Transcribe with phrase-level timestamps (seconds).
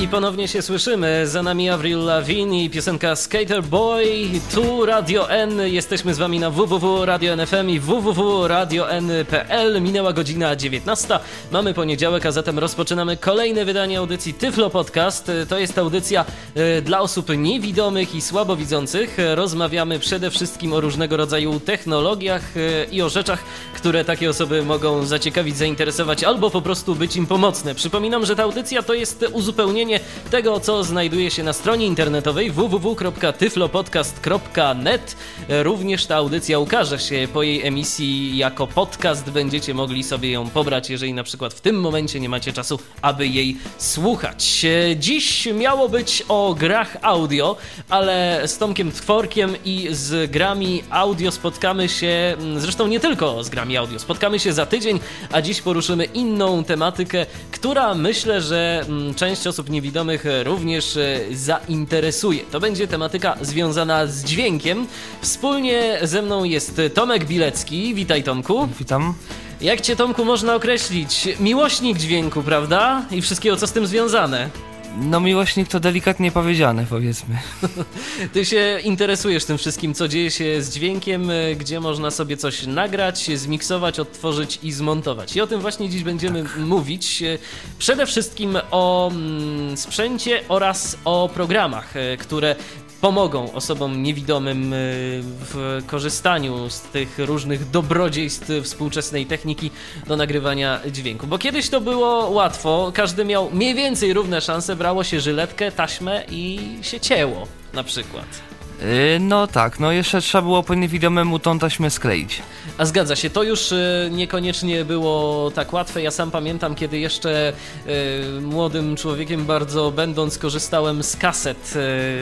[0.00, 1.26] I ponownie się słyszymy.
[1.26, 4.06] Za nami Avril Lavigne i piosenka Skater Boy.
[4.54, 5.60] Tu Radio N.
[5.64, 9.82] Jesteśmy z wami na www.radio.nfm i www.radio.n.pl.
[9.82, 11.18] Minęła godzina 19.
[11.52, 15.30] Mamy poniedziałek, a zatem rozpoczynamy kolejne wydanie audycji Tyflo Podcast.
[15.48, 16.24] To jest audycja
[16.54, 19.16] e, dla osób niewidomych i słabowidzących.
[19.34, 25.06] Rozmawiamy przede wszystkim o różnego rodzaju technologiach e, i o rzeczach, które takie osoby mogą
[25.06, 27.74] zaciekawić, zainteresować albo po prostu być im pomocne.
[27.74, 29.87] Przypominam, że ta audycja to jest uzupełnienie
[30.30, 35.16] tego, co znajduje się na stronie internetowej www.tyflopodcast.net.
[35.48, 39.30] Również ta audycja ukaże się po jej emisji jako podcast.
[39.30, 43.26] Będziecie mogli sobie ją pobrać, jeżeli na przykład w tym momencie nie macie czasu, aby
[43.26, 44.66] jej słuchać.
[44.96, 47.56] Dziś miało być o grach audio,
[47.88, 53.76] ale z Tomkiem Tworkiem i z grami audio spotkamy się, zresztą nie tylko z grami
[53.76, 55.00] audio, spotkamy się za tydzień,
[55.32, 61.20] a dziś poruszymy inną tematykę, która myślę, że mm, część osób nie niewidomych również e,
[61.32, 62.40] zainteresuje.
[62.50, 64.86] To będzie tematyka związana z dźwiękiem.
[65.20, 67.94] Wspólnie ze mną jest Tomek Bilecki.
[67.94, 68.68] Witaj Tomku.
[68.78, 69.14] Witam.
[69.60, 71.28] Jak cię Tomku można określić?
[71.40, 73.02] Miłośnik dźwięku, prawda?
[73.10, 74.50] I wszystkiego co z tym związane.
[74.96, 77.38] No miłośnik to delikatnie powiedziane, powiedzmy.
[78.32, 82.66] Ty się interesujesz tym wszystkim, co dzieje się z dźwiękiem, e, gdzie można sobie coś
[82.66, 85.36] nagrać, zmiksować, odtworzyć i zmontować.
[85.36, 86.56] I o tym właśnie dziś będziemy tak.
[86.56, 87.22] mówić.
[87.22, 87.38] E,
[87.78, 92.56] przede wszystkim o mm, sprzęcie oraz o programach, e, które
[93.00, 94.76] pomogą osobom niewidomym y,
[95.22, 99.70] w korzystaniu z tych różnych dobrodziejstw współczesnej techniki
[100.06, 101.26] do nagrywania dźwięku.
[101.26, 106.24] Bo kiedyś to było łatwo, każdy miał mniej więcej równe szanse, brało się żyletkę, taśmę
[106.30, 108.47] i się cięło na przykład.
[108.80, 112.42] Yy, no tak, no jeszcze trzeba było po niewidomemu tą taśmę skleić.
[112.78, 116.02] A zgadza się, to już yy, niekoniecznie było tak łatwe.
[116.02, 117.52] Ja sam pamiętam, kiedy jeszcze
[117.86, 121.74] yy, młodym człowiekiem bardzo będąc, korzystałem z kaset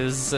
[0.08, 0.30] z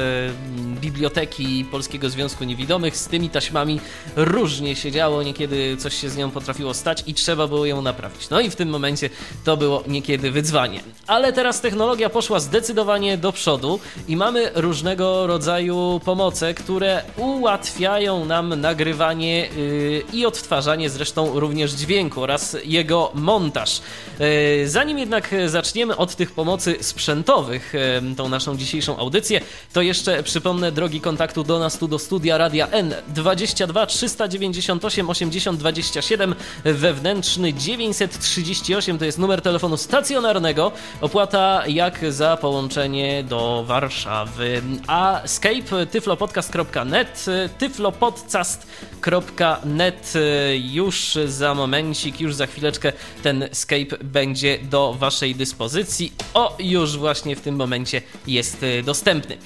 [0.80, 2.96] biblioteki Polskiego Związku Niewidomych.
[2.96, 3.80] Z tymi taśmami
[4.16, 8.30] różnie się działo, niekiedy coś się z nią potrafiło stać i trzeba było ją naprawić.
[8.30, 9.10] No i w tym momencie
[9.44, 10.80] to było niekiedy wyzwanie.
[11.06, 18.60] Ale teraz technologia poszła zdecydowanie do przodu i mamy różnego rodzaju pomoce, które ułatwiają nam
[18.60, 23.80] nagrywanie yy, i odtwarzanie zresztą również dźwięku oraz jego montaż.
[24.18, 27.74] Yy, zanim jednak zaczniemy od tych pomocy sprzętowych,
[28.08, 29.40] yy, tą naszą dzisiejszą audycję,
[29.72, 35.58] to jeszcze przypomnę drogi kontaktu do nas tu do studia Radia N 22 398 80
[35.58, 40.72] 27 wewnętrzny 938 to jest numer telefonu stacjonarnego.
[41.00, 44.62] Opłata jak za połączenie do Warszawy.
[44.86, 47.26] A Skype tyflopodcast.net,
[47.58, 50.12] tyflopodcast.net
[50.54, 52.92] już za momencik, już za chwileczkę
[53.22, 56.12] ten Skype będzie do Waszej dyspozycji.
[56.34, 59.38] O, już właśnie w tym momencie jest dostępny.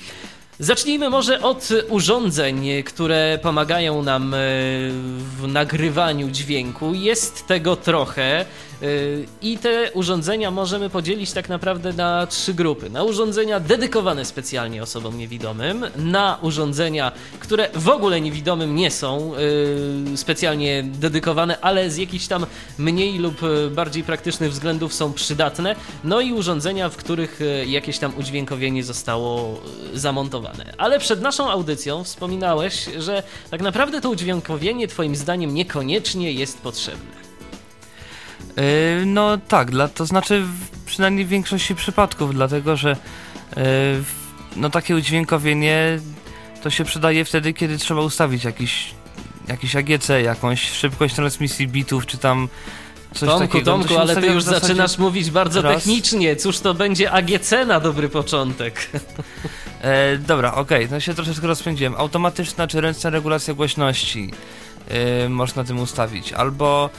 [0.59, 4.35] Zacznijmy może od urządzeń, które pomagają nam
[5.39, 6.95] w nagrywaniu dźwięku.
[6.95, 8.45] Jest tego trochę.
[8.83, 12.91] Y, I te urządzenia możemy podzielić tak naprawdę na trzy grupy.
[12.91, 19.33] Na urządzenia dedykowane specjalnie osobom niewidomym, na urządzenia, które w ogóle niewidomym nie są
[20.15, 22.47] y, specjalnie dedykowane, ale z jakichś tam
[22.79, 28.13] mniej lub y, bardziej praktycznych względów są przydatne, no i urządzenia, w których jakieś tam
[28.19, 29.61] udźwiękowienie zostało
[29.95, 30.75] zamontowane.
[30.79, 37.32] Ale przed naszą audycją wspominałeś, że tak naprawdę to udźwiękowienie Twoim zdaniem niekoniecznie jest potrzebne.
[38.57, 42.97] Yy, no tak, dla, to znaczy w, przynajmniej w większości przypadków, dlatego że
[43.57, 43.63] yy,
[44.57, 45.99] no takie udźwiękowienie
[46.63, 48.95] to się przydaje wtedy, kiedy trzeba ustawić jakiś,
[49.49, 52.49] jakiś AGC, jakąś szybkość transmisji bitów, czy tam
[53.15, 53.65] coś Tomku, takiego.
[53.65, 55.75] Tomku, ale ty już zaczynasz mówić bardzo raz.
[55.75, 56.37] technicznie.
[56.37, 58.75] Cóż to będzie AGC na dobry początek?
[59.83, 60.89] E, dobra, okej, okay.
[60.91, 61.95] no się troszeczkę rozpędziłem.
[61.95, 64.31] Automatyczna czy ręczna regulacja głośności
[64.89, 66.33] e, można tym ustawić.
[66.33, 66.91] Albo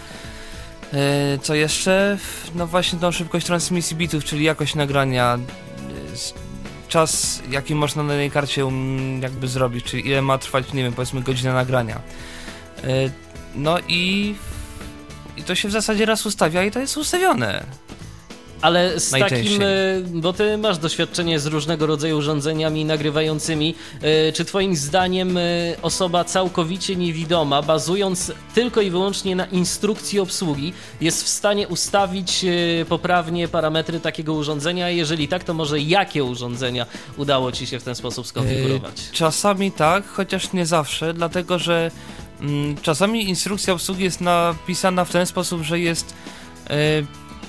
[1.41, 2.17] co jeszcze?
[2.55, 8.31] No właśnie tą szybkość transmisji bitów, czyli jakość nagrania, e, czas jaki można na tej
[8.31, 12.01] karcie um, jakby zrobić, czyli ile ma trwać, nie wiem, powiedzmy godzina nagrania.
[12.83, 12.89] E,
[13.55, 14.35] no i,
[15.37, 17.63] i to się w zasadzie raz ustawia i to jest ustawione.
[18.63, 19.65] Ale z takim, e,
[20.13, 25.41] bo ty masz doświadczenie z różnego rodzaju urządzeniami nagrywającymi, e, czy twoim zdaniem e,
[25.81, 32.45] osoba całkowicie niewidoma, bazując tylko i wyłącznie na instrukcji obsługi, jest w stanie ustawić
[32.89, 34.89] poprawnie parametry takiego urządzenia?
[34.89, 36.85] Jeżeli tak, to może jakie urządzenia
[37.17, 39.09] udało ci się w ten sposób skonfigurować?
[39.11, 41.91] Czasami tak, chociaż nie zawsze, dlatego że
[42.41, 46.13] mm, czasami instrukcja obsługi jest napisana w ten sposób, że jest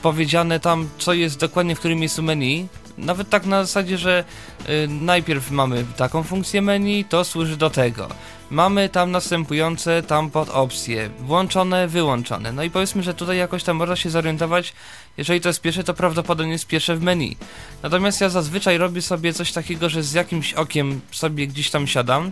[0.04, 2.68] powiedziane tam, co jest dokładnie w którym miejscu menu.
[2.98, 4.24] Nawet tak na zasadzie, że
[4.68, 8.08] y, najpierw mamy taką funkcję menu, to służy do tego.
[8.50, 12.52] Mamy tam następujące tam pod opcje, włączone, wyłączone.
[12.52, 14.72] No i powiedzmy, że tutaj jakoś tam można się zorientować,
[15.16, 17.36] jeżeli to jest pierwsze, to prawdopodobnie jest pierwsze w menu.
[17.82, 22.30] Natomiast ja zazwyczaj robię sobie coś takiego, że z jakimś okiem sobie gdzieś tam siadam.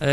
[0.00, 0.08] Yy,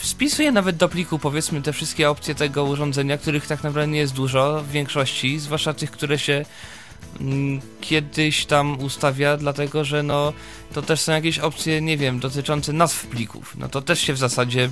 [0.00, 4.14] Spisuję nawet do pliku, powiedzmy, te wszystkie opcje tego urządzenia, których tak naprawdę nie jest
[4.14, 6.44] dużo w większości, zwłaszcza tych, które się
[7.20, 10.32] mm, kiedyś tam ustawia, dlatego że no
[10.72, 13.56] to też są jakieś opcje, nie wiem, dotyczące nazw plików.
[13.58, 14.70] No to też się w zasadzie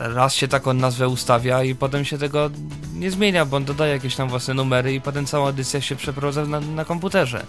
[0.00, 2.50] raz się taką nazwę ustawia i potem się tego
[2.94, 6.46] nie zmienia, bo on dodaje jakieś tam własne numery i potem cała edycja się przeprowadza
[6.46, 7.46] na, na komputerze.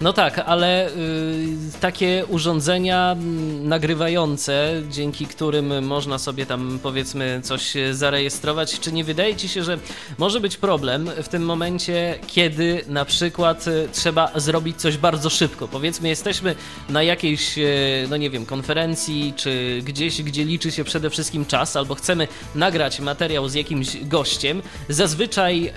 [0.00, 0.92] No tak, ale y,
[1.80, 9.36] takie urządzenia mm, nagrywające, dzięki którym można sobie tam powiedzmy coś zarejestrować, czy nie wydaje
[9.36, 9.78] ci się, że
[10.18, 15.68] może być problem w tym momencie, kiedy na przykład y, trzeba zrobić coś bardzo szybko?
[15.68, 16.54] Powiedzmy, jesteśmy
[16.88, 21.76] na jakiejś, y, no nie wiem, konferencji, czy gdzieś, gdzie liczy się przede wszystkim czas,
[21.76, 24.62] albo chcemy nagrać materiał z jakimś gościem.
[24.88, 25.72] Zazwyczaj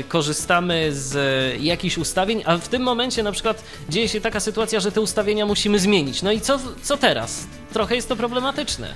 [0.00, 1.16] y, korzystamy z
[1.62, 3.57] jakichś ustawień, a w tym momencie na przykład
[3.88, 6.22] dzieje się taka sytuacja, że te ustawienia musimy zmienić.
[6.22, 7.46] No i co, co teraz?
[7.72, 8.94] Trochę jest to problematyczne.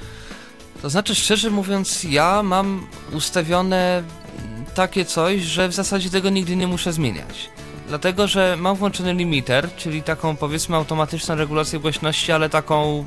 [0.82, 4.03] To znaczy, szczerze mówiąc, ja mam ustawione
[4.75, 7.50] takie coś, że w zasadzie tego nigdy nie muszę zmieniać.
[7.88, 13.06] Dlatego, że mam włączony limiter, czyli taką powiedzmy automatyczną regulację głośności, ale taką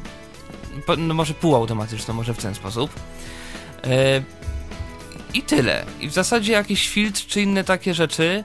[0.97, 2.91] no może półautomatyczną, może w ten sposób.
[3.83, 3.91] Yy,
[5.33, 5.85] I tyle.
[5.99, 8.43] I w zasadzie jakiś filtr czy inne takie rzeczy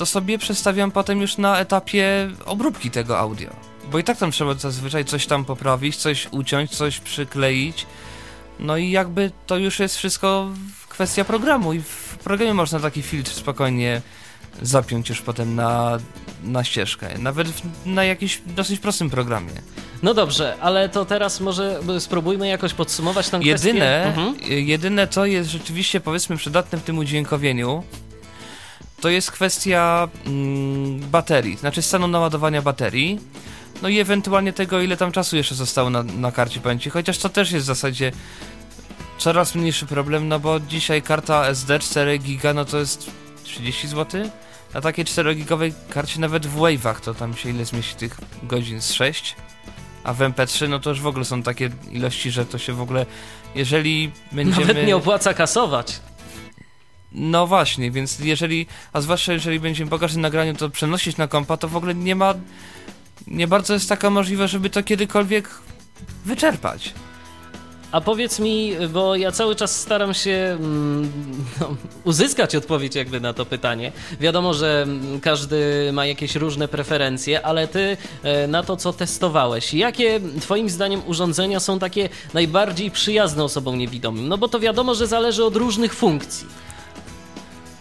[0.00, 3.50] to sobie przestawiam potem już na etapie obróbki tego audio.
[3.90, 7.86] Bo i tak tam trzeba zazwyczaj coś tam poprawić, coś uciąć, coś przykleić.
[8.60, 10.50] No i jakby to już jest wszystko
[10.88, 14.02] kwestia programu i w programie można taki filtr spokojnie
[14.62, 15.98] zapiąć już potem na,
[16.44, 17.08] na ścieżkę.
[17.18, 17.48] Nawet
[17.86, 19.52] na jakimś dosyć prostym programie.
[20.02, 23.68] No dobrze, ale to teraz może spróbujmy jakoś podsumować tę kwestię.
[23.68, 24.34] Jedyne, mhm.
[24.48, 27.82] jedyne co jest rzeczywiście powiedzmy przydatne w tym udźwiękowieniu,
[29.00, 33.20] to jest kwestia mm, baterii, znaczy stanu naładowania baterii.
[33.82, 37.28] No i ewentualnie tego, ile tam czasu jeszcze zostało na, na karcie pamięci, chociaż to
[37.28, 38.12] też jest w zasadzie
[39.18, 43.10] coraz mniejszy problem, no bo dzisiaj karta SD 4 giga, no to jest
[43.44, 44.30] 30 zł.
[44.74, 48.92] Na takiej 4-gigowej karcie nawet w Wave'ach to tam się ile zmieści tych godzin z
[48.92, 49.36] 6.
[50.04, 52.80] A w MP3 no to już w ogóle są takie ilości, że to się w
[52.80, 53.06] ogóle,
[53.54, 54.66] jeżeli będziemy...
[54.66, 56.00] Nawet nie opłaca kasować.
[57.12, 61.56] No właśnie, więc jeżeli, a zwłaszcza jeżeli będziemy po każdym nagraniu to przenosić na kompa,
[61.56, 62.34] to w ogóle nie ma,
[63.26, 65.48] nie bardzo jest taka możliwe, żeby to kiedykolwiek
[66.24, 66.94] wyczerpać.
[67.92, 71.12] A powiedz mi, bo ja cały czas staram się mm,
[71.60, 73.92] no, uzyskać odpowiedź jakby na to pytanie.
[74.20, 74.86] Wiadomo, że
[75.22, 81.02] każdy ma jakieś różne preferencje, ale ty e, na to, co testowałeś, jakie twoim zdaniem
[81.06, 84.28] urządzenia są takie najbardziej przyjazne osobom niewidomym?
[84.28, 86.46] No bo to wiadomo, że zależy od różnych funkcji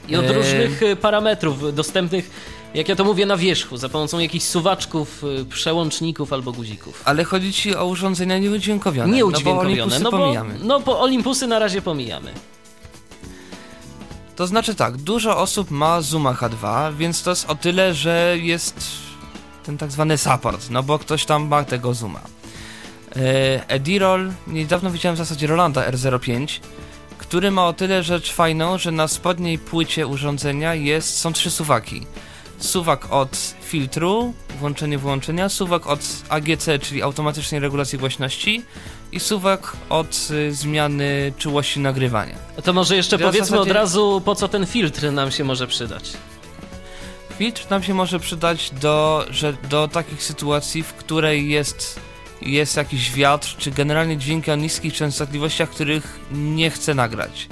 [0.10, 2.32] i od różnych e, parametrów dostępnych,
[2.74, 7.02] jak ja to mówię, na wierzchu, za pomocą jakichś suwaczków, e, przełączników albo guzików.
[7.06, 9.16] Ale chodzi ci o urządzenia nieudźwiękowione.
[9.16, 10.54] Nieudźwiękowione, no bo no bo, pomijamy.
[10.64, 12.32] No bo Olympusy na razie pomijamy.
[14.36, 18.86] To znaczy tak, dużo osób ma Zuma H2, więc to jest o tyle, że jest
[19.64, 22.22] ten tak zwany support, no bo ktoś tam ma tego Zuma.
[23.16, 26.60] E, Edirol, niedawno widziałem w zasadzie Rolanda R05,
[27.20, 32.08] który ma o tyle rzecz fajną, że na spodniej płycie urządzenia jest, są trzy suwaki.
[32.60, 36.00] Suwak od filtru, włączenie włączenia, suwak od
[36.30, 38.64] AGC, czyli automatycznej regulacji głośności
[39.12, 42.36] i suwak od y, zmiany czułości nagrywania.
[42.64, 43.62] To może jeszcze powiedzmy zasadzie...
[43.62, 46.04] od razu, po co ten filtr nam się może przydać.
[47.38, 52.00] Filtr nam się może przydać do, że, do takich sytuacji, w której jest
[52.42, 57.48] jest jakiś wiatr, czy generalnie dźwięki o niskich częstotliwościach, których nie chcę nagrać.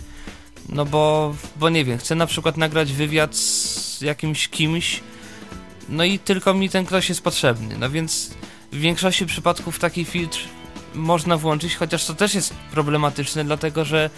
[0.70, 5.04] No bo, bo nie wiem, chcę na przykład nagrać wywiad z jakimś kimś,
[5.90, 7.78] no i tylko mi ten ktoś jest potrzebny.
[7.80, 8.32] No więc
[8.72, 10.40] w większości przypadków taki filtr
[10.96, 14.10] można włączyć, chociaż to też jest problematyczne, dlatego że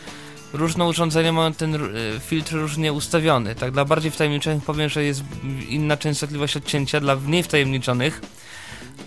[0.53, 3.55] różne urządzenia mają ten y, filtr różnie ustawiony.
[3.55, 5.23] Tak dla bardziej wtajemniczonych powiem, że jest
[5.69, 8.21] inna częstotliwość odcięcia, dla mniej wtajemniczonych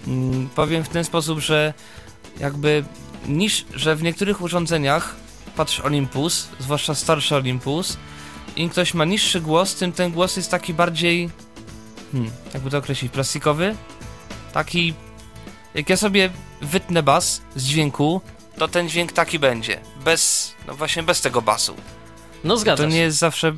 [0.07, 1.75] mm, powiem w ten sposób, że
[2.41, 2.85] jakby
[3.29, 5.17] niż, że w niektórych urządzeniach
[5.57, 7.97] patrz Olympus, zwłaszcza starszy Olympus,
[8.57, 11.31] im ktoś ma niższy głos, tym ten głos jest taki bardziej
[12.13, 13.77] hmm, jakby to określić, plastikowy.
[14.53, 14.95] Taki
[15.75, 16.31] jak ja sobie
[16.61, 18.21] wytnę bas z dźwięku,
[18.57, 19.81] to ten dźwięk taki będzie.
[20.05, 21.75] Bez, no właśnie bez tego basu.
[22.45, 23.53] No zgadza To nie jest zawsze,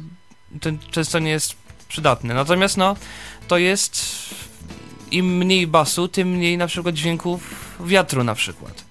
[0.61, 1.57] to często nie jest
[1.89, 2.35] przydatne.
[2.35, 2.97] Natomiast no,
[3.49, 4.05] to jest
[5.15, 7.41] im mniej basu, tym mniej na przykład dźwięków
[7.81, 8.85] wiatru na przykład.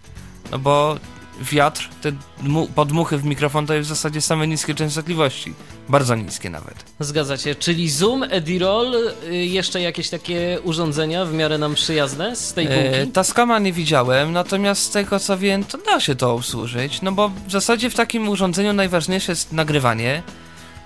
[0.51, 0.97] No bo
[1.41, 2.11] wiatr, te
[2.43, 5.53] dmu- podmuchy w mikrofon to jest w zasadzie same niskie częstotliwości.
[5.89, 6.75] Bardzo niskie nawet.
[6.99, 7.55] Zgadza się.
[7.55, 12.79] Czyli Zoom, Edirol, y, jeszcze jakieś takie urządzenia w miarę nam przyjazne z tej półki?
[12.81, 17.11] E, Tascama nie widziałem, natomiast z tego co wiem, to da się to obsłużyć, no
[17.11, 20.23] bo w zasadzie w takim urządzeniu najważniejsze jest nagrywanie.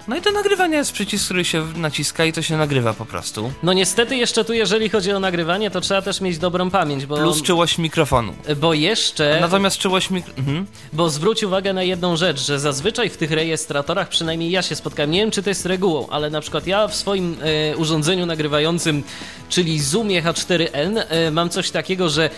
[0.07, 3.51] No i do nagrywania jest przycisk, który się naciska i to się nagrywa po prostu.
[3.63, 7.17] No niestety jeszcze tu, jeżeli chodzi o nagrywanie, to trzeba też mieć dobrą pamięć, bo...
[7.17, 8.33] Plus czułość mikrofonu.
[8.57, 9.37] Bo jeszcze...
[9.41, 10.25] Natomiast czułość mik...
[10.37, 10.65] Mhm.
[10.93, 15.11] Bo zwróć uwagę na jedną rzecz, że zazwyczaj w tych rejestratorach, przynajmniej ja się spotkałem,
[15.11, 19.03] nie wiem czy to jest regułą, ale na przykład ja w swoim e, urządzeniu nagrywającym,
[19.49, 22.29] czyli Zoomie H4n, e, mam coś takiego, że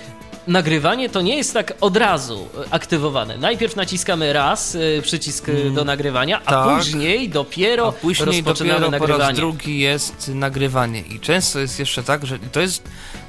[0.50, 3.38] nagrywanie to nie jest tak od razu aktywowane.
[3.38, 6.78] Najpierw naciskamy raz e, przycisk e, do nagrywania, a tak.
[6.78, 9.36] później dopiero A później rozpoczynamy dopiero po raz nagrywanie.
[9.36, 11.02] drugi jest nagrywanie.
[11.02, 12.84] I często jest jeszcze tak, że to jest...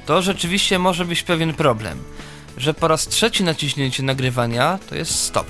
[0.05, 2.03] To rzeczywiście może być pewien problem.
[2.57, 5.47] Że po raz trzeci naciśnięcie nagrywania to jest stop.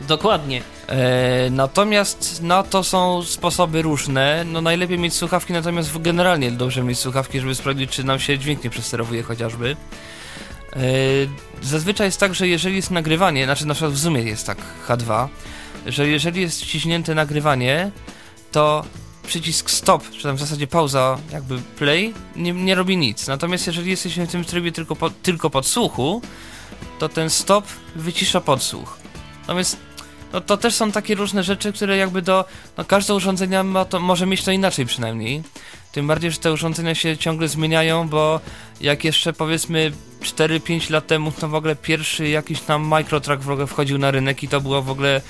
[0.00, 0.62] Dokładnie.
[0.88, 4.44] E, natomiast na to są sposoby różne.
[4.44, 8.64] No najlepiej mieć słuchawki, natomiast generalnie dobrze mieć słuchawki, żeby sprawdzić, czy nam się dźwięk
[8.64, 9.76] nie przesterowuje chociażby.
[10.72, 10.78] E,
[11.62, 14.58] zazwyczaj jest tak, że jeżeli jest nagrywanie, znaczy na przykład w Zoomie jest tak
[14.88, 15.28] H2,
[15.86, 17.90] że jeżeli jest wciśnięte nagrywanie,
[18.52, 18.84] to
[19.26, 23.26] przycisk stop, czy tam w zasadzie pauza, jakby play, nie, nie robi nic.
[23.26, 26.22] Natomiast jeżeli jesteśmy w tym trybie tylko, po, tylko podsłuchu,
[26.98, 28.98] to ten stop wycisza podsłuch.
[29.48, 29.76] Więc
[30.32, 32.44] no to też są takie różne rzeczy, które jakby do.
[32.78, 35.42] No każde urządzenie ma to, może mieć to inaczej przynajmniej.
[35.92, 38.40] Tym bardziej, że te urządzenia się ciągle zmieniają, bo
[38.80, 39.92] jak jeszcze powiedzmy
[40.22, 44.42] 4-5 lat temu, to w ogóle pierwszy jakiś tam microtrack w ogóle wchodził na rynek
[44.42, 45.20] i to była w ogóle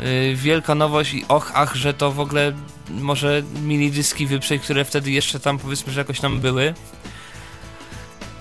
[0.00, 2.52] y, wielka nowość i och, ach, że to w ogóle
[2.90, 6.74] może mini dyski wyprzeć, które wtedy jeszcze tam powiedzmy, że jakoś tam były.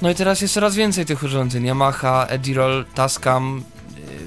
[0.01, 1.65] No i teraz jest coraz więcej tych urządzeń.
[1.65, 3.63] Yamaha, Edirol, Tascam,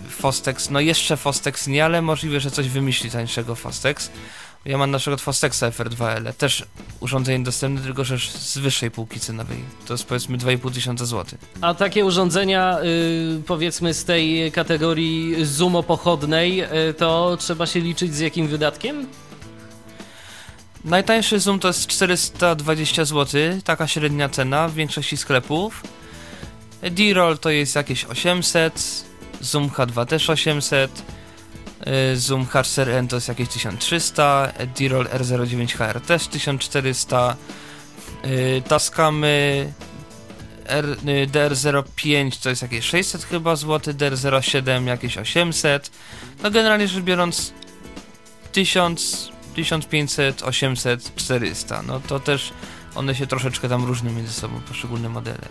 [0.08, 4.10] Fostex, no jeszcze Fostex nie, ale możliwe, że coś wymyśli tańszego Fostex.
[4.64, 6.64] Ja mam na przykład Fostexa FR2L, też
[7.00, 9.58] urządzenie dostępne, tylko że z wyższej półki cenowej.
[9.86, 11.38] To jest powiedzmy 2,5 tysiąca złotych.
[11.60, 18.18] A takie urządzenia, y, powiedzmy z tej kategorii zoomopochodnej, y, to trzeba się liczyć z
[18.18, 19.06] jakim wydatkiem?
[20.84, 25.82] Najtańszy Zoom to jest 420 zł, taka średnia cena w większości sklepów.
[26.82, 29.04] D-Roll to jest jakieś 800,
[29.40, 31.02] Zoom H2 też 800,
[32.12, 37.36] y, Zoom H4n to jest jakieś 1300, D-Roll R09HR też 1400,
[38.24, 39.72] y, Tascamy
[40.64, 45.90] R, y, DR05 to jest jakieś 600 chyba zł, DR07 jakieś 800.
[46.42, 47.52] No generalnie rzecz biorąc
[48.52, 51.82] 1000 1500, 800, 400.
[51.82, 52.52] No to też
[52.94, 55.48] one się troszeczkę tam różnią między sobą, poszczególne modele.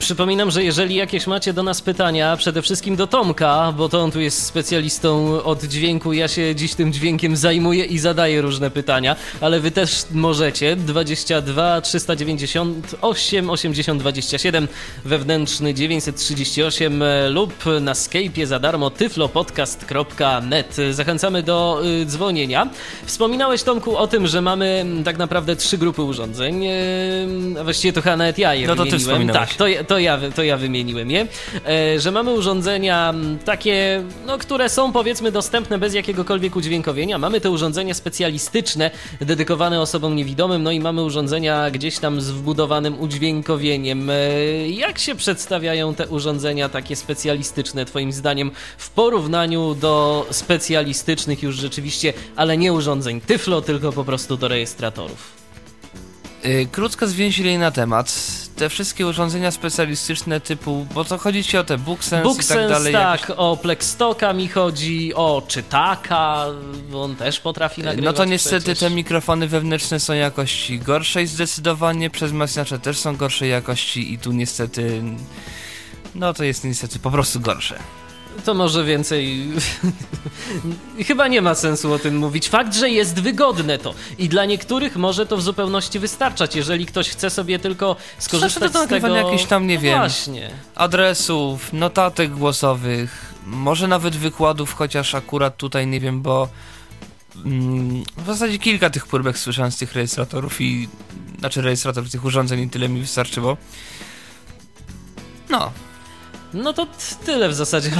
[0.00, 4.10] Przypominam, że jeżeli jakieś macie do nas pytania, przede wszystkim do Tomka, bo to on
[4.10, 9.16] tu jest specjalistą od dźwięku, ja się dziś tym dźwiękiem zajmuję i zadaję różne pytania,
[9.40, 14.68] ale wy też możecie 22 398 80 27
[15.04, 20.76] wewnętrzny 938 e, lub na Skype'ie za darmo tyflopodcast.net.
[20.90, 22.68] Zachęcamy do y, dzwonienia.
[23.04, 28.02] Wspominałeś Tomku o tym, że mamy tak naprawdę trzy grupy urządzeń, y, a właściwie to
[28.02, 29.56] chyba nawet ja je No to ty wspominałeś.
[29.56, 31.26] tak, to, to, ja, to ja wymieniłem je,
[31.66, 37.18] e, że mamy urządzenia takie, no, które są powiedzmy dostępne bez jakiegokolwiek udźwiękowienia.
[37.18, 43.00] Mamy te urządzenia specjalistyczne, dedykowane osobom niewidomym, no i mamy urządzenia gdzieś tam z wbudowanym
[43.00, 44.10] udźwiękowieniem.
[44.10, 51.56] E, jak się przedstawiają te urządzenia takie specjalistyczne, Twoim zdaniem, w porównaniu do specjalistycznych już
[51.56, 55.39] rzeczywiście, ale nie urządzeń Tyflo, tylko po prostu do rejestratorów?
[56.44, 58.12] Yy, krótko zwięźlej na temat.
[58.56, 62.68] Te wszystkie urządzenia specjalistyczne typu, bo to chodzi ci o te BookSense, i BookSense, tak
[62.68, 62.92] dalej.
[62.92, 66.46] tak, jakieś- o Plextoka mi chodzi, o Czytaka,
[66.90, 68.78] bo on też potrafi nagrywać No to niestety przecież.
[68.78, 74.32] te mikrofony wewnętrzne są jakości gorszej zdecydowanie, przez wzmacniacze też są gorszej jakości i tu
[74.32, 75.02] niestety,
[76.14, 77.78] no to jest niestety po prostu gorsze.
[78.44, 79.46] To może więcej.
[81.06, 82.48] Chyba nie ma sensu o tym mówić.
[82.48, 87.08] Fakt, że jest wygodne to i dla niektórych może to w zupełności wystarczać, jeżeli ktoś
[87.08, 89.16] chce sobie tylko skorzystać to z tego.
[89.16, 90.50] jakieś tam, nie no wiem, Właśnie.
[90.74, 96.48] adresów, notatek głosowych, może nawet wykładów, chociaż akurat tutaj nie wiem, bo
[97.44, 100.88] mm, w zasadzie kilka tych próbek słyszałem z tych rejestratorów i
[101.38, 103.56] znaczy rejestratorów tych urządzeń i tyle mi wystarczyło.
[105.50, 105.72] No,
[106.54, 106.86] No to
[107.26, 107.90] tyle w zasadzie.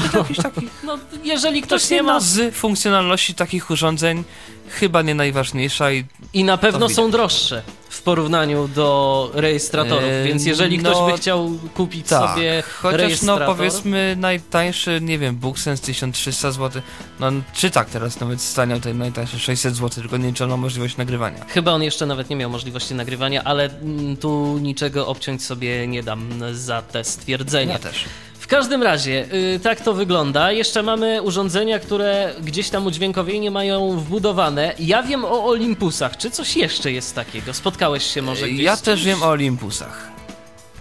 [0.42, 2.20] taki No, jeżeli To ktoś jest nie ma.
[2.20, 4.24] z funkcjonalności takich urządzeń
[4.70, 10.46] chyba nie najważniejsza i I na pewno są droższe w porównaniu do rejestratorów, Eee, więc
[10.46, 13.48] jeżeli ktoś no, by chciał kupić tak, sobie chociaż rejestrator...
[13.48, 16.82] no powiedzmy najtańszy, nie wiem, BookSense 1300 zł,
[17.20, 21.44] no czy tak teraz nawet staniał ten najtańszy 600 zł, tylko nie liczona możliwość nagrywania.
[21.48, 26.02] Chyba on jeszcze nawet nie miał możliwości nagrywania, ale mm, tu niczego obciąć sobie nie
[26.02, 27.72] dam za te stwierdzenia.
[27.72, 28.04] Ja też.
[28.50, 30.52] W każdym razie, y, tak to wygląda.
[30.52, 34.74] Jeszcze mamy urządzenia, które gdzieś tam udźwiękowienie mają wbudowane.
[34.78, 36.16] Ja wiem o Olympusach.
[36.16, 37.54] Czy coś jeszcze jest takiego?
[37.54, 40.08] Spotkałeś się może gdzieś Ja też wiem o Olympusach.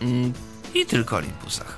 [0.01, 0.33] Mm,
[0.75, 1.77] I tylko Olympusach.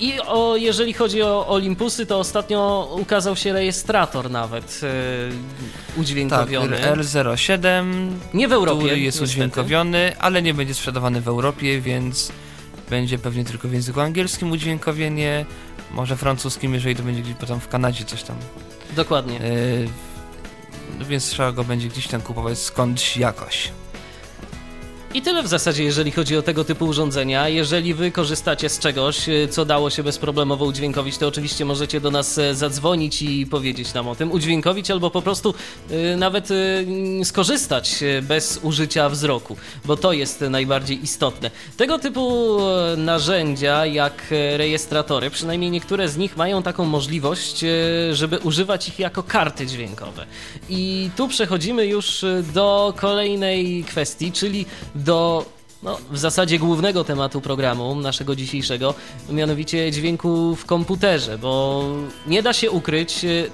[0.00, 5.30] I o, jeżeli chodzi o Olympusy, to ostatnio ukazał się rejestrator nawet y,
[5.88, 6.76] Tak, udźwiękowiony.
[6.76, 7.84] R07,
[8.34, 8.78] nie w Europie.
[8.78, 9.24] który jest niestety.
[9.24, 12.32] udźwiękowiony, ale nie będzie sprzedawany w Europie, więc
[12.90, 15.46] będzie pewnie tylko w języku angielskim udźwiękowienie,
[15.90, 18.36] może francuskim, jeżeli to będzie gdzieś potem w Kanadzie coś tam.
[18.96, 19.34] Dokładnie.
[19.34, 19.88] Yy,
[20.98, 23.72] no więc trzeba go będzie gdzieś tam kupować skądś jakoś.
[25.16, 27.48] I tyle w zasadzie, jeżeli chodzi o tego typu urządzenia.
[27.48, 32.10] Jeżeli wy korzystacie z czegoś, y, co dało się bezproblemowo udźwiękowić, to oczywiście możecie do
[32.10, 34.32] nas e, zadzwonić i powiedzieć nam o tym.
[34.32, 35.54] Udźwiękowić albo po prostu
[35.90, 36.48] y, nawet
[37.24, 41.50] skorzystać bez użycia wzroku, bo to jest najbardziej istotne.
[41.76, 47.68] Tego typu e, narzędzia, jak e, rejestratory, przynajmniej niektóre z nich mają taką możliwość, e,
[48.12, 50.26] żeby używać ich jako karty dźwiękowe.
[50.68, 54.66] I tu przechodzimy już e, do kolejnej kwestii, czyli
[55.06, 55.44] do
[55.82, 58.94] no, w zasadzie głównego tematu programu naszego dzisiejszego,
[59.30, 61.84] mianowicie dźwięku w komputerze, bo
[62.26, 63.50] nie da się ukryć, y,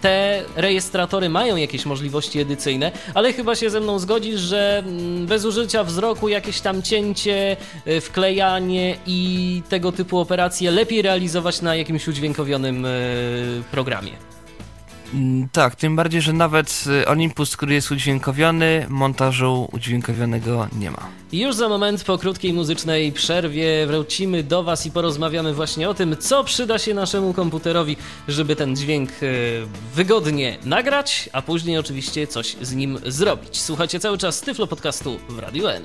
[0.00, 5.44] te rejestratory mają jakieś możliwości edycyjne, ale chyba się ze mną zgodzisz, że mm, bez
[5.44, 12.08] użycia wzroku jakieś tam cięcie, y, wklejanie i tego typu operacje lepiej realizować na jakimś
[12.08, 14.35] udźwiękowionym y, programie.
[15.14, 20.98] Mm, Tak, tym bardziej, że nawet y, Olympus, który jest udźwiękowiony, montażu udźwiękowionego nie ma.
[21.32, 26.16] Już za moment po krótkiej muzycznej przerwie wrócimy do Was i porozmawiamy właśnie o tym,
[26.20, 27.96] co przyda się naszemu komputerowi,
[28.28, 29.26] żeby ten dźwięk e,
[29.94, 33.60] wygodnie nagrać, a później oczywiście coś z nim zrobić.
[33.62, 35.82] Słuchajcie cały czas Tyflo Podcastu w Radio N.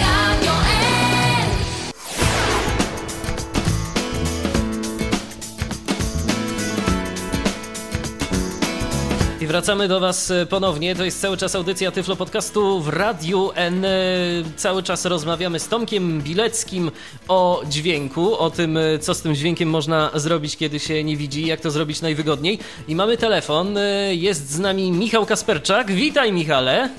[0.00, 0.52] Radio
[1.10, 1.15] N.
[9.46, 10.94] I wracamy do Was e, ponownie.
[10.94, 13.84] To jest cały czas audycja Tyflo Podcastu w Radiu N.
[13.84, 13.88] E,
[14.56, 16.90] Cały czas rozmawiamy z Tomkiem Bileckim
[17.28, 21.46] o dźwięku, o tym, e, co z tym dźwiękiem można zrobić, kiedy się nie widzi,
[21.46, 22.58] jak to zrobić najwygodniej.
[22.88, 23.78] I mamy telefon.
[24.10, 25.92] Jest z nami Michał Kasperczak.
[25.92, 26.90] Witaj, Michale.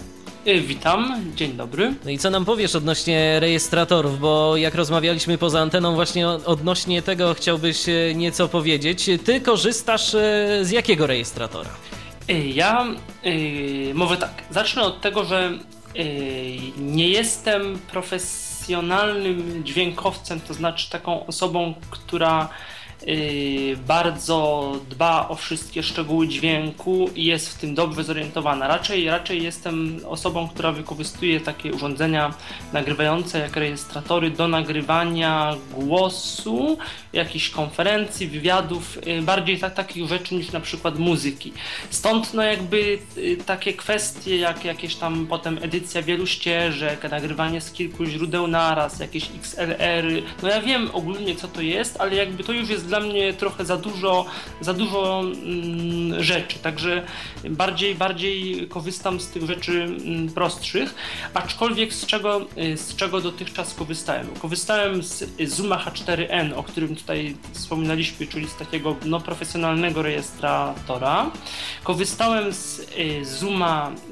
[0.67, 1.93] Witam, dzień dobry.
[2.05, 7.33] No i co nam powiesz odnośnie rejestratorów, bo jak rozmawialiśmy poza anteną właśnie odnośnie tego
[7.33, 9.09] chciałbyś nieco powiedzieć.
[9.25, 10.11] Ty korzystasz
[10.61, 11.69] z jakiego rejestratora?
[12.29, 12.85] Y, Ja
[13.25, 15.51] y, mówię tak, zacznę od tego, że
[15.95, 22.49] y, nie jestem profesjonalnym dźwiękowcem, to znaczy taką osobą, która
[23.87, 28.67] bardzo dba o wszystkie szczegóły dźwięku i jest w tym dobrze zorientowana.
[28.67, 32.33] Raczej, raczej jestem osobą, która wykorzystuje takie urządzenia
[32.73, 36.77] nagrywające jak rejestratory do nagrywania głosu,
[37.13, 41.53] jakichś konferencji, wywiadów, y, bardziej tak, takich rzeczy niż na przykład muzyki.
[41.89, 47.71] Stąd no jakby y, takie kwestie jak jakieś tam potem edycja wielu ścieżek, nagrywanie z
[47.71, 50.23] kilku źródeł naraz, jakieś XLR-y.
[50.43, 53.65] No ja wiem ogólnie co to jest, ale jakby to już jest dla mnie trochę
[53.65, 54.25] za dużo,
[54.61, 57.05] za dużo mm, rzeczy, także
[57.49, 60.95] bardziej, bardziej korzystam z tych rzeczy mm, prostszych,
[61.33, 64.27] aczkolwiek z czego, y, z czego dotychczas korzystałem?
[64.41, 71.31] Korzystałem z Zuma H4n, o którym tutaj wspominaliśmy, czyli z takiego no, profesjonalnego rejestratora.
[71.83, 73.25] Korzystałem z y,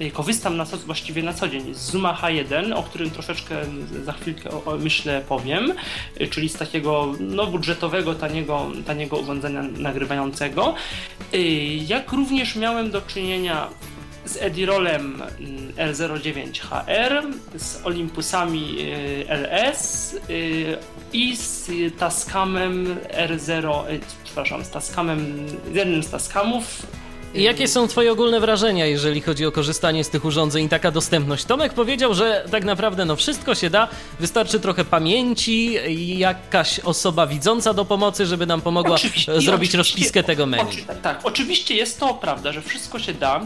[0.01, 3.55] y, korzystam na właściwie na co dzień z Zuma H1, o którym troszeczkę
[4.03, 5.73] za chwilkę myślę powiem,
[6.21, 10.75] y, czyli z takiego no, budżetowego, taniego, taniego urządzenia nagrywającego.
[11.33, 11.37] Y,
[11.87, 13.67] Jak również miałem do czynienia
[14.25, 20.77] z Edirolem mm, R09HR, z Olympusami y, LS y,
[21.13, 22.95] i z Tascamem
[23.29, 26.85] R0, y, przepraszam, z Tascamem, z jednym z Tascamów
[27.35, 30.91] I Jakie są Twoje ogólne wrażenia, jeżeli chodzi o korzystanie z tych urządzeń i taka
[30.91, 31.45] dostępność?
[31.45, 33.87] Tomek powiedział, że tak naprawdę no wszystko się da,
[34.19, 40.23] wystarczy trochę pamięci i jakaś osoba widząca do pomocy, żeby nam pomogła Oczywiście, zrobić rozpiskę
[40.23, 40.63] tego menu.
[40.69, 43.41] Oczy, tak, oczywiście jest to prawda, że wszystko się da.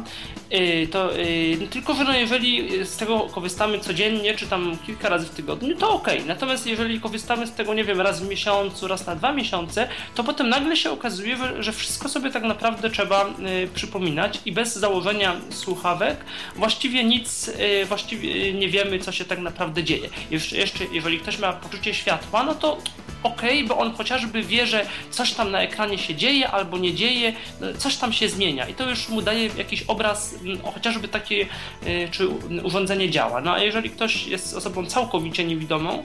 [0.52, 5.26] Yy, to, yy, tylko, że no jeżeli z tego korzystamy codziennie, czy tam kilka razy
[5.26, 6.24] w tygodniu, to okej.
[6.26, 10.24] Natomiast jeżeli korzystamy z tego, nie wiem, raz w miesiącu, raz na dwa miesiące, to
[10.24, 14.76] potem nagle się okazuje, że, że wszystko sobie tak naprawdę trzeba yy, przypominać i bez
[14.76, 16.18] założenia słuchawek
[16.56, 20.10] właściwie nic, yy, właściwie nie wiemy, co się tak naprawdę dzieje.
[20.32, 22.78] Jeszcze, jeszcze jeżeli ktoś ma poczucie światła, no to
[23.24, 27.34] okej, bo on chociażby wie, że coś tam na ekranie się dzieje albo nie dzieje,
[27.62, 30.36] no, coś tam się zmienia i to już mu daje jakiś obraz,
[30.74, 31.48] chociażby takie,
[31.88, 32.28] y, czy
[32.64, 33.42] urządzenie działa.
[33.42, 36.04] No a jeżeli ktoś jest osobą całkowicie niewidomą,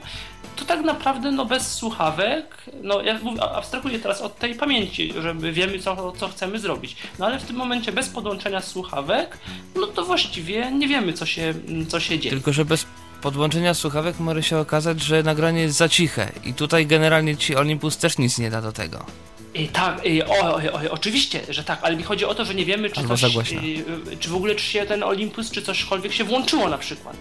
[0.55, 3.19] to tak naprawdę no bez słuchawek, no ja
[3.55, 6.95] abstrahuję teraz od tej pamięci, żeby wiemy co, co chcemy zrobić.
[7.19, 9.37] No ale w tym momencie bez podłączenia słuchawek,
[9.75, 11.53] no to właściwie nie wiemy co się,
[11.87, 12.35] co się dzieje.
[12.35, 12.85] Tylko, że bez
[13.21, 16.31] podłączenia słuchawek może się okazać, że nagranie jest za ciche.
[16.43, 19.05] I tutaj generalnie ci Olympus też nic nie da do tego.
[19.53, 22.55] I tak, i, o, o, o, oczywiście, że tak, ale mi chodzi o to, że
[22.55, 23.61] nie wiemy, czy Albo coś, głośno.
[23.61, 23.65] y,
[24.13, 27.15] y, czy w ogóle, czy się ten Olympus, czy cośkolwiek się włączyło na przykład.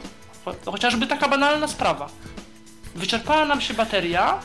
[0.44, 2.08] Cho- Chociażby taka banalna sprawa.
[2.94, 4.40] Wyczerpała nam się bateria,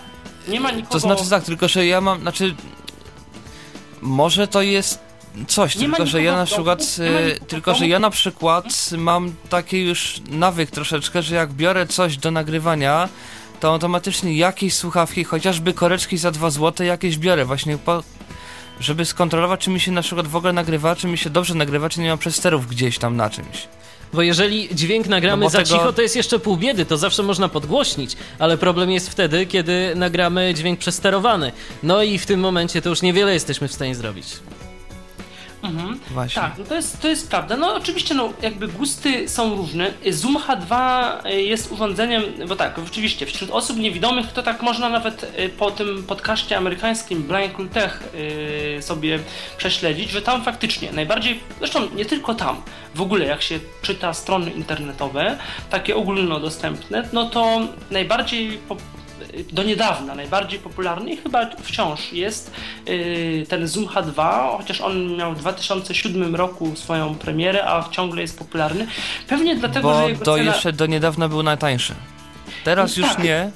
[0.47, 0.91] nie ma nikogo...
[0.93, 2.55] To znaczy tak, tylko że ja mam, znaczy...
[4.01, 4.99] Może to jest
[5.47, 7.09] coś, Nie tylko że ja na przykład, domu,
[7.43, 8.65] w tylko że ja na przykład
[8.97, 13.09] mam taki już nawyk troszeczkę, że jak biorę coś do nagrywania,
[13.59, 18.03] to automatycznie jakieś słuchawki, chociażby koreczki za 2 zł jakieś biorę właśnie po,
[18.79, 21.89] żeby skontrolować, czy mi się na przykład w ogóle nagrywa, czy mi się dobrze nagrywa,
[21.89, 23.67] czy nie ma przesterów gdzieś tam na czymś.
[24.13, 27.23] Bo jeżeli dźwięk nagramy No za tego- cicho, to jest jeszcze pół biedy, to zawsze
[27.23, 31.51] można podgłośnić, ale problem jest wtedy, kiedy nagramy dźwięk przesterowany.
[31.83, 34.27] No i w tym momencie to już niewiele jesteśmy w stanie zrobić.
[35.63, 35.99] Mhm.
[36.11, 36.41] Właśnie.
[36.41, 37.57] Tak, no to jest, to jest prawda.
[37.57, 39.93] No oczywiście, no jakby gusty są różne.
[40.09, 45.49] Zoom H2 jest urządzeniem, bo tak, oczywiście wśród osób niewidomych to tak można nawet y,
[45.49, 48.03] po tym podcaście amerykańskim Blind Tech
[48.77, 49.19] y, sobie
[49.57, 52.61] prześledzić, że tam faktycznie najbardziej, zresztą nie tylko tam,
[52.95, 55.37] w ogóle jak się czyta strony internetowe,
[55.69, 57.59] takie ogólnodostępne, no to
[57.91, 58.77] najbardziej po,
[59.51, 62.51] do niedawna najbardziej popularny i chyba wciąż jest
[62.85, 68.39] yy, ten Zoom H2, chociaż on miał w 2007 roku swoją premierę, a ciągle jest
[68.39, 68.87] popularny.
[69.27, 70.51] Pewnie dlatego, że Bo jego do cena...
[70.53, 71.95] jeszcze do niedawna był najtańszy.
[72.63, 73.23] Teraz już Tak.
[73.23, 73.51] nie.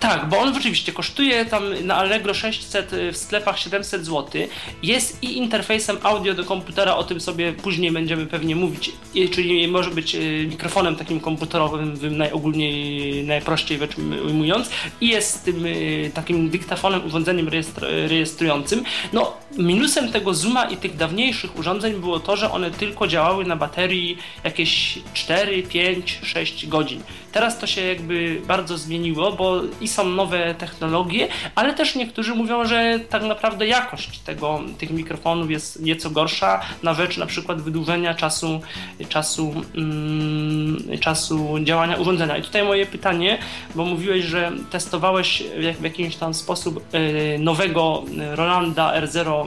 [0.00, 4.42] Tak, bo on rzeczywiście kosztuje tam na Allegro 600, w sklepach 700 zł.
[4.82, 8.92] Jest i interfejsem audio do komputera, o tym sobie później będziemy pewnie mówić,
[9.30, 10.18] czyli może być e,
[10.50, 17.86] mikrofonem takim komputerowym, najogólniej, najprościej rzecz ujmując, i jest tym e, takim dyktafonem, urządzeniem rejestr,
[18.08, 18.84] rejestrującym.
[19.12, 23.56] No, minusem tego Zooma i tych dawniejszych urządzeń było to, że one tylko działały na
[23.56, 27.02] baterii jakieś 4, 5, 6 godzin.
[27.32, 32.64] Teraz to się jakby bardzo zmieniło, bo i są nowe technologie, ale też niektórzy mówią,
[32.64, 38.14] że tak naprawdę jakość tego, tych mikrofonów jest nieco gorsza na rzecz na przykład wydłużenia
[38.14, 38.60] czasu,
[39.08, 42.36] czasu, mm, czasu działania urządzenia.
[42.36, 43.38] I tutaj moje pytanie,
[43.74, 48.92] bo mówiłeś, że testowałeś w, jak, w jakiś tam sposób e, nowego Rolanda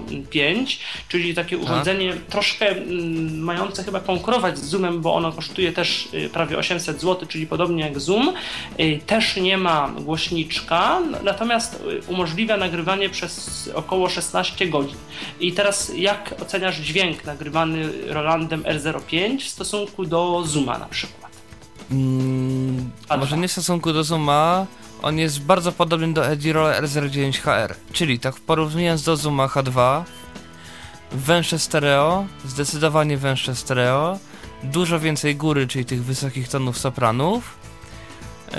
[0.09, 6.09] R05, czyli takie urządzenie troszkę mm, mające chyba konkurować z Zoomem, bo ono kosztuje też
[6.13, 8.33] y, prawie 800 zł, czyli podobnie jak Zoom.
[8.79, 14.97] Y, Też nie ma głośniczka, natomiast y, umożliwia nagrywanie przez około 16 godzin.
[15.39, 21.31] I teraz jak oceniasz dźwięk nagrywany Rolandem R05 w stosunku do Zooma na przykład?
[21.91, 24.65] Mm, może nie w stosunku do Zooma,
[25.01, 30.03] on jest bardzo podobny do Edirola R09HR, czyli tak porównując do Zooma H2,
[31.11, 34.19] węższe stereo, zdecydowanie węższe stereo,
[34.63, 37.57] dużo więcej góry, czyli tych wysokich tonów sopranów.
[38.51, 38.57] Yy,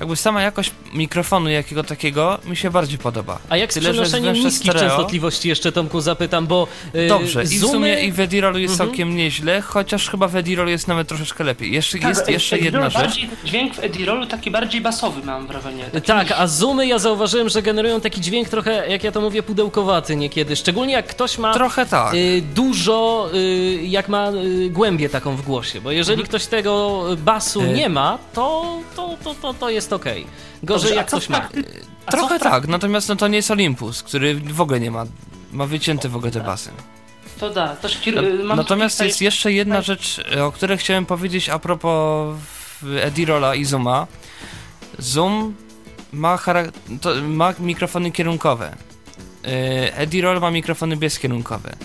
[0.00, 3.38] jakby sama jakość mikrofonu jakiego takiego mi się bardziej podoba.
[3.48, 4.80] A jak z Tyle, jest przenoszeniem niskich stereo.
[4.88, 7.72] częstotliwości jeszcze Tomku zapytam, bo yy, Dobrze, i w zoomy...
[7.72, 8.90] sumie i w Edirolu jest Mhm.
[8.90, 11.72] całkiem nieźle, chociaż chyba w Edirolu jest nawet troszeczkę lepiej.
[11.72, 13.02] Jeszcze, jest Tak, jeszcze Edirol jedna rzecz.
[13.08, 15.84] bardziej, Dźwięk w Edirolu taki bardziej basowy mam wrażenie.
[16.06, 19.42] Tak, niż- a zoomy ja zauważyłem, że generują taki dźwięk trochę, jak ja to mówię,
[19.42, 20.56] pudełkowaty niekiedy.
[20.56, 22.14] Szczególnie jak ktoś ma Trochę tak.
[22.14, 26.28] y, dużo, y, jak ma y, głębię taką w głosie, bo jeżeli Mhm.
[26.28, 27.68] ktoś tego basu Y.
[27.68, 30.26] nie ma, to, to, to, to, to jest okej.
[30.62, 31.48] Gorzej Dobrze, a jak co ktoś w ma.
[32.10, 35.04] Trochę tak, natomiast no to nie jest Olympus, który w ogóle nie ma,
[35.52, 36.70] ma wycięte w ogóle te basy.
[37.38, 37.76] to da.
[37.76, 38.14] To szkir...
[38.14, 42.36] No, mam natomiast jest jeszcze jedna rzecz, o której chciałem powiedzieć a propos
[43.02, 44.06] Edirola i Zooma.
[44.98, 45.54] Zoom
[46.12, 46.38] ma,
[47.22, 48.76] ma mikrofony kierunkowe.
[49.44, 51.76] Yy, Edirol ma mikrofony bezkierunkowe.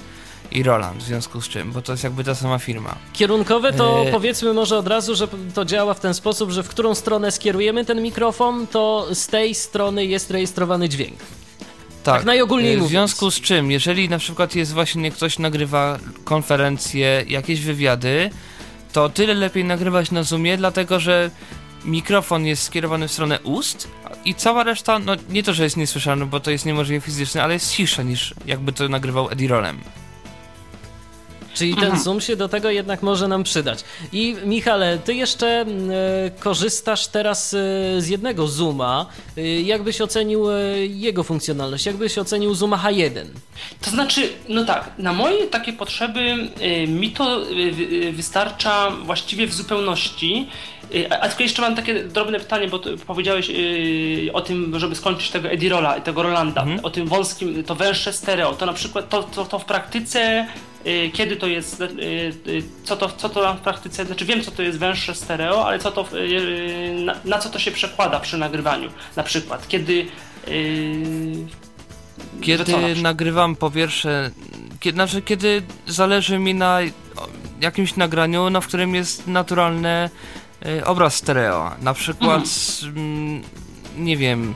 [0.51, 2.95] I Roland, w związku z czym, bo to jest jakby ta sama firma.
[3.13, 6.69] Kierunkowe to E- powiedzmy może od razu, że to działa w ten sposób, że w
[6.69, 11.19] którą stronę skierujemy ten mikrofon, to z tej strony jest rejestrowany dźwięk.
[12.03, 17.23] Tak najogólniej yy, W związku z czym, jeżeli na przykład jest właśnie ktoś nagrywa konferencje,
[17.27, 18.29] jakieś wywiady,
[18.93, 21.31] to tyle lepiej nagrywać na Zoomie, dlatego że
[21.85, 23.87] mikrofon jest skierowany w stronę ust
[24.25, 27.53] i cała reszta, no nie to, że jest niesłyszalny, bo to jest niemożliwe fizycznie, ale
[27.53, 29.79] jest ciszsza niż jakby to nagrywał Edirolem.
[31.53, 33.83] Czyli ten zoom się do tego jednak może nam przydać.
[34.13, 35.65] I Michale, ty jeszcze e,
[36.39, 37.57] korzystasz teraz e,
[38.01, 39.05] z jednego zooma.
[39.37, 40.45] E, jak byś ocenił
[40.87, 41.85] jego funkcjonalność?
[41.85, 43.25] Jak byś ocenił zooma H1?
[43.81, 46.49] To znaczy, no tak, na moje takie potrzeby
[46.87, 47.41] mi to
[48.13, 50.49] wystarcza właściwie w zupełności.
[51.21, 55.49] A tylko jeszcze mam takie drobne pytanie, bo powiedziałeś y, o tym, żeby skończyć tego
[55.49, 56.79] Edirola i tego Rolanda, Mhm.
[56.85, 58.53] o tym wąskim, to węższe stereo.
[58.53, 60.47] To na przykład to, to, to w praktyce,
[61.13, 61.85] kiedy to jest, y,
[62.47, 65.79] y, co to, co to w praktyce, znaczy wiem co to jest węższe stereo, ale
[65.79, 68.89] co to, y, na, na co to się przekłada przy nagrywaniu?
[69.15, 70.07] Na przykład, kiedy
[70.47, 71.47] y,
[72.41, 74.31] Kiedy co na nagrywam po pierwsze,
[74.79, 76.79] kiedy, znaczy kiedy zależy mi na
[77.61, 80.09] jakimś nagraniu, no, w którym jest naturalny
[80.65, 81.71] y, obraz stereo.
[81.81, 82.43] Na przykład,
[82.83, 83.43] mm,
[83.97, 84.55] nie wiem,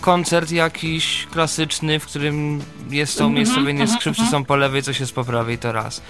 [0.00, 5.24] koncert jakiś klasyczny, w którym jest to umiejscowienie, skrzypce są po lewej, coś jest po
[5.24, 6.02] prawej, to raz.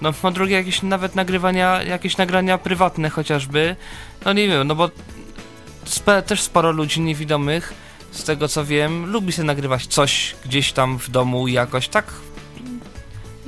[0.00, 3.76] No po drugie jakieś nawet nagrywania, jakieś nagrania prywatne chociażby,
[4.24, 4.90] no nie wiem, no bo
[5.84, 7.74] spe, też sporo ludzi niewidomych,
[8.10, 12.12] z tego co wiem, lubi sobie nagrywać coś gdzieś tam w domu jakoś tak.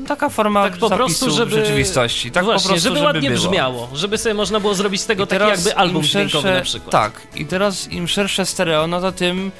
[0.08, 1.50] Taka forma Tak po prostu, żeby...
[1.50, 2.30] rzeczywistości.
[2.30, 3.42] Tak Właśnie, po prostu, żeby ładnie było.
[3.42, 3.88] brzmiało.
[3.94, 6.60] Żeby sobie można było zrobić z tego I taki jakby album im dźwiękowy szersze- na
[6.64, 6.90] przykład.
[6.92, 9.50] Tak, i teraz im szersze stereo, no to tym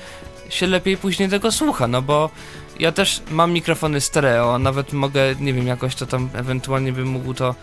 [0.48, 2.30] się lepiej później tego słucha, no bo
[2.80, 7.34] ja też mam mikrofony stereo, nawet mogę, nie wiem, jakoś to tam ewentualnie bym mógł
[7.34, 7.54] to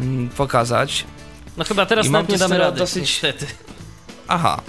[0.00, 1.04] mm, pokazać.
[1.56, 3.46] No chyba teraz I nawet nie damy rady, dosyć- niestety.
[4.28, 4.60] Aha,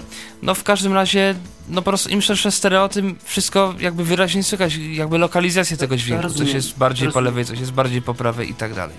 [0.42, 1.34] no w każdym razie,
[1.68, 6.22] no po prostu im szersze stereo, tym wszystko jakby wyraźnie słychać, jakby lokalizację tego dźwięku,
[6.22, 8.96] coś rozumiem, jest bardziej po lewej, coś jest bardziej po prawej i tak dalej.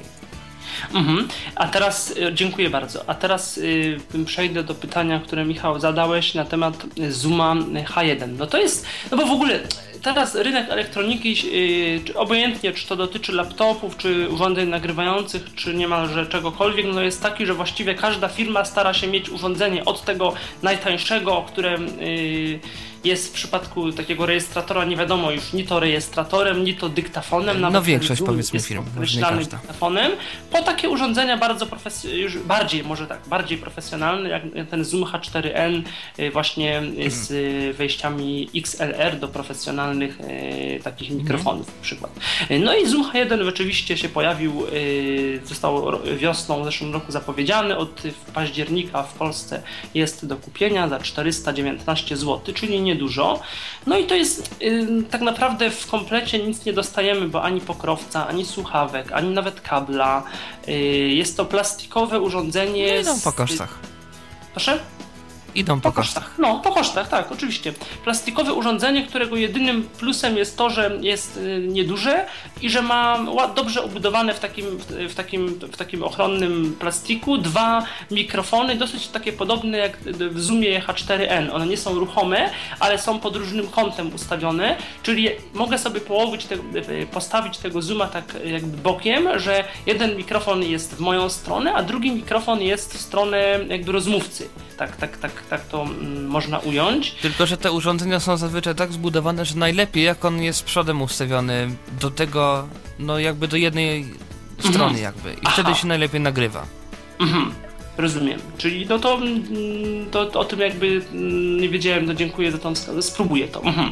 [0.93, 1.27] Mhm.
[1.55, 3.03] A teraz y, dziękuję bardzo.
[3.07, 8.27] A teraz y, przejdę do pytania, które Michał zadałeś na temat y, Zooma H1.
[8.37, 9.59] No to jest, no bo w ogóle
[10.01, 11.35] teraz rynek elektroniki,
[12.07, 17.45] y, obojętnie czy to dotyczy laptopów, czy urządzeń nagrywających, czy niemalże czegokolwiek, no jest taki,
[17.45, 22.59] że właściwie każda firma stara się mieć urządzenie od tego najtańszego, które y,
[23.03, 27.61] jest w przypadku takiego rejestratora nie wiadomo już ni to rejestratorem, ni to dyktafonem.
[27.61, 30.11] No nawet ten większość, powiedzmy, firm, nie określany telefonem,
[30.51, 31.67] po takie urządzenia bardzo
[32.13, 35.81] już bardziej, może tak, bardziej profesjonalne, jak ten Zoom H4n
[36.19, 40.17] y, właśnie y, z y, wejściami XLR do profesjonalnych
[40.83, 42.11] takich mikrofonów na przykład.
[42.59, 44.63] No i Zoom H1 rzeczywiście się pojawił,
[45.43, 49.61] został wiosną w zeszłym roku zapowiedziany, od października w Polsce
[49.93, 53.39] jest do kupienia za 419 zł, czyli niedużo.
[53.87, 58.27] No i to jest y, tak naprawdę w komplecie nic nie dostajemy, bo ani pokrowca,
[58.27, 60.23] ani słuchawek, ani nawet kabla.
[60.67, 60.71] Y,
[61.21, 63.01] jest to plastikowe urządzenie.
[63.05, 63.79] No z- po kosztach.
[64.53, 64.79] Proszę?
[65.55, 66.23] Idą Po po kosztach.
[66.23, 66.39] kosztach.
[66.39, 67.73] No, po kosztach, tak, oczywiście.
[68.03, 72.25] Plastikowe urządzenie, którego jedynym plusem jest to, że jest y, nieduże
[72.61, 73.19] i że ma
[73.55, 74.65] dobrze obudowane w takim,
[75.09, 79.97] w takim, w takim ochronnym plastiku dwa mikrofony, dosyć takie podobne jak
[80.31, 81.51] w Zoomie H4n.
[81.53, 86.55] One nie są ruchome, ale są pod różnym kątem ustawione, czyli mogę sobie połowić, te,
[87.11, 92.11] postawić tego Zooma tak jakby bokiem, że jeden mikrofon jest w moją stronę, a drugi
[92.11, 94.49] mikrofon jest w stronę jakby rozmówcy.
[94.79, 97.11] Tak, tak, tak, tak to mm, można ująć.
[97.11, 101.69] Tylko, że te urządzenia są zazwyczaj tak zbudowane, że najlepiej jak on jest przodem ustawiony
[102.01, 102.67] do tego,
[102.99, 104.05] no jakby do jednej
[104.59, 105.33] strony jakby.
[105.33, 105.53] I Aha.
[105.53, 106.65] wtedy się najlepiej nagrywa.
[107.19, 107.51] Mhm.
[107.97, 108.39] Rozumiem.
[108.57, 112.57] Czyli no to, mm, to, to o tym jakby mm, nie wiedziałem, no dziękuję za
[112.57, 113.11] tą wskazówkę.
[113.11, 113.63] Spróbuję to.
[113.63, 113.91] Mhm.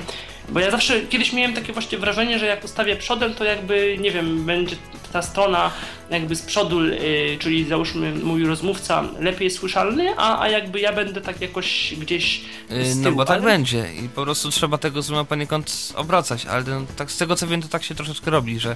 [0.50, 4.12] Bo ja zawsze kiedyś miałem takie właśnie wrażenie, że jak ustawię przodem, to jakby, nie
[4.12, 4.76] wiem, będzie
[5.14, 5.72] ta strona
[6.10, 11.22] jakby z przodu, y, czyli załóżmy mój rozmówca lepiej słyszalny, a, a jakby ja będę
[11.22, 15.02] tak jakoś gdzieś Yy, z no bo tak ale- będzie i po prostu trzeba tego
[15.02, 18.60] zooma poniekąd obracać, ale no, tak z tego co wiem to tak się troszeczkę robi,
[18.60, 18.76] że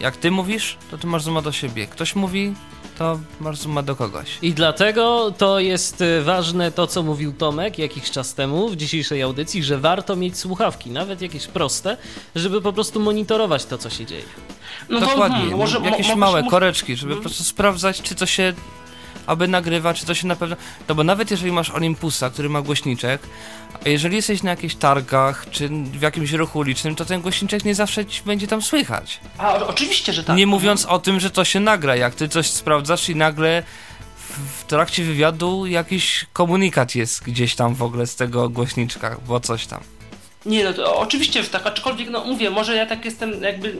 [0.00, 1.86] jak ty mówisz, to ty masz zooma do siebie.
[1.86, 2.54] Ktoś mówi,
[2.98, 4.28] to masz zooma do kogoś.
[4.42, 9.22] I dlatego to jest y, ważne to, co mówił Tomek jakiś czas temu w dzisiejszej
[9.22, 11.96] audycji, że warto mieć słuchawki, nawet jakieś proste,
[12.34, 14.22] żeby po prostu monitorować to, co się dzieje.
[14.88, 17.22] No to, Dokładnie, hmm, może, mo- jakieś mogę- małe mo- koreczki, żeby Mhm.
[17.22, 18.52] po prostu sprawdzać, czy to się
[19.26, 20.56] aby nagrywa, czy to się na pewno...
[20.88, 23.22] No bo nawet jeżeli masz Olympusa, który ma głośniczek,
[23.86, 27.74] a jeżeli jesteś na jakichś targach, czy w jakimś ruchu ulicznym, to ten głośniczek nie
[27.74, 29.20] zawsze ci będzie tam słychać.
[29.38, 30.36] A, oczywiście, że tak.
[30.36, 33.62] Nie mówiąc o tym, że to się nagra, jak ty coś sprawdzasz i nagle
[34.58, 39.66] w trakcie wywiadu jakiś komunikat jest gdzieś tam w ogóle z tego głośniczka, bo coś
[39.66, 39.80] tam.
[40.46, 43.74] Nie, no to oczywiście, że tak, aczkolwiek, no mówię, może ja tak jestem jakby, y,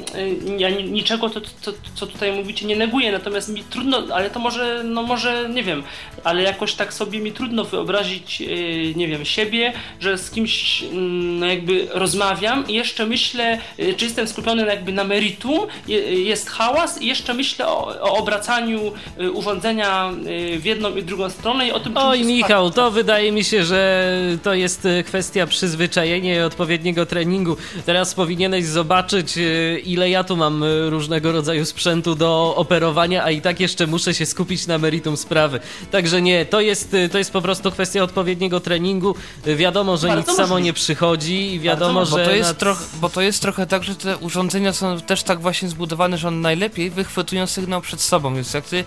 [0.59, 4.39] ja ni- niczego, to, to, co tutaj mówicie, nie neguję, natomiast mi trudno, ale to
[4.41, 5.83] może, no może, nie wiem,
[6.25, 11.39] ale jakoś tak sobie mi trudno wyobrazić, y, nie wiem, siebie, że z kimś mm,
[11.39, 16.51] no jakby rozmawiam i jeszcze myślę, y, czy jestem skupiony jakby na meritum, je- jest
[16.51, 18.93] hałas i jeszcze myślę o, o obracaniu
[19.33, 20.11] urządzenia
[20.59, 24.13] w jedną i drugą stronę i o tym, Oj, Michał, to wydaje mi się, że
[24.43, 27.57] to jest kwestia przyzwyczajenia odpowiedniego treningu.
[27.87, 33.31] Teraz powinieneś zobaczyć, e, ile ja tu mam e, różnego rodzaju sprzętu do operowania, a
[33.31, 35.61] i tak jeszcze muszę się skupić na meritum sprawy.
[35.91, 39.15] Także nie, to jest, e, to jest po prostu kwestia odpowiedniego treningu.
[39.47, 40.63] Wiadomo, że Bardzo nic samo możliwe.
[40.63, 42.23] nie przychodzi i wiadomo, Bardzo że...
[42.25, 45.23] Bo to, jest nad- troch, bo to jest trochę tak, że te urządzenia są też
[45.23, 48.85] tak właśnie zbudowane, że one najlepiej wychwytują sygnał przed sobą, więc jak ty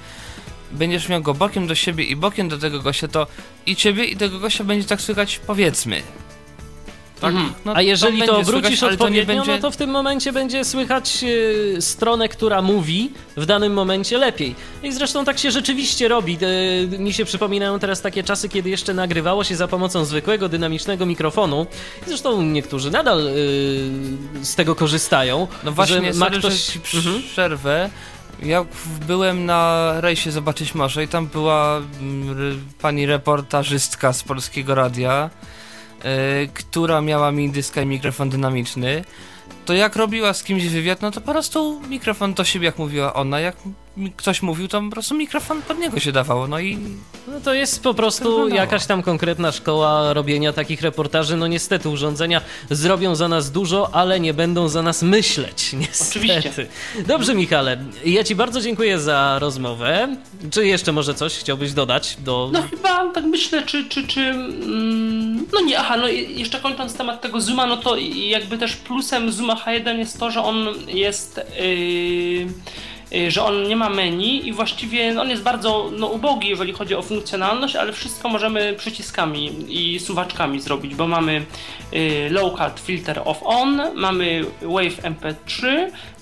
[0.71, 3.27] będziesz miał go bokiem do siebie i bokiem do tego gościa, to
[3.65, 6.01] i ciebie i tego gościa będzie tak słychać powiedzmy.
[7.21, 7.31] Tak?
[7.33, 7.53] Mhm.
[7.65, 9.51] No, A jeżeli to, obrócisz słychać, ale to odpowiednio, będzie...
[9.51, 11.25] no to w tym momencie będzie słychać
[11.77, 14.55] e, stronę, która mówi w danym momencie lepiej.
[14.83, 16.37] I zresztą tak się rzeczywiście robi.
[16.93, 21.05] E, mi się przypominają teraz takie czasy, kiedy jeszcze nagrywało się za pomocą zwykłego, dynamicznego
[21.05, 21.67] mikrofonu.
[22.05, 23.31] I zresztą niektórzy nadal e,
[24.45, 25.47] z tego korzystają.
[25.63, 26.79] No właśnie, że ma sorry, ktoś...
[26.83, 27.23] że Mhm.
[27.23, 27.89] przerwę.
[28.43, 28.65] Ja
[29.07, 35.29] byłem na rejsie Zobaczyć Morze i tam była mm, pani reportażystka z Polskiego Radia,
[36.53, 39.03] która miała mi dyska i mikrofon dynamiczny.
[39.65, 43.13] To jak robiła z kimś wywiad, no to po prostu mikrofon do siebie, jak mówiła
[43.13, 43.39] ona.
[43.39, 43.55] Jak
[44.17, 46.47] ktoś mówił, to po prostu mikrofon pod niego się dawało.
[46.47, 46.77] No i
[47.27, 48.61] No to jest po prostu wyglądało.
[48.61, 51.37] jakaś tam konkretna szkoła robienia takich reportaży.
[51.37, 55.73] No niestety urządzenia zrobią za nas dużo, ale nie będą za nas myśleć.
[55.79, 56.09] Niestety.
[56.19, 56.67] Oczywiście.
[57.07, 57.77] Dobrze, Michale.
[58.05, 60.15] Ja Ci bardzo dziękuję za rozmowę.
[60.51, 62.49] Czy jeszcze może coś chciałbyś dodać do.
[62.53, 67.21] No chyba tak myślę, czy, czy, czy mm, no nie, aha, no jeszcze kończąc temat
[67.21, 72.47] tego Zooma, no to jakby też plusem Zooma H1 jest to, że on jest yy,
[73.27, 77.01] że on nie ma menu i właściwie on jest bardzo no, ubogi, jeżeli chodzi o
[77.01, 81.45] funkcjonalność, ale wszystko możemy przyciskami i suwaczkami zrobić, bo mamy
[81.91, 85.67] yy, low cut filter off on, mamy wave mp3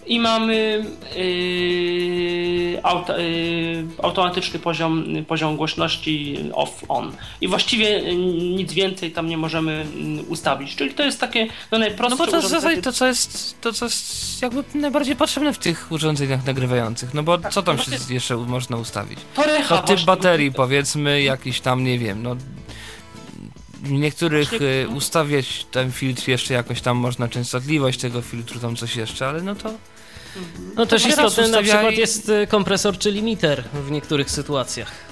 [0.10, 7.12] i mamy yy, auto, yy, automatyczny poziom, poziom głośności off-on.
[7.42, 8.16] I właściwie yy,
[8.56, 10.76] nic więcej tam nie możemy mm, ustawić.
[10.76, 12.82] Czyli to jest takie no, No najprostsze bo to w urządzenie.
[12.82, 17.14] to, co jest, to, co jest jakby najbardziej potrzebne w tych urządzeniach nagrywających.
[17.14, 19.20] No bo co tam się właśnie- jeszcze można ustawić?
[19.36, 20.06] To recha No typ właśnie.
[20.06, 22.36] baterii powiedzmy, jakiś tam, nie wiem, no...
[23.84, 29.28] Niektórych y, ustawiać ten filtr jeszcze jakoś tam można częstotliwość tego filtru, tam coś jeszcze,
[29.28, 29.74] ale no to...
[30.76, 35.09] No też istotny na przykład jest y, kompresor czy limiter w niektórych sytuacjach.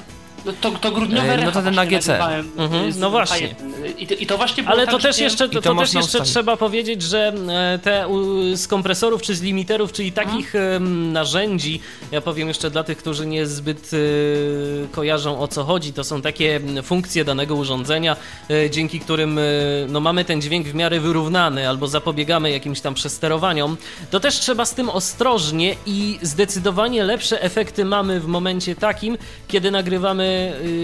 [0.47, 2.07] No to, to grudniowe E, no to ten AGC.
[2.07, 3.47] nagrywałem, Mhm, z no właśnie.
[3.47, 3.99] H1.
[3.99, 5.99] I, to- I to właśnie było Ale tak, to też jeszcze, to, to też jeszcze
[5.99, 6.29] ustawić.
[6.29, 8.07] trzeba powiedzieć, że e, te
[8.53, 11.79] z kompresorów czy z limiterów, czyli takich em, narzędzi,
[12.11, 16.59] ja powiem jeszcze dla tych, którzy niezbyt e, kojarzą o co chodzi, to są takie
[16.83, 18.15] funkcje danego urządzenia,
[18.49, 19.41] e, dzięki którym e,
[19.89, 23.77] no, mamy ten dźwięk w miarę wyrównany albo zapobiegamy jakimś tam przesterowaniom,
[24.11, 29.71] to też trzeba z tym ostrożnie i zdecydowanie lepsze efekty mamy w momencie takim, kiedy
[29.71, 30.36] nagrywamy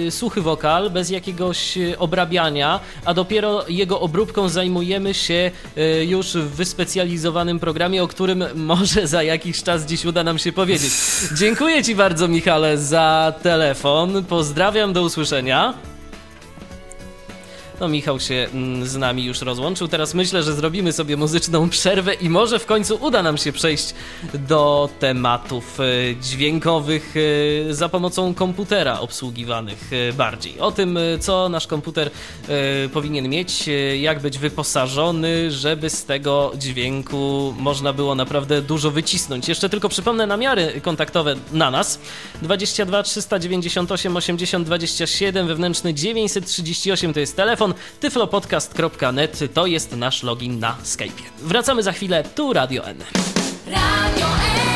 [0.10, 6.56] suchy wokal bez jakiegoś y, obrabiania, a dopiero jego obróbką zajmujemy się y, już w
[6.56, 10.94] wyspecjalizowanym programie, o którym może za jakiś czas dziś uda nam się powiedzieć.
[11.38, 14.26] Dziękuję Ci bardzo, Michale, za telefon.
[14.26, 15.93] Pozdrawiam, do usłyszenia.
[17.80, 19.88] No, Michał się mm, z nami już rozłączył.
[19.88, 23.94] Teraz myślę, że zrobimy sobie muzyczną przerwę i może w końcu uda nam się przejść
[24.34, 25.84] do tematów e,
[26.22, 27.14] dźwiękowych
[27.70, 30.60] e, za pomocą komputera obsługiwanych e, bardziej.
[30.60, 32.12] O tym, co nasz komputer
[32.94, 39.50] powinien mieć, jak być wyposażony, żeby z tego dźwięku można było naprawdę dużo wycisnąć.
[39.50, 42.00] Jeszcze tylko przypomnę namiary kontaktowe na nas.
[42.42, 47.63] 22 398 80 27, wewnętrzny 938 to jest telefon,
[48.00, 51.24] tyflopodcast.net to jest nasz login na Skype'ie.
[51.42, 52.98] Wracamy za chwilę, tu Radio N.
[53.68, 54.74] Radio N.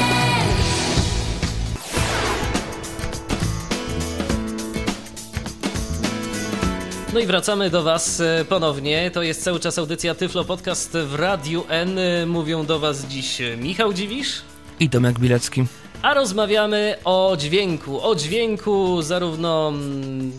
[7.14, 9.12] No i wracamy do Was e, ponownie.
[9.12, 12.00] To jest cały czas audycja Tyflo Podcast w Radiu N.
[12.00, 14.42] E, Mówią do Was dziś e, Michał Dziwisz.
[14.80, 15.66] I Tomek Bilecki.
[16.02, 18.02] A rozmawiamy o dźwięku.
[18.02, 20.32] O dźwięku zarówno mm,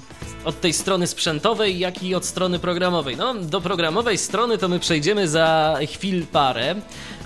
[0.44, 3.16] od tej strony sprzętowej, jak i od strony programowej.
[3.16, 6.74] No, do programowej strony to my przejdziemy za chwil parę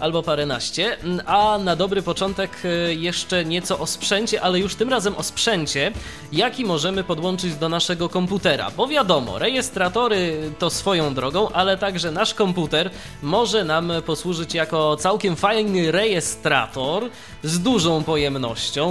[0.01, 5.17] albo paręnaście, a na dobry początek e, jeszcze nieco o sprzęcie, ale już tym razem
[5.17, 5.93] o sprzęcie,
[6.33, 8.71] jaki możemy podłączyć do naszego komputera.
[8.77, 12.91] Bo wiadomo, rejestratory to swoją drogą, ale także nasz komputer
[13.23, 17.11] może nam posłużyć jako całkiem fajny rejestrator
[17.43, 18.22] z dużą pojemnością,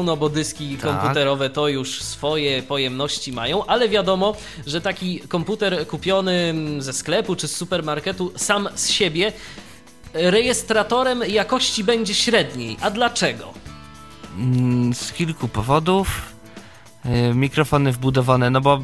[0.03, 0.91] no bo dyski Tak.
[0.91, 4.35] komputerowe to już swoje pojemności mają, ale wiadomo,
[4.67, 9.33] że taki komputer kupiony ze sklepu czy z supermarketu sam z siebie
[10.13, 12.77] rejestratorem jakości będzie średniej.
[12.81, 13.53] A dlaczego?
[14.37, 16.21] Mm, Z kilku powodów.
[17.05, 18.79] Yy, Mikrofony wbudowane, no bo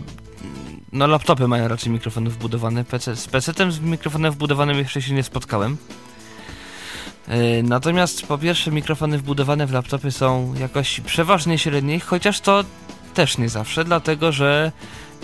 [0.92, 2.84] no laptopy mają raczej mikrofony wbudowane.
[2.84, 5.78] PC, z PC-tem z mikrofonem wbudowanym jeszcze się nie spotkałem.
[7.28, 12.64] Yy, Natomiast po pierwsze mikrofony wbudowane w laptopy są jakości przeważnie średniej, chociaż to
[13.14, 14.72] też nie zawsze, dlatego że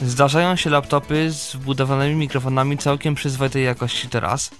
[0.02, 4.52] zdarzają się laptopy z wbudowanymi mikrofonami całkiem przyzwoitej jakości to raz.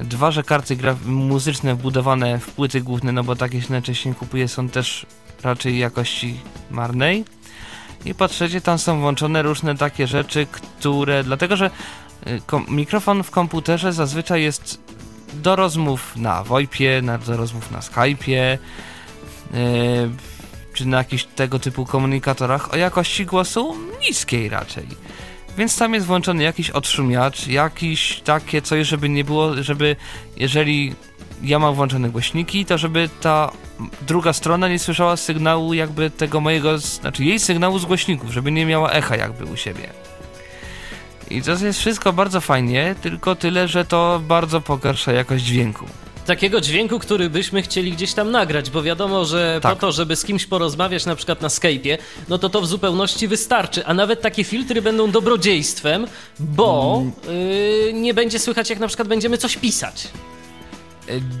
[0.00, 0.76] Dwa, że karty
[1.06, 5.06] muzyczne wbudowane w płyty główne, no bo takie się najczęściej kupuje, są też
[5.42, 7.24] raczej jakości marnej.
[8.04, 11.24] I po trzecie, tam są włączone różne takie rzeczy, które.
[11.24, 11.70] Dlatego, że
[12.26, 14.87] y, mikrofon w komputerze zazwyczaj jest
[15.34, 18.58] do rozmów na VoIPie, na, do rozmów na Skype'ie,
[19.52, 19.58] yy,
[20.74, 23.76] czy na jakichś tego typu komunikatorach o jakości głosu
[24.08, 24.86] niskiej raczej.
[25.58, 29.96] Więc tam jest włączony jakiś odszumiacz, jakiś takie coś, żeby nie było, żeby
[30.36, 30.94] jeżeli
[31.42, 33.50] ja mam włączone głośniki, to żeby ta
[34.06, 38.66] druga strona nie słyszała sygnału jakby tego mojego, znaczy jej sygnału z głośników, żeby nie
[38.66, 40.07] miała echa jakby u siebie.
[41.30, 45.84] I to jest wszystko bardzo fajnie, tylko tyle, że to bardzo pogarsza jakość dźwięku.
[46.26, 49.74] Takiego dźwięku, który byśmy chcieli gdzieś tam nagrać, bo wiadomo, że Tak.
[49.74, 51.98] po to, żeby z kimś porozmawiać na przykład na Skype'ie,
[52.28, 56.06] no to to w zupełności wystarczy, a nawet takie filtry będą dobrodziejstwem,
[56.38, 57.02] bo
[57.86, 60.08] yy, nie będzie słychać jak na przykład będziemy coś pisać.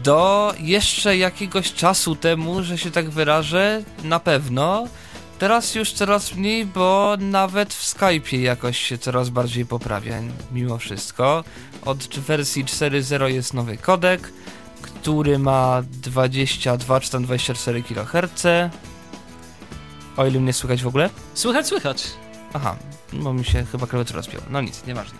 [0.04, 4.86] Do jeszcze jakiegoś czasu temu, że się tak wyrażę, na pewno.
[5.38, 10.16] Teraz już coraz mniej, bo nawet w Skype'ie jakoś się coraz bardziej poprawia,
[10.52, 11.44] mimo wszystko.
[11.84, 14.32] Od wersji 4.0 jest nowy kodek,
[14.82, 18.44] który ma 22 czy tam 24 kHz.
[20.16, 21.10] O ile mnie słychać w ogóle?
[21.34, 22.04] Słychać, słychać.
[22.52, 22.76] Aha,
[23.12, 24.44] bo mi się chyba klawiatura spięła.
[24.50, 25.18] No nic, nieważne.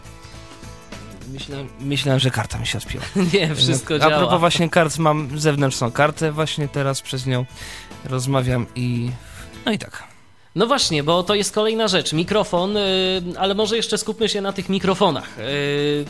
[1.32, 3.04] Myślałem, myślałem, że karta mi się odpięła.
[3.34, 4.18] Nie, wszystko A działa.
[4.18, 7.44] propos właśnie kart, mam zewnętrzną kartę, właśnie teraz przez nią
[8.04, 9.10] rozmawiam i...
[9.66, 10.07] No i tak.
[10.58, 12.12] No właśnie, bo to jest kolejna rzecz.
[12.12, 12.80] Mikrofon, yy,
[13.38, 15.38] ale może jeszcze skupmy się na tych mikrofonach.
[15.38, 16.04] Yy,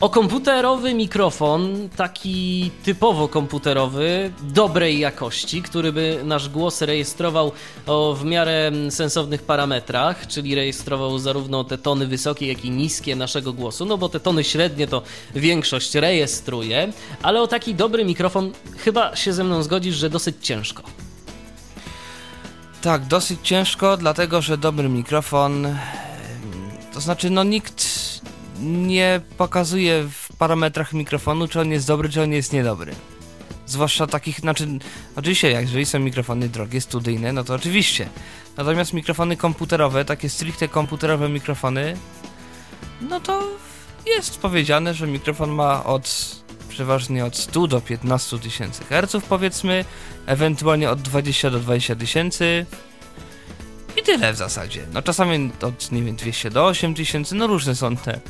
[0.00, 7.52] o komputerowy mikrofon, taki typowo komputerowy, dobrej jakości, który by nasz głos rejestrował
[7.86, 13.52] o w miarę sensownych parametrach, czyli rejestrował zarówno te tony wysokie, jak i niskie naszego
[13.52, 15.02] głosu, no bo te tony średnie to
[15.34, 16.92] większość rejestruje,
[17.22, 20.82] ale o taki dobry mikrofon chyba się ze mną zgodzisz, że dosyć ciężko.
[22.84, 25.76] Tak, dosyć ciężko, dlatego że dobry mikrofon...
[26.92, 27.84] To znaczy, no nikt
[28.60, 32.94] nie pokazuje w parametrach mikrofonu, czy on jest dobry, czy on jest niedobry.
[33.66, 34.68] Zwłaszcza takich, znaczy,
[35.16, 38.08] oczywiście, jak jeżeli są mikrofony drogie, studyjne, no to oczywiście.
[38.56, 41.96] Natomiast mikrofony komputerowe, takie stricte komputerowe mikrofony,
[43.00, 43.42] no to
[44.06, 46.36] jest powiedziane, że mikrofon ma od
[46.74, 49.84] przeważnie od 100 do 15 tysięcy herców, powiedzmy,
[50.26, 52.66] ewentualnie od 20 do 20 tysięcy.
[53.96, 54.86] I tyle w zasadzie.
[54.92, 58.20] No czasami od, nie wiem, 200 do 8 tysięcy, no różne są te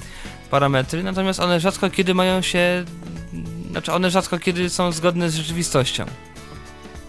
[0.51, 2.85] parametry, natomiast one rzadko kiedy mają się,
[3.71, 6.05] znaczy one rzadko kiedy są zgodne z rzeczywistością.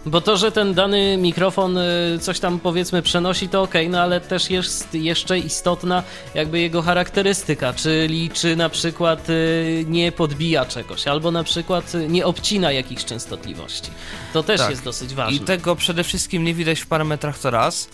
[0.06, 4.22] Bo to, że ten dany mikrofon y, coś tam powiedzmy przenosi, to ok, no ale
[4.22, 6.04] też jest jeszcze istotna
[6.36, 12.08] jakby jego charakterystyka, czyli czy na przykład y, nie podbija czegoś, albo na przykład y,
[12.08, 13.92] nie obcina jakichś częstotliwości.
[14.34, 14.70] To też Tak.
[14.70, 15.38] jest dosyć ważne.
[15.38, 17.88] I tego przede wszystkim nie widać w parametrach to raz.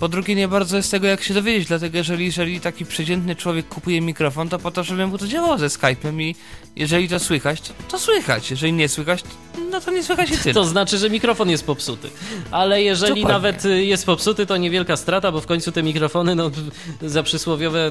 [0.00, 3.68] Po drugie, nie bardzo jest tego jak się dowiedzieć, dlatego jeżeli, jeżeli taki przeciętny człowiek
[3.68, 6.34] kupuje mikrofon, to po to, żeby mu to działało ze Skype'em i
[6.76, 8.50] jeżeli to słychać, to słychać.
[8.50, 9.20] Jeżeli nie słychać,
[9.70, 10.54] no to nie słychać i tyle.
[10.54, 12.10] To znaczy, że mikrofon jest popsuty.
[12.50, 13.48] Ale jeżeli Dokładnie.
[13.48, 16.50] nawet y, jest popsuty, to niewielka strata, bo w końcu te mikrofony no,
[17.02, 17.90] za przysłowiowe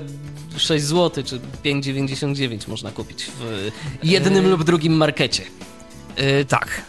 [0.58, 3.70] 6 zł czy 5,99 można kupić w
[4.04, 4.50] jednym Yy.
[4.50, 5.44] lub drugim markecie.
[6.18, 6.82] Yy, tak.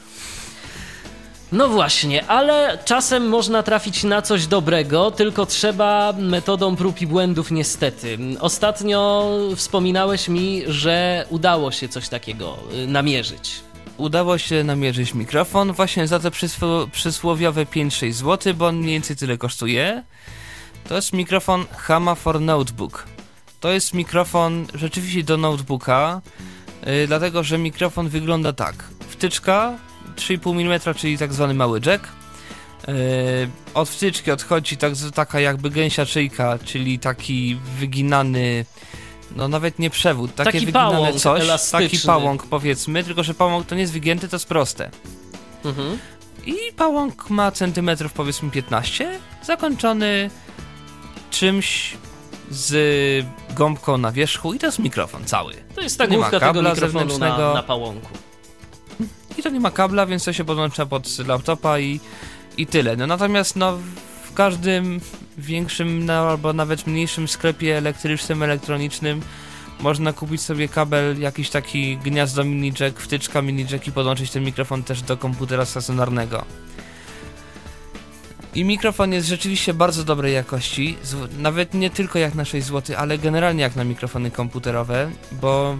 [1.52, 7.50] No właśnie, ale czasem można trafić na coś dobrego, tylko trzeba metodą prób i błędów
[7.50, 8.18] niestety.
[8.40, 13.60] Ostatnio wspominałeś mi, że udało się coś takiego y, namierzyć.
[13.96, 19.16] udało się namierzyć mikrofon właśnie za te przysło- przysłowiowe 5-6 zł, bo on mniej więcej
[19.16, 20.02] tyle kosztuje.
[20.88, 23.04] To jest mikrofon Hama for Notebook.
[23.60, 26.20] To jest mikrofon rzeczywiście do notebooka,
[26.86, 28.74] yy, dlatego że mikrofon wygląda tak.
[29.08, 29.74] Wtyczka
[30.18, 32.08] 3,5 mm, czyli tak zwany mały jack.
[32.88, 32.94] Yy,
[33.74, 38.64] od wtyczki odchodzi tak, taka jakby gęsia szyjka, czyli taki wyginany,
[39.36, 41.90] no nawet nie przewód, takie Taki wyginane pałąk coś, elastyczny.
[41.90, 44.90] taki pałąk powiedzmy, tylko że pałąk to nie jest wygięty, to jest proste.
[45.64, 45.98] Mhm.
[46.46, 50.30] I pałąk ma centymetrów powiedzmy 15, zakończony
[51.30, 51.96] czymś
[52.50, 55.54] z gąbką na wierzchu i to jest mikrofon cały.
[55.74, 58.08] To jest ta główka tego mikrofonu na, na pałąku.
[59.38, 62.00] I to nie ma kabla, więc to się podłącza pod laptopa i,
[62.56, 62.96] i tyle.
[62.96, 63.78] No natomiast no,
[64.24, 65.00] w każdym
[65.38, 69.22] większym no, albo nawet mniejszym sklepie elektrycznym, elektronicznym
[69.80, 74.44] można kupić sobie kabel, jakiś taki gniazdo mini jack, wtyczka mini jack i podłączyć ten
[74.44, 76.44] mikrofon też do komputera stacjonarnego.
[78.54, 80.96] I mikrofon jest rzeczywiście bardzo dobrej jakości,
[81.38, 85.76] nawet nie tylko jak na 6 zł, ale generalnie jak na mikrofony komputerowe, bo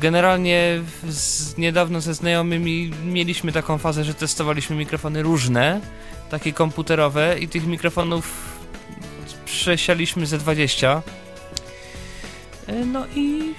[0.00, 5.80] generalnie z, niedawno ze znajomymi mieliśmy taką fazę, że testowaliśmy mikrofony różne,
[6.30, 8.32] takie komputerowe i tych mikrofonów
[9.44, 11.02] przesialiśmy ze 20.
[12.66, 13.54] E, No i...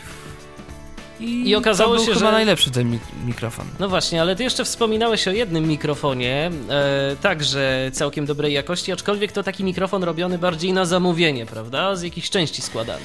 [1.20, 3.66] I okazało to był się, chyba że- najlepszy ten mik mikrofon.
[3.80, 9.32] No właśnie, ale ty jeszcze wspominałeś o jednym mikrofonie, e, także całkiem dobrej jakości, aczkolwiek
[9.32, 11.96] to taki mikrofon robiony bardziej na zamówienie, prawda?
[11.96, 13.02] Z jakichś części składany.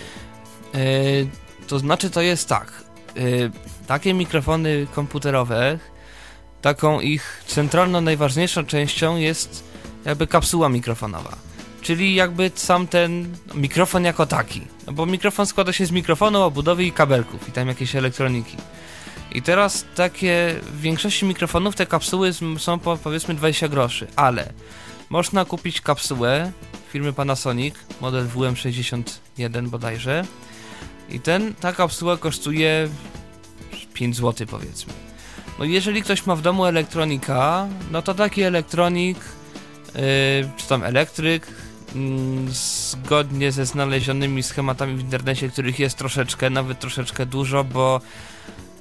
[0.74, 0.78] E,
[1.68, 2.72] to znaczy to jest tak.
[3.16, 5.78] E, takie mikrofony komputerowe,
[6.62, 9.64] taką ich centralną, najważniejszą częścią jest
[10.04, 11.36] jakby kapsuła mikrofonowa.
[11.80, 14.60] Czyli jakby sam ten mikrofon jako taki.
[14.86, 18.56] No bo mikrofon składa się z mikrofonu, obudowy i kabelków i tam jakieś elektroniki.
[19.32, 24.52] I teraz takie, w większości mikrofonów te kapsuły są po powiedzmy 20 groszy, ale
[25.10, 26.52] można kupić kapsułę
[26.92, 30.24] firmy Panasonic, model WM61 bodajże,
[31.10, 32.88] i ten, ta kapsuła kosztuje
[33.94, 34.92] 5 zł powiedzmy.
[35.58, 40.00] No jeżeli ktoś ma w domu elektronika, no to taki elektronik, yy,
[40.56, 41.46] czy tam elektryk,
[41.94, 48.00] mm, zgodnie ze znalezionymi schematami w internecie, których jest troszeczkę, nawet troszeczkę dużo, bo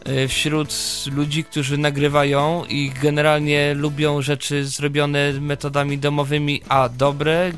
[0.06, 0.74] yy, wśród
[1.12, 7.52] ludzi, którzy nagrywają i generalnie lubią rzeczy zrobione metodami domowymi, a dobre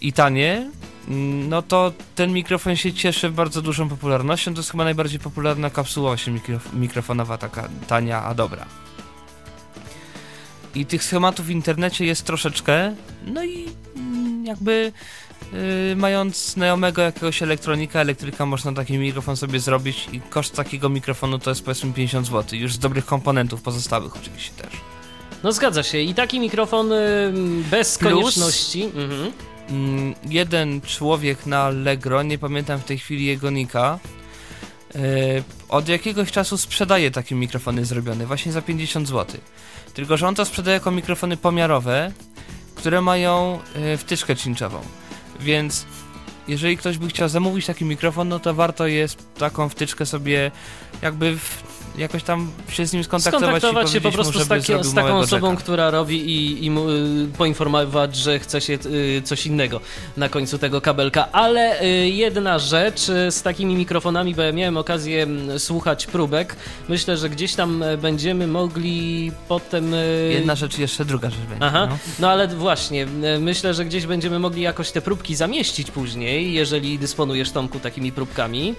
[0.00, 0.70] i tanie,
[1.48, 4.54] no to ten mikrofon się cieszy bardzo dużą popularnością.
[4.54, 8.66] To jest chyba najbardziej popularna kapsuła właśnie mikrof- mikrofonowa, taka tania, a dobra.
[10.74, 12.94] I tych schematów w internecie jest troszeczkę,
[13.26, 14.92] no i mm, jakby
[15.52, 21.38] yy, mając znajomego jakiegoś elektronika, elektryka, można taki mikrofon sobie zrobić i koszt takiego mikrofonu
[21.38, 24.72] to jest powiedzmy 50 zł, już z dobrych komponentów pozostałych oczywiście też.
[25.42, 25.98] No zgadza się.
[25.98, 27.32] I taki mikrofon y,
[27.70, 28.82] bez Plus- konieczności.
[28.84, 29.32] Mhm.
[29.70, 33.98] Mm, jeden człowiek na Allegro, nie pamiętam w tej chwili jego nika,
[34.94, 34.98] e,
[35.68, 39.40] od jakiegoś czasu sprzedaje takie mikrofony zrobione, właśnie za 50 zł.
[39.94, 42.12] Tylko, że on to sprzedaje jako mikrofony pomiarowe,
[42.74, 44.80] które mają e, wtyczkę czynczową.
[45.40, 45.86] Więc
[46.48, 50.50] jeżeli ktoś by chciał zamówić taki mikrofon, no to warto jest taką wtyczkę sobie
[51.02, 51.36] jakby
[52.00, 55.18] jakoś tam się z nim skontaktować, Skontaktować się po prostu mu, z, taki, z taką
[55.18, 55.62] osobą, jacka.
[55.62, 59.80] która robi i, i mu, y, poinformować, że chce się y, coś innego
[60.16, 61.32] na końcu tego kabelka.
[61.32, 66.56] Ale y, jedna rzecz y, z takimi mikrofonami, bo ja miałem okazję mm, słuchać próbek.
[66.88, 69.94] Myślę, że gdzieś tam y, będziemy mogli potem.
[69.94, 71.64] y, Jedna rzecz jeszcze druga rzecz będzie.
[71.64, 71.98] Aha, no.
[72.18, 73.06] no ale właśnie,
[73.40, 78.74] myślę, że gdzieś będziemy mogli jakoś te próbki zamieścić później, jeżeli dysponujesz Tomku takimi próbkami.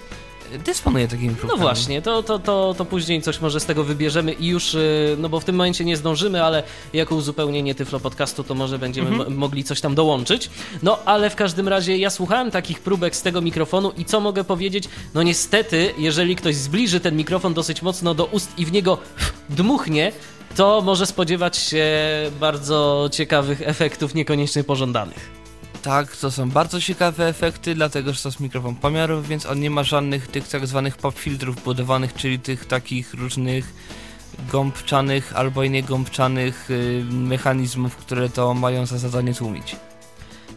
[0.64, 1.62] Dysponuję takimi No próbkami.
[1.62, 5.28] właśnie, to, to, to, to później coś może z tego wybierzemy i już, y, no
[5.28, 6.62] bo w tym momencie nie zdążymy, ale
[6.92, 9.30] jako uzupełnienie Tyflo Podcastu to może będziemy Mhm.
[9.32, 10.50] mo- mogli coś tam dołączyć.
[10.82, 14.44] No ale w każdym razie ja słuchałem takich próbek z tego mikrofonu i co mogę
[14.44, 14.84] powiedzieć?
[15.14, 18.98] No niestety, jeżeli ktoś zbliży ten mikrofon dosyć mocno do ust i w niego
[19.50, 20.12] dmuchnie,
[20.56, 21.86] to może spodziewać się
[22.40, 25.41] bardzo ciekawych efektów, niekoniecznie pożądanych.
[25.82, 29.70] Tak, to są bardzo ciekawe efekty, dlatego że to jest mikrofon pomiarów, więc on nie
[29.70, 33.74] ma żadnych tych tak zwanych pop filtrów budowanych, czyli tych takich różnych
[34.52, 39.76] gąbczanych albo i niegąbczanych y, mechanizmów, które to mają za zadanie tłumić.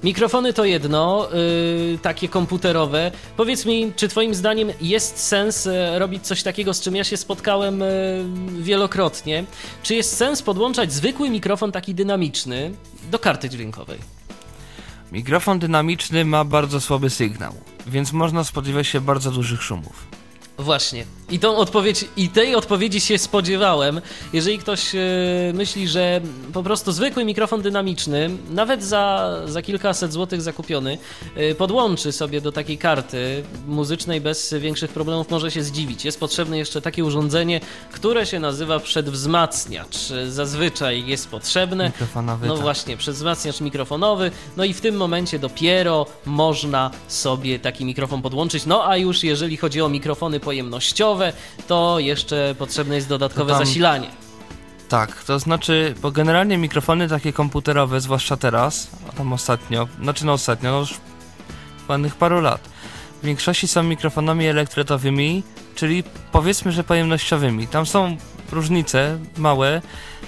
[0.04, 1.30] Mikrofony to jedno,
[1.92, 3.12] yy, takie komputerowe.
[3.38, 7.18] Powiedz mi, czy Twoim zdaniem jest sens e, robić coś takiego, z czym ja się
[7.18, 7.88] spotkałem e,
[8.60, 9.44] wielokrotnie?
[9.84, 12.72] Czy jest sens podłączać zwykły mikrofon, taki dynamiczny,
[13.12, 14.25] do karty dźwiękowej?
[15.16, 17.54] Mikrofon dynamiczny ma bardzo słaby sygnał,
[17.88, 20.15] więc można spodziewać się bardzo dużych szumów.
[20.58, 21.06] Właśnie.
[21.30, 24.02] I tą odpowiedź, i tej odpowiedzi się spodziewałem.
[24.34, 25.00] Jeżeli ktoś e,
[25.54, 26.22] myśli, że
[26.54, 30.98] po prostu zwykły mikrofon dynamiczny, nawet za, za kilkaset złotych zakupiony,
[31.36, 36.06] e, podłączy sobie do takiej karty muzycznej bez większych problemów, może się zdziwić.
[36.06, 39.98] Jest potrzebne jeszcze takie urządzenie, które się nazywa przedwzmacniacz.
[40.28, 41.86] Zazwyczaj jest potrzebne.
[41.86, 42.64] Mikrofonowy, No tak.
[42.64, 44.32] właśnie, przedwzmacniacz mikrofonowy.
[44.58, 48.66] No i w tym momencie dopiero można sobie taki mikrofon podłączyć.
[48.66, 51.34] No a już jeżeli chodzi o mikrofony pojemnościowe,
[51.68, 54.08] to jeszcze potrzebne jest dodatkowe tam- zasilanie.
[54.90, 60.34] Tak, to znaczy, bo generalnie mikrofony takie komputerowe, zwłaszcza teraz, a tam ostatnio, znaczy no
[60.34, 60.94] ostatnio, no już
[61.90, 62.62] ładnych paru lat,
[63.22, 65.44] w większości są mikrofonami elektretowymi,
[65.76, 67.68] czyli powiedzmy, że pojemnościowymi.
[67.68, 68.18] Tam są
[68.52, 69.82] różnice małe,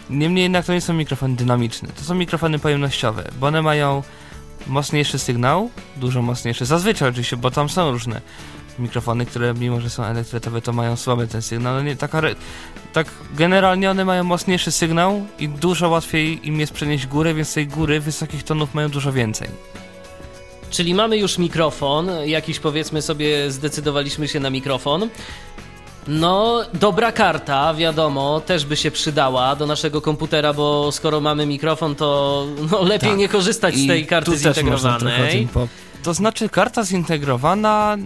[0.09, 4.03] niemniej jednak to nie są mikrofony dynamiczne, to są mikrofony pojemnościowe, bo one mają
[4.68, 8.22] mocniejszy sygnał, dużo mocniejszy, zazwyczaj oczywiście, bo tam są różne
[8.80, 11.73] mikrofony, które mimo, że są elektretowe, to mają słaby ten sygnał.
[11.73, 12.21] No nie, taka,
[12.93, 17.67] tak generalnie one mają mocniejszy sygnał i dużo łatwiej im jest przenieść górę, więc tej
[17.67, 19.47] góry wysokich tonów mają dużo więcej.
[20.69, 25.09] Czyli mamy już mikrofon, jakiś powiedzmy sobie zdecydowaliśmy się na mikrofon.
[26.07, 31.95] No, dobra karta, wiadomo, też by się przydała do naszego komputera, bo skoro mamy mikrofon,
[31.95, 33.19] to no, lepiej Tak.
[33.19, 35.47] nie korzystać z tej karty zintegrowanej.
[36.03, 37.97] To znaczy karta zintegrowana...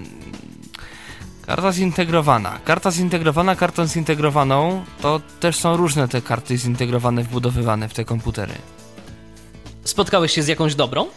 [1.45, 2.59] Karta zintegrowana.
[2.65, 8.53] Karta zintegrowana kartą zintegrowaną to też są różne te karty zintegrowane wbudowywane w te komputery.
[9.83, 11.07] Spotkałeś się z jakąś dobrą?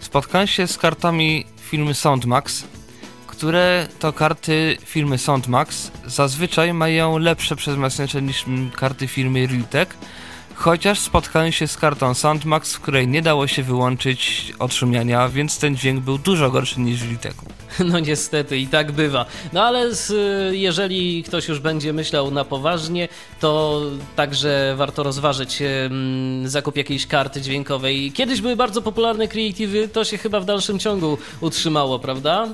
[0.00, 2.64] Spotkałem się z kartami firmy Soundmax,
[3.26, 8.44] które to karty firmy Soundmax zazwyczaj mają lepsze przezmacniacze niż
[8.76, 9.94] karty firmy Realtek,
[10.56, 15.76] chociaż spotkałem się z kartą Soundmax, w której nie dało się wyłączyć odszumiania, więc ten
[15.76, 17.46] dźwięk był dużo gorszy niż w Realteku.
[17.84, 19.26] No niestety i tak bywa.
[19.52, 20.12] No ale z,
[20.54, 23.08] jeżeli ktoś już będzie myślał na poważnie,
[23.40, 23.80] to
[24.16, 28.12] także warto rozważyć em, zakup jakiejś karty dźwiękowej.
[28.12, 32.48] Kiedyś były bardzo popularne Creative'y, to się chyba w dalszym ciągu utrzymało, prawda?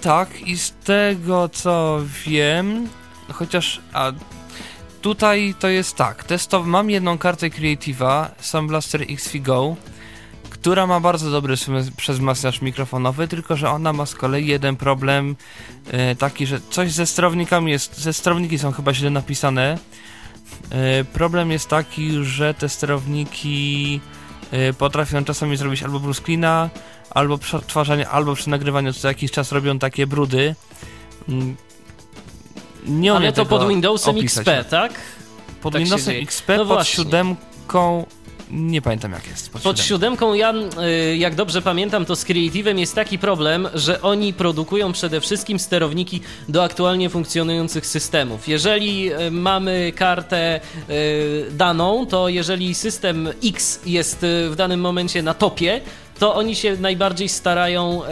[0.00, 2.88] Tak, i z tego co wiem,
[3.32, 4.12] chociaż a
[5.00, 9.76] tutaj to jest tak, testow mam jedną kartę Creative'a, Sound Blaster XV Go,
[10.50, 11.54] która ma bardzo dobry
[11.96, 15.36] przezmacniacz mikrofonowy, tylko że ona ma z kolei jeden problem
[15.90, 19.78] e, taki, że coś ze sterownikami jest, ze sterowniki są chyba źle napisane.
[20.70, 24.00] E, problem jest taki, że te sterowniki
[24.50, 26.70] e, potrafią czasami zrobić albo screena,
[27.10, 30.54] albo przy odtwarzaniu, albo przy nagrywaniu co jakiś czas robią takie brudy.
[32.88, 34.48] Nie Ale umiem to pod Windowsem opisać.
[34.48, 34.92] XP, tak?
[35.62, 36.14] Pod tak Windowsem.
[36.22, 36.96] XP, No pod właśnie.
[36.96, 38.06] siódemką
[38.50, 39.50] nie pamiętam jak jest.
[39.50, 40.34] Pod, Pod siódemką.
[40.34, 40.54] ja,
[41.12, 45.58] y, jak dobrze pamiętam, to z Creative'em jest taki problem, że oni produkują przede wszystkim
[45.58, 48.48] sterowniki do aktualnie funkcjonujących systemów.
[48.48, 50.60] Jeżeli y, mamy kartę
[50.90, 54.18] y, daną, to jeżeli system X jest
[54.50, 55.80] w danym momencie na topie,
[56.18, 58.02] to oni się najbardziej starają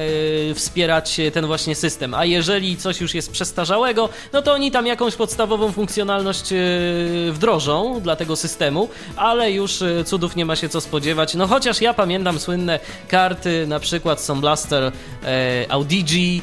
[0.51, 2.15] y, wspierać ten właśnie system.
[2.15, 8.01] A jeżeli coś już jest przestarzałego, no to oni tam jakąś podstawową funkcjonalność y, wdrożą
[8.01, 11.35] dla tego systemu, ale już cudów nie ma się co spodziewać.
[11.35, 14.93] No chociaż ja pamiętam słynne karty, na przykład Sound Blaster
[15.25, 16.43] e, Audigi,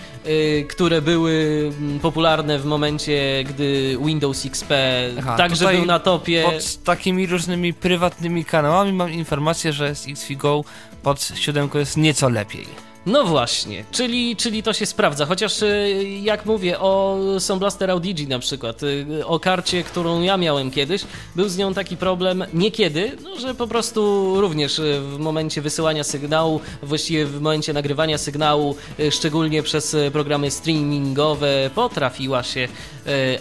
[0.69, 4.73] które były mm, popularne w momencie, gdy Windows XP
[5.19, 6.43] Aha, także był na topie.
[6.43, 10.63] Pod takimi różnymi prywatnymi kanałami mam informację, że z XVGO
[11.03, 12.92] pod siódemką jest nieco lepiej.
[13.05, 15.25] No właśnie, czyli, czyli to się sprawdza.
[15.25, 20.37] Chociaż y, jak mówię o Sound Blaster Audigi na przykład, y, o karcie, którą ja
[20.37, 21.01] miałem kiedyś,
[21.35, 26.03] był z nią taki problem niekiedy, no, że po prostu również y, w momencie wysyłania
[26.03, 28.75] sygnału, właściwie w momencie nagrywania sygnału,
[29.11, 32.67] szczególnie przez programy streamingowe, potrafiła się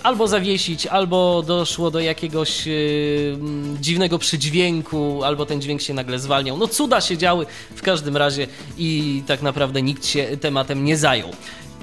[0.02, 2.64] albo zawiesić, albo doszło do jakiegoś
[3.80, 6.58] dziwnego przydźwięku, albo ten dźwięk się nagle zwalniał.
[6.58, 8.46] No cuda się działy w każdym razie
[8.78, 9.51] i tak naprawdę
[9.82, 11.30] nikt się tematem nie zajął.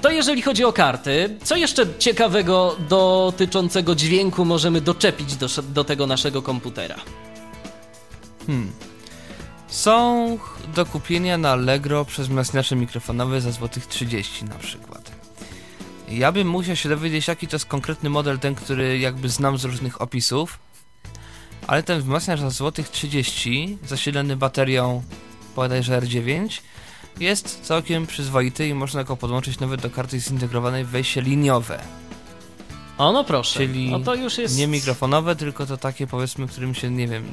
[0.01, 6.07] To jeżeli chodzi o karty, co jeszcze ciekawego dotyczącego dźwięku możemy doczepić do, do tego
[6.07, 6.95] naszego komputera?
[8.47, 8.71] Hmm.
[9.67, 10.37] Są
[10.75, 15.11] do kupienia na Allegro przez masniacze mikrofonowe za złotych 30 na przykład.
[16.09, 19.63] Ja bym musiał się dowiedzieć, jaki to jest konkretny model, ten, który jakby znam z
[19.63, 20.59] różnych opisów.
[21.67, 25.03] Ale ten wzmacniacz za złotych 30, zasilany baterią
[25.55, 26.61] bodajże R9,
[27.19, 31.79] jest całkiem przyzwoity i można go podłączyć nawet do karty zintegrowanej w wejście liniowe.
[32.97, 33.59] O, no proszę.
[33.59, 34.57] Czyli no to już jest...
[34.57, 37.23] Nie mikrofonowe, tylko to takie powiedzmy, którym się, nie wiem,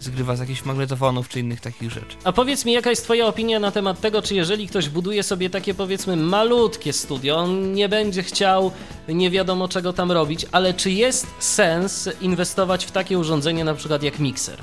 [0.00, 2.16] zgrywa z jakichś magnetofonów czy innych takich rzeczy.
[2.24, 5.50] A powiedz mi, jaka jest Twoja opinia na temat tego, czy jeżeli ktoś buduje sobie
[5.50, 8.72] takie powiedzmy malutkie studio, on nie będzie chciał
[9.08, 14.02] nie wiadomo czego tam robić, ale czy jest sens inwestować w takie urządzenie na przykład
[14.02, 14.58] jak mikser?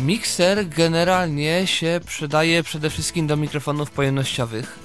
[0.00, 4.78] Mikser generalnie się przydaje przede wszystkim do mikrofonów pojemnościowych.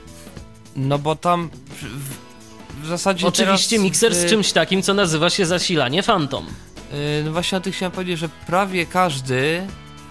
[0.75, 1.49] No bo tam
[1.81, 6.45] w, w zasadzie Oczywiście teraz, mikser y, z czymś takim, co nazywa się zasilanie Phantom.
[6.47, 9.61] y, No właśnie o tym chciałem powiedzieć, że prawie każdy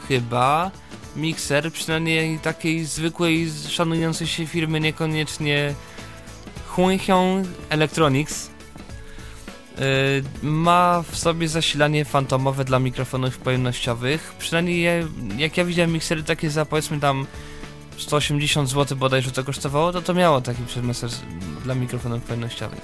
[0.09, 0.71] chyba
[1.17, 5.75] mikser, przynajmniej takiej zwykłej, szanującej się firmy, niekoniecznie
[6.67, 8.58] Huihyong Electronics, y,
[10.43, 14.35] ma w sobie zasilanie fantomowe dla mikrofonów pojemnościowych.
[14.39, 15.09] Przynajmniej je,
[15.39, 17.27] jak ja widziałem miksery takie za powiedzmy tam
[17.99, 21.11] 180 zł bodajże to kosztowało, to to miało taki przedmester
[21.65, 22.81] dla mikrofonów pojemnościowych.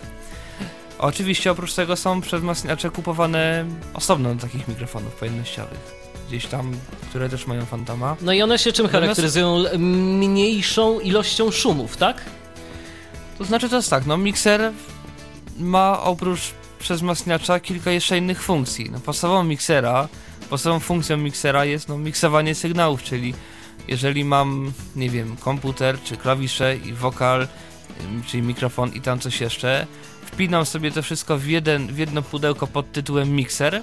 [0.99, 3.65] Oczywiście oprócz tego są przedmastniacze kupowane
[3.95, 5.95] osobno do takich mikrofonów pojemnościowych.
[6.29, 6.73] Gdzieś tam,
[7.09, 8.17] które też mają fantoma.
[8.21, 9.65] No i one się czym charakteryzują?
[9.79, 12.23] Mniejszą ilością szumów, tak?
[13.39, 14.73] To znaczy to jest tak, no mikser
[15.59, 16.41] ma oprócz
[16.79, 18.91] przezmacniacza kilka jeszcze innych funkcji.
[18.91, 20.09] No podstawową miksera,
[20.51, 23.35] podstawową funkcją miksera jest no miksowanie sygnałów, czyli
[23.89, 27.49] jeżeli mam, nie wiem, komputer czy klawisze i wokal,
[28.27, 29.87] czyli mikrofon i tam coś jeszcze,
[30.27, 33.83] wpinam sobie to wszystko w, jeden, w jedno pudełko pod tytułem mikser.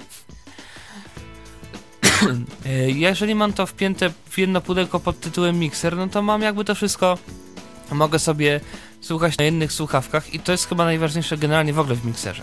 [2.66, 6.64] E, Jeżeli mam to wpięte w jedno pudełko pod tytułem mikser, no to mam jakby
[6.64, 7.18] to wszystko,
[7.92, 8.60] mogę sobie
[9.00, 12.42] słuchać na jednych słuchawkach i to jest chyba najważniejsze generalnie w ogóle w mikserze.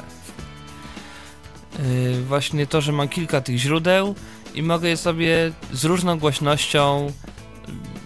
[1.87, 4.15] Yy, właśnie to, że mam kilka tych źródeł
[4.55, 7.11] i mogę je sobie z różną głośnością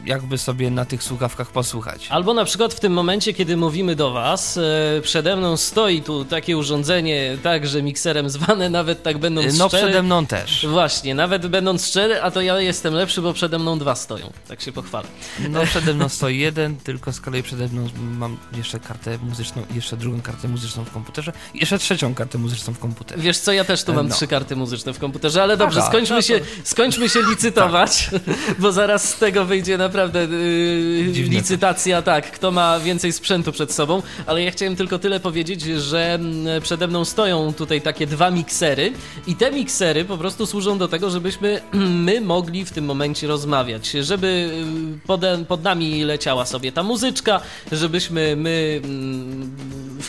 [0.06, 2.08] jakby sobie na tych słuchawkach posłuchać.
[2.10, 4.62] Albo na przykład w tym momencie, kiedy mówimy do Was, e,
[5.02, 9.84] przede mną stoi tu takie urządzenie, także mikserem zwane, nawet tak będąc No szczery.
[9.84, 10.66] przede mną też.
[10.70, 14.32] Właśnie, nawet będąc szczery, a to ja jestem lepszy, bo przede mną dwa stoją.
[14.48, 15.08] Tak się pochwalę.
[15.50, 19.98] No przede mną stoi jeden, tylko z kolei przede mną mam jeszcze kartę muzyczną, jeszcze
[19.98, 23.22] drugą kartę muzyczną w komputerze jeszcze trzecią kartę muzyczną w komputerze.
[23.22, 24.16] Wiesz co, ja też tu mam No.
[24.16, 28.10] trzy karty muzyczne w komputerze, ale dobrze, Aha, skończmy, no to- się, skończmy się licytować,
[28.60, 34.02] bo zaraz z tego wyjdzie naprawdę yy, licytacja, tak, kto ma więcej sprzętu przed sobą,
[34.26, 38.94] ale ja chciałem tylko tyle powiedzieć, że mm, przede mną stoją tutaj takie dwa miksery
[39.28, 41.62] i te miksery po prostu służą do tego, żebyśmy
[42.08, 44.50] my mogli w tym momencie rozmawiać, żeby
[44.92, 47.42] yy, pode, pod nami leciała sobie ta muzyczka,
[47.72, 49.52] żebyśmy my mm,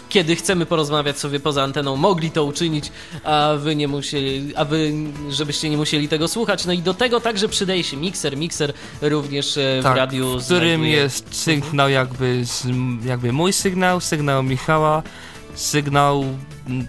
[0.09, 2.93] kiedy chcemy porozmawiać sobie poza anteną, mogli to uczynić,
[3.25, 4.93] a wy nie musieli, a wy,
[5.31, 6.67] żebyście nie musieli tego słuchać.
[6.67, 8.37] No i do tego także przydaje się mikser.
[8.37, 8.73] Mikser
[9.03, 12.67] również e, w Tak, radiu w którym znajduje- jest sygnał jakby, z,
[13.05, 15.03] jakby mój sygnał, sygnał Michała,
[15.55, 16.25] sygnał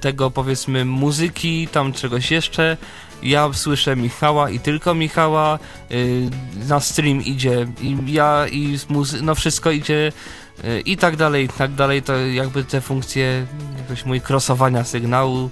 [0.02, 2.78] tego powiedzmy muzyki, tam czegoś jeszcze.
[3.24, 5.60] Ja słyszę Michała i tylko Michała,
[5.92, 6.30] y,
[6.68, 10.12] na stream idzie i ja i muzy- no wszystko idzie
[10.64, 13.46] y, i tak dalej, i tak dalej, to jakby te funkcje,
[13.78, 15.50] jakoś mój crossowania sygnału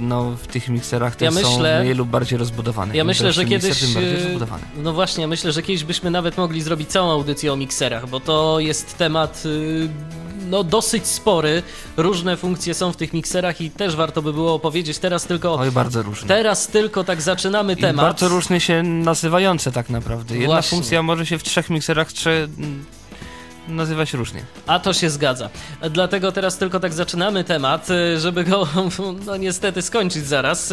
[0.00, 2.96] no w tych mikserach te Ja są myślę- mniej lub bardziej rozbudowane.
[2.96, 3.96] Ja myślę, że mikser, kiedyś.
[3.96, 4.82] e.
[4.82, 8.20] No właśnie, ja myślę, że kiedyś byśmy nawet mogli zrobić całą audycję o mikserach, bo
[8.20, 9.42] to jest temat.
[9.46, 9.88] y,
[10.50, 11.62] No, dosyć spory.
[11.96, 14.98] Różne funkcje są w tych mikserach i też warto by było opowiedzieć.
[14.98, 15.54] Teraz tylko.
[15.58, 16.28] Oj, bardzo różnie.
[16.28, 18.06] Teraz tylko tak zaczynamy I temat.
[18.06, 20.34] bardzo różnie się nazywające tak naprawdę.
[20.34, 20.70] Jedna Właśnie.
[20.76, 22.48] funkcja może się w trzech mikserach trze...
[23.68, 24.42] m, nazywać różnie.
[24.66, 25.50] A to się zgadza.
[25.90, 28.68] Dlatego teraz tylko tak zaczynamy temat, y, żeby go
[29.26, 30.72] no niestety skończyć zaraz.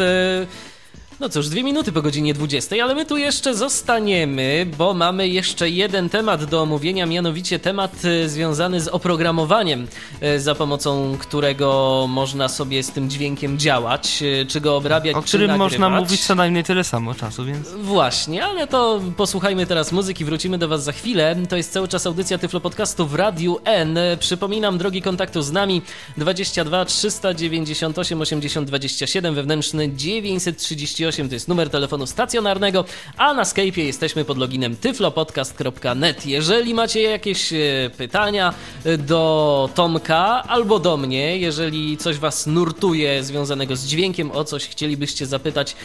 [1.22, 5.70] No cóż, dwie minuty po godzinie 20, ale my tu jeszcze zostaniemy, bo mamy jeszcze
[5.70, 9.86] jeden temat do omówienia, mianowicie temat y, związany z oprogramowaniem,
[10.22, 15.22] y, za pomocą którego można sobie z tym dźwiękiem działać, y, czy go obrabiać, O
[15.22, 17.68] czy którym można mówić co najmniej tyle samo czasu, więc...
[17.68, 21.36] Właśnie, ale to posłuchajmy teraz muzyki, wrócimy do Was za chwilę.
[21.48, 23.98] To jest cały czas audycja Tyflo Podcastu w Radiu N.
[24.18, 25.82] Przypominam, drogi kontaktu z nami
[26.16, 32.84] 22 398 80 27, wewnętrzny 938 to jest numer telefonu stacjonarnego,
[33.16, 36.26] a na Skype'ie jesteśmy pod loginem tyflopodcast.net.
[36.26, 37.56] Jeżeli macie jakieś e,
[37.96, 38.54] pytania
[38.84, 44.68] e, do Tomka albo do mnie, jeżeli coś Was nurtuje związanego z dźwiękiem, o coś
[44.68, 45.76] chcielibyście zapytać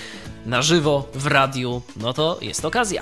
[0.46, 3.02] na żywo w radiu, no to jest okazja.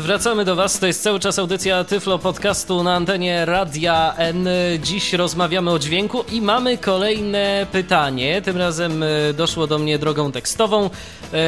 [0.00, 0.78] Wracamy do Was.
[0.78, 4.48] To jest cały czas audycja Tyflo Podcastu na antenie Radia N.
[4.82, 8.42] Dziś rozmawiamy o dźwięku i mamy kolejne pytanie.
[8.42, 10.90] Tym razem e, doszło do mnie drogą tekstową.
[11.34, 11.38] E,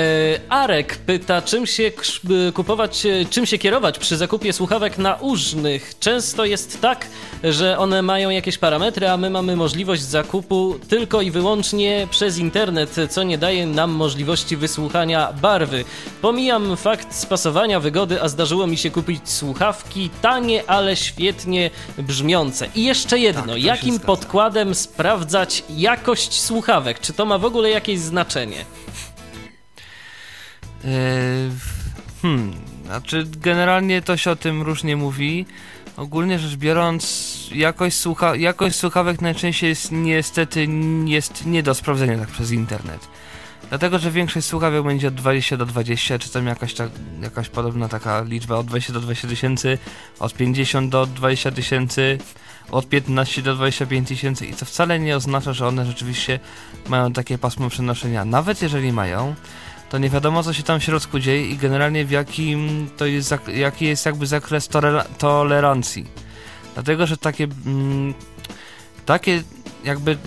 [0.48, 5.92] Arek pyta, czym się krz- kupować, e, czym się kierować przy zakupie słuchawek naużnych.
[6.00, 7.06] Często jest tak,
[7.44, 12.96] że one mają jakieś parametry, a my mamy możliwość zakupu tylko i wyłącznie przez internet,
[13.10, 15.84] co nie daje nam możliwości wysłuchania barwy.
[16.22, 22.68] Pomijam fakt spasowania, wygody, a zdarzyło mi się kupić słuchawki tanie, ale świetnie brzmiące.
[22.74, 27.00] I jeszcze jedno, Tak, jakim podkładem sprawdzać jakość słuchawek?
[27.00, 28.64] Czy to ma w ogóle jakieś znaczenie?
[30.84, 30.90] Yy,
[32.22, 35.46] hmm, znaczy generalnie to się o tym różnie mówi.
[35.96, 37.02] Ogólnie rzecz biorąc,
[37.54, 40.66] jakość, słucha jakość słuchawek najczęściej jest niestety
[41.04, 43.08] jest nie do sprawdzenia tak przez internet.
[43.68, 46.88] Dlatego, że większość słuchawek będzie od 20 do 20, czy tam jakaś, ta,
[47.22, 49.78] jakaś podobna taka liczba od 20 do 20 tysięcy,
[50.18, 52.18] od 50 do 20 tysięcy,
[52.70, 56.40] od 15 do 25 tysięcy i to wcale nie oznacza, że one rzeczywiście
[56.88, 58.24] mają takie pasmo przenoszenia.
[58.24, 59.34] Nawet jeżeli mają,
[59.90, 63.34] to nie wiadomo co się tam w środku dzieje i generalnie w jakim to jest,
[63.54, 64.68] jaki jest jakby zakres
[65.18, 66.06] tolerancji.
[66.74, 68.14] Dlatego, że takie mm,
[69.06, 69.42] takie
[69.84, 70.18] jakby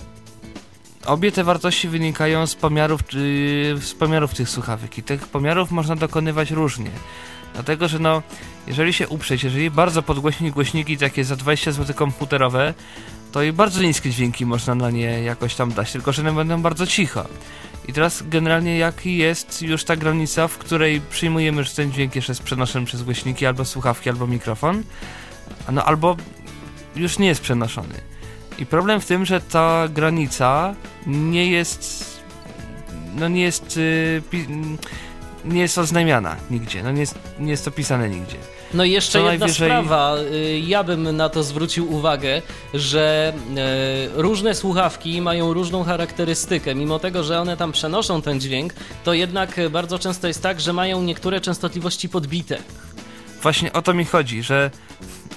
[1.05, 5.95] obie te wartości wynikają z pomiarów, yy, z pomiarów tych słuchawek i tych pomiarów można
[5.95, 6.91] dokonywać różnie.
[7.53, 8.21] Dlatego, że no,
[8.67, 12.73] jeżeli się uprzeć, jeżeli bardzo podgłośnić głośniki takie za 20 zł komputerowe,
[13.31, 16.61] to i bardzo niskie dźwięki można na nie jakoś tam dać, tylko że one będą
[16.61, 17.25] bardzo cicho.
[17.87, 22.31] I teraz generalnie jaki jest już ta granica, w której przyjmujemy, że ten dźwięk jeszcze
[22.31, 24.83] jest przenoszony przez głośniki, albo słuchawki, albo mikrofon,
[25.71, 26.17] no albo
[26.95, 27.95] już nie jest przenoszony.
[28.59, 30.75] I problem w tym, że ta granica
[31.07, 32.05] nie jest,
[33.15, 34.47] no nie jest, yy, pi-
[35.45, 38.37] nie jest oznajmiana nigdzie, no nie jest, nie jest opisane nigdzie.
[38.73, 40.15] No i jeszcze Co jedna najwyżej- sprawa.
[40.17, 42.41] y, Ja bym na to zwrócił uwagę,
[42.73, 46.75] że e, różne słuchawki mają różną charakterystykę.
[46.75, 50.73] Mimo tego, że one tam przenoszą ten dźwięk, to jednak bardzo często jest tak, że
[50.73, 52.57] mają niektóre częstotliwości podbite.
[53.41, 54.71] Właśnie o to mi chodzi, że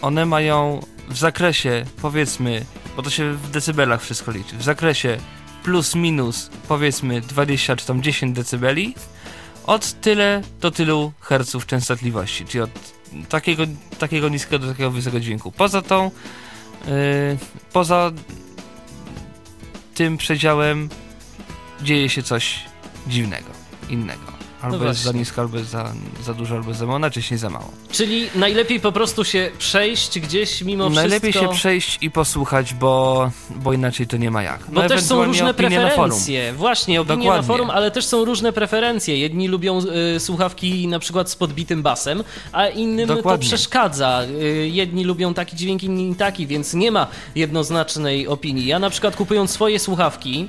[0.03, 2.65] one mają w zakresie, powiedzmy,
[2.97, 5.17] bo to się w decybelach wszystko liczy, w zakresie
[5.69, 8.95] plus minus, powiedzmy 20 czy tam 10 decybeli,
[9.67, 12.71] od tyle do tylu herców częstotliwości, czyli od
[13.29, 13.63] takiego,
[13.99, 15.53] takiego niskiego do takiego wysokiego dźwięku.
[15.53, 16.11] Poza tą,
[16.87, 16.91] yy,
[17.73, 18.11] poza
[19.95, 20.89] tym przedziałem
[21.83, 22.61] dzieje się coś
[23.07, 23.51] dziwnego,
[23.89, 24.38] innego.
[24.63, 25.93] Albo jest za nisko, albo jest za,
[26.25, 27.71] za dużo, albo za mało, najczęściej za mało.
[27.93, 31.53] Czyli najlepiej po prostu się przejść gdzieś mimo Najlepiej wszystko.
[31.53, 34.61] się przejść i posłuchać, bo, bo inaczej to nie ma jak.
[34.73, 36.53] Bo No też są różne na preferencje.
[36.53, 37.47] Właśnie, opinie na Dokładnie.
[37.47, 39.19] forum, ale też są różne preferencje.
[39.19, 39.81] Jedni lubią
[40.17, 43.45] y, słuchawki na przykład z podbitym basem, a innym Dokładnie.
[43.45, 44.23] to przeszkadza.
[44.43, 48.67] Y, jedni lubią taki dźwięk, inni taki, więc nie ma jednoznacznej opinii.
[48.67, 50.49] Ja na przykład kupując swoje słuchawki,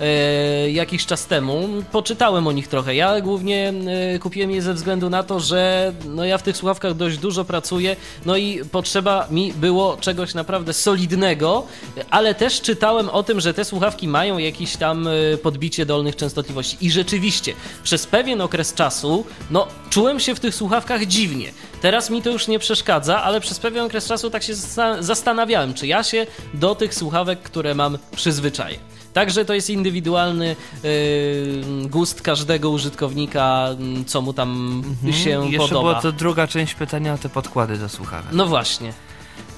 [0.00, 1.68] e, jakiś czas temu.
[1.92, 2.94] Poczytałem o nich trochę.
[2.94, 3.72] Ja głównie
[4.14, 7.44] e, kupiłem je ze względu na to, że no ja w tych słuchawkach dość dużo
[7.44, 11.66] pracuję, no i potrzeba mi było czegoś naprawdę solidnego,
[12.10, 15.10] ale też czytałem o tym, że te słuchawki mają jakieś tam e,
[15.42, 16.76] podbicie dolnych częstotliwości.
[16.80, 21.52] I rzeczywiście, przez pewien okres czasu, no czułem się w tych słuchawkach dziwnie.
[21.82, 25.74] Teraz mi to już nie przeszkadza, ale przez pewien okres czasu tak się zasta- zastanawiałem,
[25.74, 28.78] czy ja się do tych słuchawek, które mam, przyzwyczaję.
[29.14, 35.48] Także to jest indywidualny yy, gust każdego użytkownika, mm, co mu tam się Mhm.
[35.48, 35.88] I jeszcze podoba.
[35.90, 38.32] była to druga część pytania o te podkłady do słuchawek.
[38.32, 38.92] No właśnie.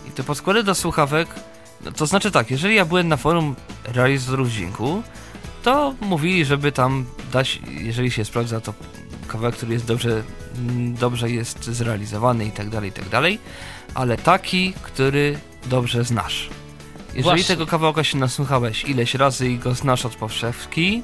[0.09, 1.28] I te podkłady do słuchawek,
[1.84, 3.54] no to znaczy tak, jeżeli ja byłem na forum
[3.84, 5.02] realizatorów dźwięku,
[5.62, 8.74] to mówili, żeby tam dać, jeżeli się sprawdza, to
[9.28, 10.22] kawałek, który jest dobrze,
[10.59, 13.38] mm, dobrze jest zrealizowany i tak dalej, i tak dalej,
[13.94, 16.48] ale taki, który dobrze znasz.
[17.17, 17.45] Jeżeli Właśnie.
[17.45, 21.03] tego kawałka się nasłuchałeś ileś razy i go znasz od powszechki,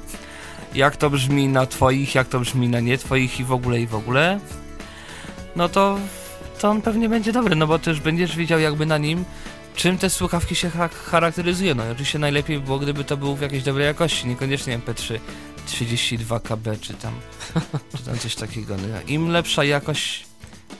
[0.75, 3.87] jak to brzmi na twoich, jak to brzmi na nie twoich i w ogóle, i
[3.87, 4.39] w ogóle,
[5.55, 5.99] no to,
[6.59, 9.25] to on pewnie będzie dobry, no bo ty już będziesz wiedział jakby na nim,
[9.75, 11.75] czym te słuchawki się cha- charakteryzują.
[11.75, 15.19] No i oczywiście najlepiej by było, gdyby to było w jakiejś dobrej jakości, niekoniecznie MP3
[15.65, 17.13] 32 KB czy tam,
[17.97, 18.75] czy tam coś takiego.
[18.77, 20.25] No, Im lepsza jakość,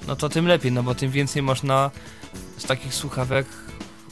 [0.08, 1.92] no to tym lepiej, no bo tym więcej można
[2.58, 3.48] z takich słuchawek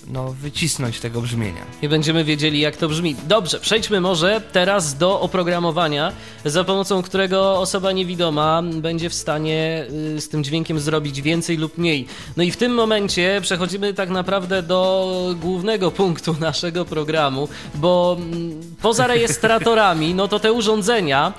[0.07, 1.65] no, wycisnąć tego brzmienia.
[1.81, 3.15] I będziemy wiedzieli, jak to brzmi.
[3.27, 6.11] Dobrze, przejdźmy może teraz do oprogramowania,
[6.45, 9.85] za pomocą którego osoba niewidoma będzie w stanie
[10.17, 12.07] y, z tym dźwiękiem zrobić więcej lub mniej.
[12.37, 18.61] No i w tym momencie przechodzimy tak naprawdę do głównego punktu naszego programu, bo mm,
[18.81, 21.33] poza rejestratorami, no to te urządzenia,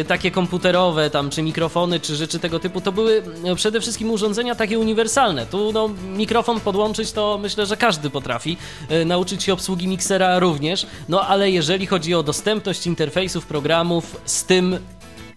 [0.00, 3.22] y, takie komputerowe tam, czy mikrofony, czy rzeczy tego typu, to były
[3.52, 5.46] y, przede wszystkim urządzenia takie uniwersalne.
[5.46, 8.56] Tu no, mikrofon podłączyć to myślę, że każdy potrafi.
[8.90, 10.86] Y, nauczyć się obsługi miksera również.
[11.08, 14.78] No ale jeżeli chodzi o dostępność interfejsów, programów, z tym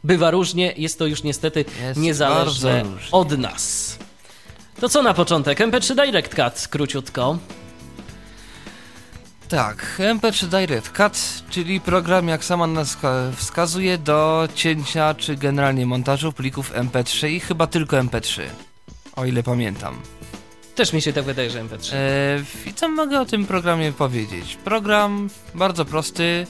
[0.03, 0.73] bywa różnie.
[0.77, 3.97] Jest to już niestety Jest niezależne od nas.
[4.79, 5.59] To co na początek?
[5.59, 7.37] MP3 Direct Cut, króciutko.
[9.49, 16.31] Tak, MP3 Direct Cut, czyli program, jak sama nazwa wskazuje, do cięcia czy generalnie montażu
[16.33, 18.41] plików MP3 i chyba tylko MP3,
[19.15, 20.01] o ile pamiętam.
[20.79, 21.95] Też mi się tak wydaje, że MP3.
[21.95, 24.55] E, I co mogę o tym programie powiedzieć?
[24.55, 26.47] Program bardzo prosty.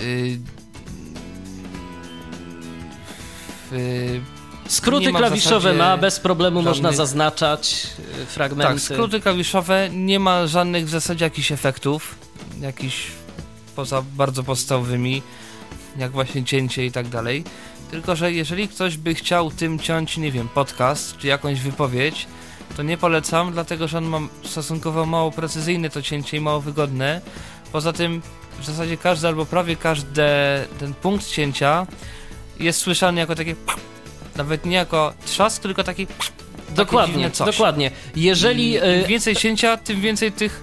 [0.00, 0.38] y,
[3.72, 4.20] y,
[4.68, 7.86] Skróty ma klawiszowe zasadzie ma, bez problemu można zaznaczać
[8.22, 8.72] y, fragmenty.
[8.72, 12.14] tak, skróty klawiszowe, nie ma żadnych w zasadzie jakichś efektów,
[12.60, 13.06] jakichś
[13.76, 15.22] poza bardzo podstawowymi,
[15.96, 17.44] jak właśnie cięcie i tak dalej.
[17.90, 22.26] Tylko, że jeżeli ktoś by chciał tym ciąć, nie wiem, podcast czy jakąś wypowiedź,
[22.76, 27.20] to nie polecam, dlatego że on ma stosunkowo mało precyzyjne to cięcie i mało wygodne.
[27.72, 28.22] Poza tym
[28.60, 30.22] w zasadzie każdy albo prawie każdy
[30.78, 31.86] ten punkt cięcia
[32.60, 33.54] jest słyszany jako takie
[34.36, 36.06] nawet nie jako trzask, tylko taki
[36.76, 37.46] Dokładnie, coś.
[37.46, 37.90] dokładnie.
[38.16, 40.62] Jeżeli y, Im więcej cięcia, tym więcej tych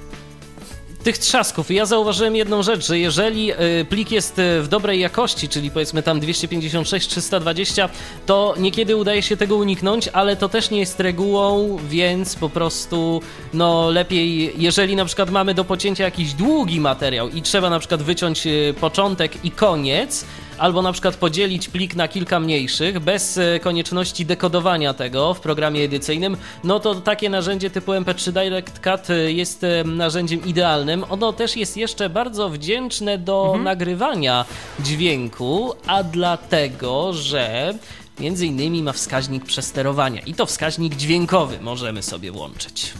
[1.03, 1.71] tych trzasków.
[1.71, 6.03] Ja zauważyłem jedną rzecz, że jeżeli y, plik jest y, w dobrej jakości, czyli powiedzmy
[6.03, 7.89] tam 256, 320,
[8.25, 13.21] to niekiedy udaje się tego uniknąć, ale to też nie jest regułą, więc po prostu
[13.53, 18.03] no lepiej, jeżeli na przykład mamy do pocięcia jakiś długi materiał i trzeba na przykład
[18.03, 20.25] wyciąć y, początek i koniec,
[20.63, 25.83] albo na przykład podzielić plik na kilka mniejszych bez e, konieczności dekodowania tego w programie
[25.83, 31.05] edycyjnym, no to takie narzędzie typu MP3 Direct Cut e, jest e, narzędziem idealnym.
[31.09, 34.45] Ono też jest jeszcze bardzo wdzięczne do nagrywania
[34.79, 37.73] dźwięku, a dlatego, że
[38.19, 42.93] między innymi ma wskaźnik przesterowania i to wskaźnik dźwiękowy możemy sobie włączyć.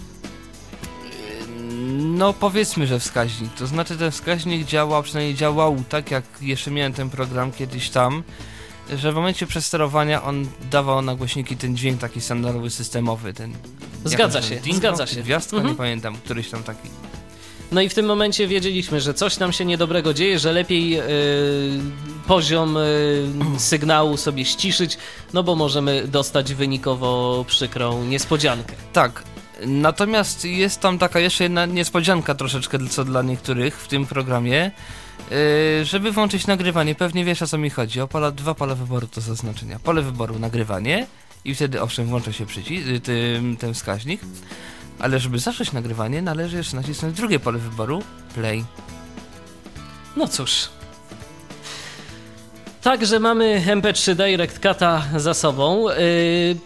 [1.98, 3.54] No powiedzmy, że wskaźnik.
[3.54, 8.24] To znaczy ten wskaźnik działał, przynajmniej działał tak jak jeszcze miałem ten program kiedyś tam,
[8.98, 13.54] że w momencie przesterowania on dawał na głośniki ten dźwięk taki standardowy, systemowy, ten...
[14.06, 15.24] Zgadza się, zgadza się.
[15.24, 15.74] Gwiazdka, Mhm.
[15.74, 16.90] nie pamiętam, któryś tam taki.
[17.72, 21.02] No i w tym momencie wiedzieliśmy, że coś nam się niedobrego dzieje, że lepiej yy,
[22.28, 24.98] poziom yy, sygnału sobie ściszyć,
[25.34, 28.74] no bo możemy dostać wynikowo przykrą niespodziankę.
[28.94, 29.24] Tak.
[29.66, 34.72] Natomiast jest tam taka jeszcze jedna niespodzianka troszeczkę, co dla niektórych w tym programie.
[35.32, 38.02] Yy, żeby włączyć nagrywanie, pewnie wiesz o co mi chodzi.
[38.02, 39.80] O pola, dwa pole wyboru to zaznaczenia.
[39.80, 41.08] Pole wyboru nagrywanie
[41.46, 44.22] i wtedy owszem włącza się przycisk, y, tym, ten wskaźnik.
[45.00, 48.04] Ale żeby zacząć nagrywanie, należy jeszcze nacisnąć drugie pole wyboru
[48.36, 48.66] play.
[50.16, 50.70] No cóż.
[52.84, 55.90] Także mamy MP3 Direct Cut'a za sobą.
[55.90, 55.96] Yy,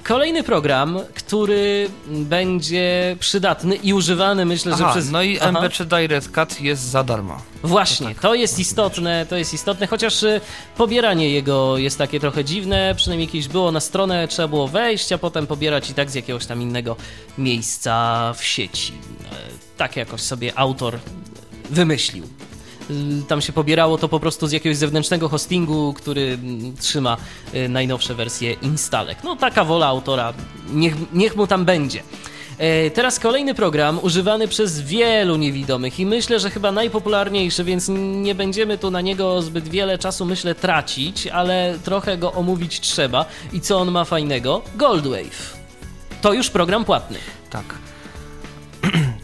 [0.03, 5.11] kolejny program, który będzie przydatny i używany, myślę, że Aha, przez...
[5.11, 5.51] no i Aha.
[5.51, 7.41] MP3 Direct Cut jest za darmo.
[7.63, 8.21] Właśnie, To tak.
[8.21, 10.41] to jest istotne, to jest istotne, chociaż y,
[10.77, 15.17] pobieranie jego jest takie trochę dziwne, przynajmniej kiedyś było na stronę, trzeba było wejść, a
[15.17, 16.95] potem pobierać i tak z jakiegoś tam innego
[17.37, 18.93] miejsca w sieci.
[19.31, 19.35] E,
[19.77, 20.99] Tak jakoś sobie autor
[21.69, 22.23] wymyślił.
[22.89, 27.17] Y, Tam się pobierało to po prostu z jakiegoś zewnętrznego hostingu, który mm, trzyma
[27.55, 29.17] y, najnowsze wersje instalek.
[29.23, 30.33] No taka wola autora,
[30.69, 32.03] niech, niech mu tam będzie.
[32.57, 38.35] E, Teraz kolejny program używany przez wielu niewidomych i myślę, że chyba najpopularniejszy, więc nie
[38.35, 43.25] będziemy tu na niego zbyt wiele czasu, myślę, tracić, ale trochę go omówić trzeba.
[43.53, 44.61] I co on ma fajnego?
[44.75, 45.57] Goldwave.
[46.21, 47.17] To już program płatny.
[47.49, 47.86] Tak.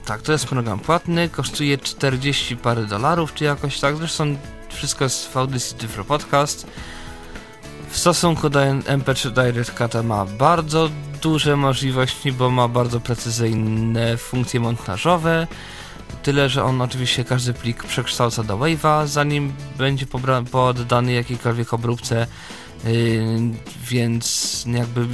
[0.06, 3.98] Tak, to jest program płatny, kosztuje 40 parę dolarów, czy jakoś tak.
[3.98, 4.36] Zresztą
[4.70, 6.68] wszystko jest w audycji Tyflo Podcast.
[7.90, 10.90] W stosunku do MP3 Direct Cut ma bardzo
[11.22, 15.48] duże możliwości, bo ma bardzo precyzyjne funkcje montażowe.
[16.24, 20.06] Tyle, że on oczywiście każdy plik przekształca do Wave'a, zanim będzie
[20.52, 22.28] poddany jakiejkolwiek obróbce.
[22.84, 22.92] Yy,
[23.90, 25.08] więc jakby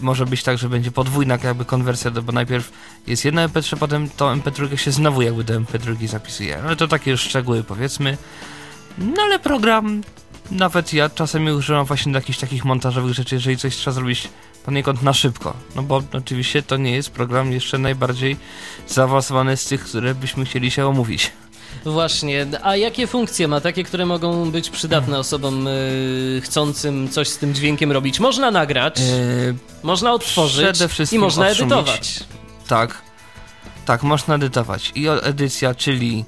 [0.00, 2.72] może być tak, że będzie podwójna jakby konwersja, bo najpierw
[3.06, 6.62] jest jedna MP3, potem to MP3 się znowu jakby do MP3 zapisuje.
[6.62, 8.18] Ale to takie już szczegóły powiedzmy.
[8.98, 10.02] No ale program
[10.50, 14.28] nawet ja czasami używam właśnie do jakichś takich montażowych rzeczy, jeżeli coś trzeba zrobić
[14.64, 15.54] poniekąd na szybko.
[15.76, 18.36] No bo oczywiście to nie jest program jeszcze najbardziej
[18.88, 21.32] zaawansowany z tych, które byśmy chcieli się omówić.
[21.84, 23.60] Właśnie, a jakie funkcje ma?
[23.60, 28.20] Takie, które mogą być przydatne osobom y, chcącym coś z tym dźwiękiem robić.
[28.20, 30.12] Można nagrać, Eee, można
[30.88, 31.72] wszystkim i można odszumić.
[31.72, 32.20] edytować.
[32.68, 33.02] tak,
[33.86, 34.92] tak, można edytować.
[34.94, 36.24] I edycja, czyli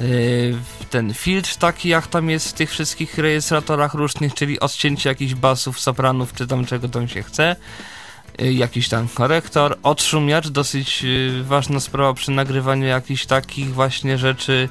[0.00, 0.58] yy,
[0.90, 5.80] ten filtr taki, jak tam jest w tych wszystkich rejestratorach różnych, czyli odcięcie jakichś basów,
[5.80, 7.56] sopranów, czy tam czego tam się chce.
[8.38, 14.68] Yy, jakiś tam korektor, odszumiacz, dosyć yy, ważna sprawa przy nagrywaniu jakichś takich właśnie rzeczy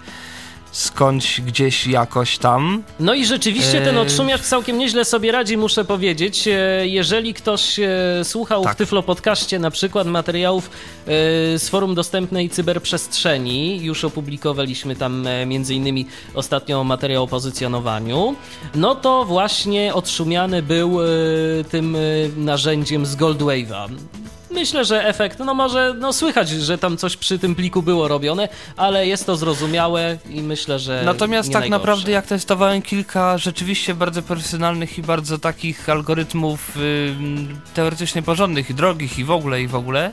[0.76, 2.84] skądś gdzieś jakoś tam.
[3.00, 4.02] No i rzeczywiście ten Eee.
[4.08, 6.48] odszumiacz całkiem nieźle sobie radzi, muszę powiedzieć.
[6.48, 7.88] E, Jeżeli ktoś e,
[8.24, 8.76] słuchał w Tak.
[8.76, 11.10] Tyflo Podcaście na przykład materiałów e,
[11.60, 18.36] z forum dostępnej cyberprzestrzeni, już opublikowaliśmy tam e, między innymi ostatnio materiał o pozycjonowaniu,
[18.76, 21.06] no to właśnie odszumiany był e,
[21.72, 22.00] tym e,
[22.38, 23.90] narzędziem z Goldwave'a.
[24.56, 28.50] Myślę, że efekt, no może, no słychać, że tam coś przy tym pliku było robione,
[28.78, 31.80] ale jest to zrozumiałe i myślę, że Natomiast tak najgorsze.
[31.80, 37.16] naprawdę jak testowałem kilka rzeczywiście bardzo profesjonalnych i bardzo takich algorytmów y,
[37.74, 40.12] teoretycznie porządnych i drogich i w ogóle i w ogóle,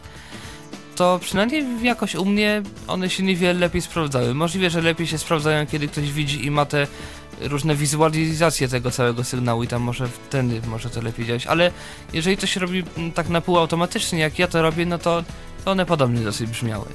[0.96, 4.34] to przynajmniej jakoś u mnie one się niewiele lepiej sprawdzały.
[4.34, 6.86] Możliwe, że lepiej się sprawdzają, kiedy ktoś widzi i ma te
[7.40, 11.72] różne wizualizacje tego całego sygnału i tam może wtedy może to lepiej działać, ale
[12.12, 15.24] jeżeli to się robi mm, tak na pół automatycznie, jak ja to robię, no to,
[15.64, 16.86] to one podobnie dosyć brzmiały.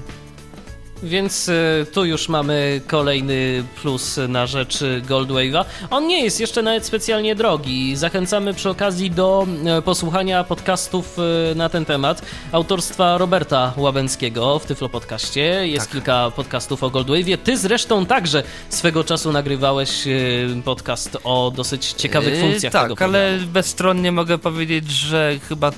[1.04, 4.80] Więc y, tu już mamy kolejny plus na rzecz
[5.10, 5.66] Goldwave'a.
[5.89, 7.95] On nie jest jeszcze nawet specjalnie drogi.
[7.95, 9.48] Zachęcamy przy okazji do
[9.80, 11.18] y, posłuchania podcastów
[11.52, 12.22] y, na ten temat
[12.52, 15.68] autorstwa Roberta Łabęckiego w Tyflo Podcaście.
[15.68, 15.91] Jest Tak.
[15.93, 17.38] kilka podcastów o Goldwave'ie.
[17.38, 22.95] Ty zresztą także swego czasu nagrywałeś y, podcast o dosyć ciekawych Yy, funkcjach tak, tego
[22.95, 23.18] programu.
[23.18, 25.72] ale bezstronnie mogę powiedzieć, że chyba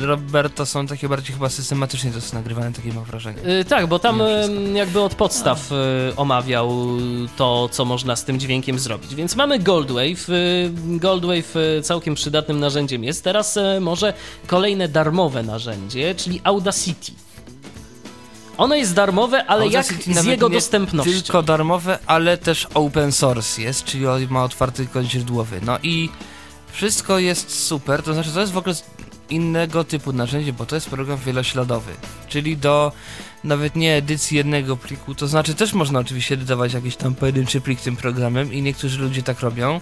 [0.00, 3.38] Roberto są takie bardziej chyba systematycznie to jest nagrywane, takie mam wrażenie.
[3.60, 6.72] Y, Tak, bo tam y, jakby od podstaw y, omawiał
[7.36, 9.14] to, co można z tym dźwiękiem zrobić.
[9.14, 10.28] Więc mamy Goldwave.
[10.28, 13.24] y, Goldwave całkiem przydatnym narzędziem jest.
[13.24, 14.12] Teraz może
[14.46, 17.12] kolejne darmowe narzędzie, czyli Audacity.
[18.58, 21.12] Ono jest darmowe, ale Audacity jak z jego nie dostępnością?
[21.12, 25.60] Tylko darmowe, ale też open source jest, czyli on ma otwarty kod źródłowy.
[25.64, 26.08] No i
[26.72, 28.74] wszystko jest super, to znaczy to jest w ogóle
[29.30, 31.92] innego typu narzędzie, bo to jest program wielośladowy,
[32.28, 32.92] czyli do
[33.44, 37.80] nawet nie edycji jednego pliku, to znaczy też można oczywiście edytować jakiś tam pojedynczy plik
[37.80, 39.80] tym programem i niektórzy ludzie tak robią,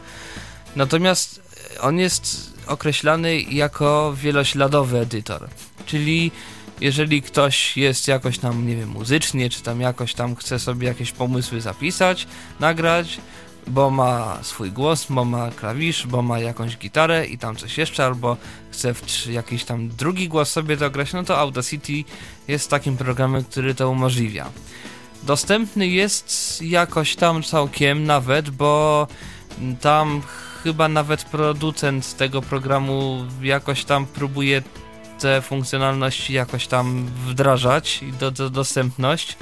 [0.76, 1.42] natomiast
[1.80, 5.48] on jest określany jako wielośladowy edytor,
[5.86, 6.30] czyli
[6.80, 11.12] jeżeli ktoś jest jakoś tam, nie wiem, muzycznie, czy tam jakoś tam chce sobie jakieś
[11.12, 12.26] pomysły zapisać,
[12.60, 13.18] nagrać,
[13.66, 18.04] bo ma swój głos, bo ma klawisz, bo ma jakąś gitarę i tam coś jeszcze,
[18.04, 18.36] albo
[18.70, 22.04] chce w jakiś tam drugi głos sobie dograć, no to Audacity
[22.48, 24.50] jest takim programem, który to umożliwia.
[25.22, 29.06] Dostępny jest jakoś tam całkiem nawet, bo
[29.80, 30.22] tam
[30.62, 34.62] chyba nawet producent tego programu jakoś tam próbuje
[35.18, 39.36] te funkcjonalności jakoś tam wdrażać i do, do dostępność.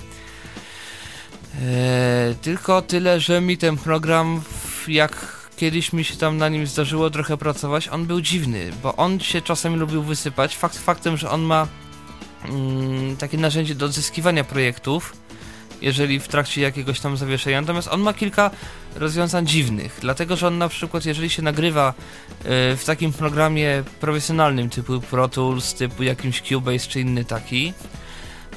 [1.54, 4.42] Eee, tylko tyle, że mi ten program,
[4.88, 9.20] jak kiedyś mi się tam na nim zdarzyło trochę pracować, on był dziwny, bo on
[9.20, 10.56] się czasami lubił wysypać.
[10.56, 11.66] Fakt faktem, że on ma
[12.44, 15.12] mm, takie narzędzie do odzyskiwania projektów,
[15.82, 17.60] jeżeli w trakcie jakiegoś tam zawieszenia.
[17.60, 18.50] Natomiast on ma kilka
[18.96, 24.70] rozwiązań dziwnych, dlatego że on na przykład, jeżeli się nagrywa e, w takim programie profesjonalnym
[24.70, 27.72] typu Pro Tools, typu jakimś Cubase czy inny taki,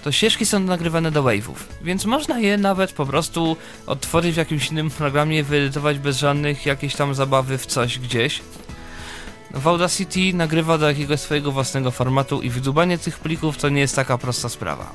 [0.05, 4.71] to ścieżki są nagrywane do wave'ów, więc można je nawet po prostu odtworzyć w jakimś
[4.71, 8.41] innym programie, wyedytować bez żadnych jakiejś tam zabawy w coś gdzieś.
[9.53, 13.95] W Audacity nagrywa do jakiegoś swojego własnego formatu i wydubanie tych plików to nie jest
[13.95, 14.91] taka prosta sprawa.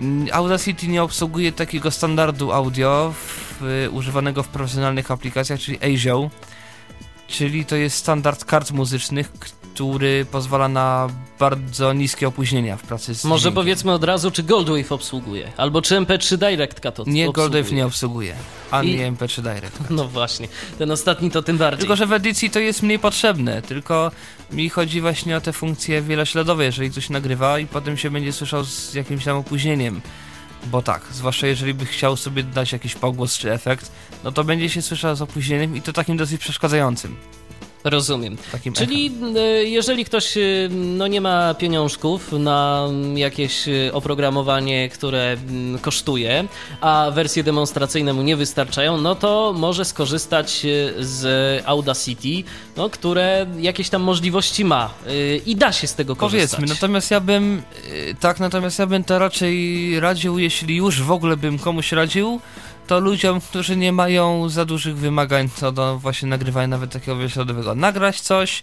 [0.00, 3.14] Yy, Audacity nie obsługuje takiego standardu audio
[3.60, 6.30] w, używanego w profesjonalnych aplikacjach, czyli ASIO,
[7.28, 9.32] czyli to jest standard kart muzycznych,
[9.90, 11.08] który pozwala na
[11.38, 13.54] bardzo niskie opóźnienia w pracy z Może dźwiękiem.
[13.54, 17.32] powiedzmy od razu, czy Goldwave obsługuje, albo czy MP3 Directka to Nie, obsługuje.
[17.32, 18.34] Goldwave nie obsługuje,
[18.70, 19.78] ani I- MP3 Direct.
[19.90, 21.78] No właśnie, ten ostatni to tym bardziej.
[21.78, 24.10] Tylko, że w edycji to jest mniej potrzebne, tylko
[24.52, 28.64] mi chodzi właśnie o te funkcje wielośladowe, jeżeli ktoś nagrywa i potem się będzie słyszał
[28.64, 30.00] z jakimś tam opóźnieniem.
[30.66, 33.92] Bo tak, zwłaszcza jeżeli by chciał sobie dać jakiś pogłos czy efekt,
[34.24, 37.16] no to będzie się słyszał z opóźnieniem i to takim dosyć przeszkadzającym.
[37.84, 38.36] Rozumiem.
[38.74, 45.78] Czyli e, jeżeli ktoś e, no, nie ma pieniążków na jakieś e, oprogramowanie, które mm,
[45.78, 46.44] kosztuje,
[46.80, 50.66] a wersje demonstracyjne mu nie wystarczają, no to może skorzystać
[50.98, 54.90] z Audacity, no, które jakieś tam możliwości ma
[55.46, 56.50] i da się z tego korzystać.
[56.50, 57.62] Powiedzmy, natomiast ja bym,
[58.20, 62.40] tak, natomiast ja bym to raczej radził, jeśli już w ogóle bym komuś radził,
[62.86, 67.74] to ludziom, którzy nie mają za dużych wymagań co do właśnie nagrywania nawet takiego wyśladowego.
[67.74, 68.62] Nagrać coś,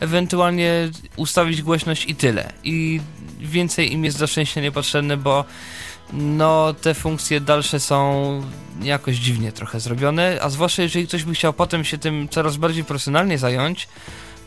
[0.00, 2.52] ewentualnie ustawić głośność i tyle.
[2.64, 3.00] I
[3.40, 5.44] więcej im jest do szczęścia niepotrzebne, bo
[6.12, 8.42] no te funkcje dalsze są
[8.82, 12.84] jakoś dziwnie trochę zrobione, a zwłaszcza jeżeli ktoś by chciał potem się tym coraz bardziej
[12.84, 13.88] profesjonalnie zająć,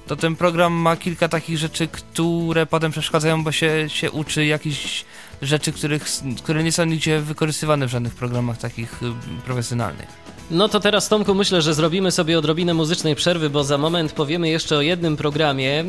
[0.08, 5.06] to ten program ma kilka takich rzeczy, które potem przeszkadzają, bo się, się uczy jakichś
[5.41, 6.05] rzeczy, których,
[6.43, 9.05] które nie są nigdzie wykorzystywane w żadnych programach takich y,
[9.45, 10.27] profesjonalnych.
[10.51, 14.49] No to teraz, Tomku, myślę, że zrobimy sobie odrobinę muzycznej przerwy, bo za moment powiemy
[14.49, 15.68] jeszcze o jednym programie.
[15.68, 15.85] Yy,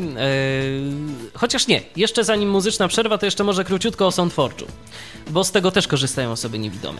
[1.33, 4.65] chociaż nie, jeszcze zanim muzyczna przerwa, to jeszcze może króciutko o SoundForge'u,
[5.29, 6.99] bo z tego też korzystają osoby niewidome.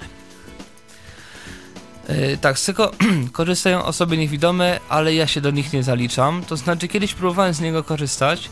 [2.09, 2.91] Yy, tak, z tego
[3.31, 6.43] korzystają osoby niewidome, ale ja się do nich nie zaliczam.
[6.47, 8.49] To znaczy, kiedyś próbowałem z niego korzystać,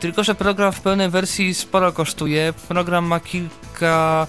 [0.00, 2.52] tylko że program w pełnej wersji sporo kosztuje.
[2.68, 4.26] Program ma kilka.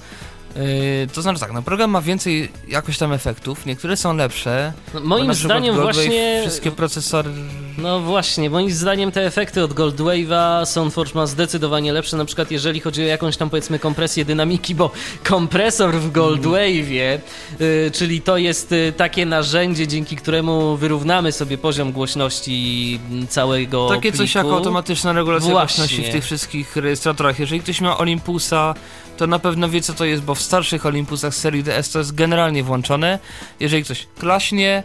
[0.56, 4.74] Yy, to znaczy tak, no program ma więcej jakoś tam efektów, niektóre są lepsze.
[4.94, 6.40] No, moim zdaniem Goldwave właśnie...
[6.42, 7.30] Wszystkie procesory.
[7.78, 12.80] No właśnie, moim zdaniem te efekty od Goldwave'a SoundForge ma zdecydowanie lepsze, na przykład jeżeli
[12.80, 14.92] chodzi o jakąś tam powiedzmy kompresję dynamiki, bo
[15.24, 17.20] kompresor w Goldwave'ie,
[17.62, 23.00] y, czyli to jest y, takie narzędzie, dzięki któremu wyrównamy sobie poziom głośności
[23.30, 24.58] całego Takie coś jak pliku.
[24.58, 25.82] automatyczna regulacja Właśnie.
[25.84, 27.40] głośności w tych wszystkich rejestratorach.
[27.40, 28.74] Jeżeli ktoś ma Olympusa,
[29.18, 32.16] to na pewno wie co to jest, bo w starszych Olympusach serii DS to jest
[32.16, 33.20] generalnie włączone.
[33.60, 34.84] Jeżeli ktoś klaśnie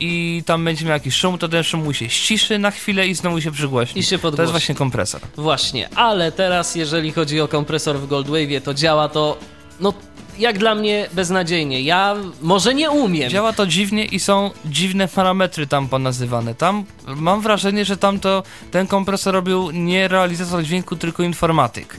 [0.00, 3.14] i tam będzie miał jakiś szum, to ten szum mu się ściszy na chwilę i
[3.14, 4.00] znowu się przygłośni.
[4.00, 5.20] I się To jest właśnie kompresor.
[5.36, 9.38] Właśnie, ale teraz jeżeli chodzi o kompresor w Goldwave'ie, to działa to,
[9.80, 9.92] no
[10.38, 11.80] jak dla mnie beznadziejnie.
[11.80, 13.30] Ja może nie umiem.
[13.30, 16.54] Działa to dziwnie i są dziwne parametry tam ponazywane.
[16.54, 21.96] Tam mam wrażenie, że tam to ten kompresor robił nie realizator dźwięku, tylko informatyk.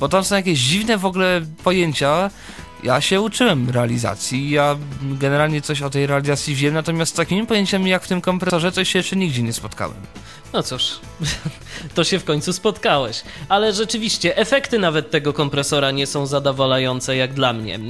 [0.00, 2.30] Bo tam są jakieś dziwne w ogóle pojęcia.
[2.82, 7.90] Ja się uczyłem realizacji, ja generalnie coś o tej realizacji wiem, natomiast z takimi pojęciami
[7.90, 9.96] jak w tym kompresorze to się jeszcze nigdzie nie spotkałem.
[10.52, 10.98] No cóż,
[11.94, 13.22] to się w końcu spotkałeś.
[13.48, 17.72] Ale rzeczywiście, efekty nawet tego kompresora nie są zadowalające jak dla mnie.
[17.72, 17.80] Yy,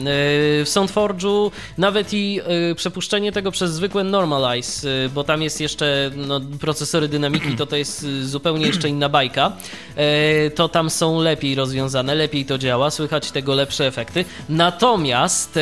[0.64, 6.10] W SoundForge'u nawet i yy, przepuszczenie tego przez zwykłe Normalize, yy, bo tam jest jeszcze
[6.16, 9.52] no, procesory dynamiki, to to jest zupełnie jeszcze inna bajka,
[10.54, 14.24] to tam są lepiej rozwiązane, lepiej to działa, słychać tego lepsze efekty.
[14.48, 15.58] Natomiast...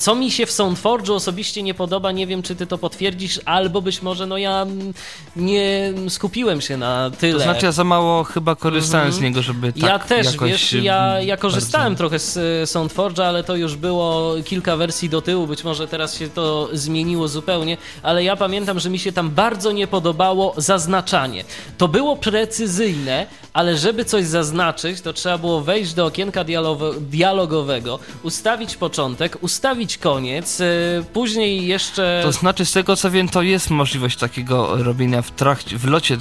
[0.00, 3.82] co mi się w SoundForge'u osobiście nie podoba, nie wiem czy ty to potwierdzisz, albo
[3.82, 4.94] być może no ja mm,
[5.36, 7.32] nie skupiłem się na tyle.
[7.38, 9.20] To znaczy ja za mało chyba korzystałem Mhm.
[9.20, 13.22] z niego, żeby tak ja też, wiesz, ja, ja bardzo- korzystałem trochę z e, SoundForge'a,
[13.22, 17.76] ale to już było kilka wersji do tyłu, być może teraz się to zmieniło zupełnie,
[18.02, 21.44] ale ja pamiętam, że mi się tam bardzo nie podobało zaznaczanie.
[21.78, 27.98] To było precyzyjne, ale żeby coś zaznaczyć, to trzeba było wejść do okienka dialogo- dialogowego,
[28.22, 30.64] ustawić początek, ustawić koniec, e,
[31.12, 32.20] później jeszcze...
[32.24, 36.18] To znaczy, z tego co wiem, to jest możliwość takiego robienia w trakcie, w locie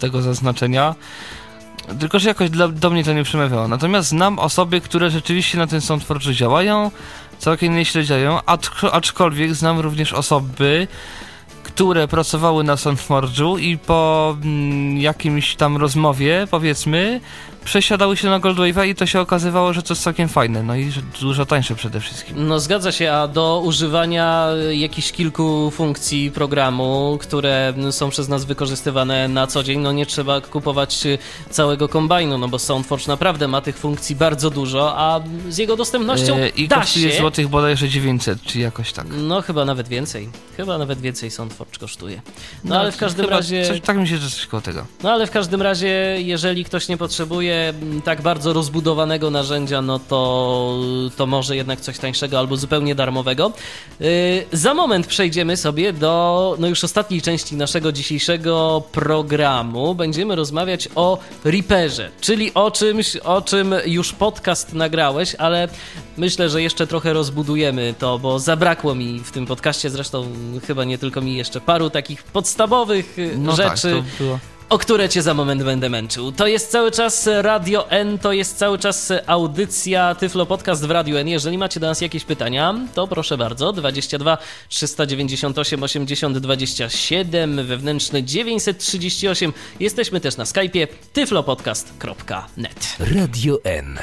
[0.00, 0.94] tego zaznaczenia.
[2.00, 3.68] Tylko, że jakoś dla, do mnie to nie przemawiało.
[3.68, 6.90] Natomiast znam osoby, które rzeczywiście na tym SoundForge działają,
[7.38, 10.88] całkiem nieźle działają, acz- aczkolwiek znam również osoby,
[11.62, 17.20] które pracowały na SoundForge'u i po mm, jakimś tam rozmowie, powiedzmy,
[17.64, 20.90] przesiadały się na Goldwave'a i to się okazywało, że to jest całkiem fajne, no i
[20.90, 22.46] że dużo tańsze przede wszystkim.
[22.48, 29.28] No zgadza się, a do używania jakichś kilku funkcji programu, które są przez nas wykorzystywane
[29.28, 31.18] na co dzień, no nie trzeba kupować y,
[31.50, 36.36] całego kombajnu, no bo SoundForge naprawdę ma tych funkcji bardzo dużo, a z jego dostępnością
[36.36, 37.18] E, I da kosztuje się...
[37.18, 39.06] złotych bodajże 900, czy jakoś tak.
[39.10, 40.28] No chyba nawet więcej.
[40.56, 42.22] Chyba nawet więcej SoundForge kosztuje.
[42.64, 43.66] No, ale w każdym razie...
[43.66, 44.86] Coś, tak mi się, że coś koło tego.
[45.02, 49.98] No ale w każdym razie, jeżeli ktoś nie potrzebuje mm, tak bardzo rozbudowanego narzędzia, no
[49.98, 50.78] to,
[51.16, 53.52] to może jednak coś tańszego albo zupełnie darmowego.
[54.00, 54.08] Yy,
[54.52, 59.94] za moment przejdziemy sobie do no już ostatniej części naszego dzisiejszego programu.
[59.94, 65.68] Będziemy rozmawiać o Reaperze, czyli o czymś, o czym już podcast nagrałeś, ale
[66.16, 70.26] myślę, że jeszcze trochę rozbudujemy to, bo zabrakło mi w tym podcaście, zresztą
[70.66, 74.38] chyba nie tylko mi jeszcze paru takich podstawowych y, No rzeczy tak, to było.
[74.72, 76.32] O które cię za moment będę męczył.
[76.32, 81.20] To jest cały czas Radio N, to jest cały czas audycja Tyflo Podcast w Radio
[81.20, 81.28] N.
[81.28, 84.38] Jeżeli macie do nas jakieś pytania, to proszę bardzo, 22
[84.68, 89.52] 398 80 27, wewnętrzny 938.
[89.80, 92.96] Jesteśmy też na Skype'ie tyflopodcast.net.
[92.98, 93.98] Radio N.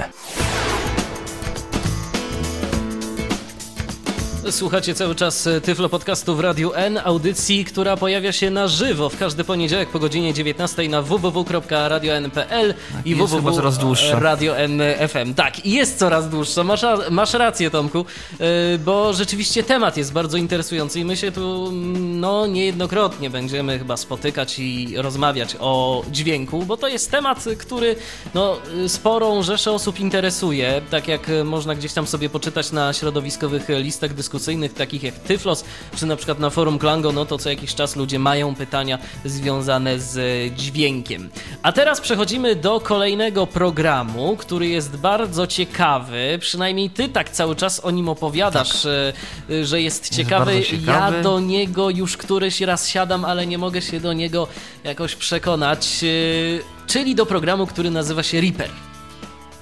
[4.51, 9.09] Słuchacie cały czas e, Tyflo Podcastu w Radiu N, audycji, która pojawia się na żywo
[9.09, 12.73] w każdy poniedziałek po godzinie 19 na www.radio.n.pl
[13.05, 13.15] i
[13.55, 14.07] coraz dłuższa.
[14.07, 15.33] www.radio.n.fm.
[15.33, 16.63] Tak, i jest coraz dłuższa.
[16.63, 18.05] Masz, masz rację, Tomku,
[18.39, 23.79] e, bo rzeczywiście temat jest bardzo interesujący i my się tu mm, no, niejednokrotnie będziemy
[23.79, 27.95] chyba spotykać i rozmawiać o dźwięku, bo to jest temat, który
[28.33, 28.57] no,
[28.87, 33.79] sporą rzeszę osób interesuje, tak jak e, można gdzieś tam sobie poczytać na środowiskowych e,
[33.79, 34.28] listach dyskusyjnych,
[34.77, 35.63] takich jak Tyflos,
[35.95, 39.99] czy na przykład na forum Klango, no to co jakiś czas ludzie mają pytania związane
[39.99, 40.19] z
[40.55, 41.29] dźwiękiem.
[41.63, 47.85] A teraz przechodzimy do kolejnego programu, który jest bardzo ciekawy, przynajmniej ty tak cały czas
[47.85, 49.13] o nim opowiadasz, e,
[49.49, 50.45] e, że jest ciekawy.
[50.45, 51.17] bardzo ciekawy.
[51.17, 54.47] Ja do niego już któryś raz siadam, ale nie mogę się do niego
[54.83, 58.69] jakoś przekonać, e, czyli do programu, który nazywa się Reaper.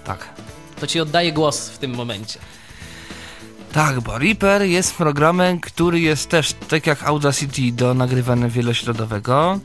[0.03, 0.30] Tak.
[0.80, 2.39] To ci oddaję głos w tym momencie.
[3.72, 9.60] Tak, bo Reaper jest programem, który jest też, tak jak Audacity, do nagrywania wielośrodowego.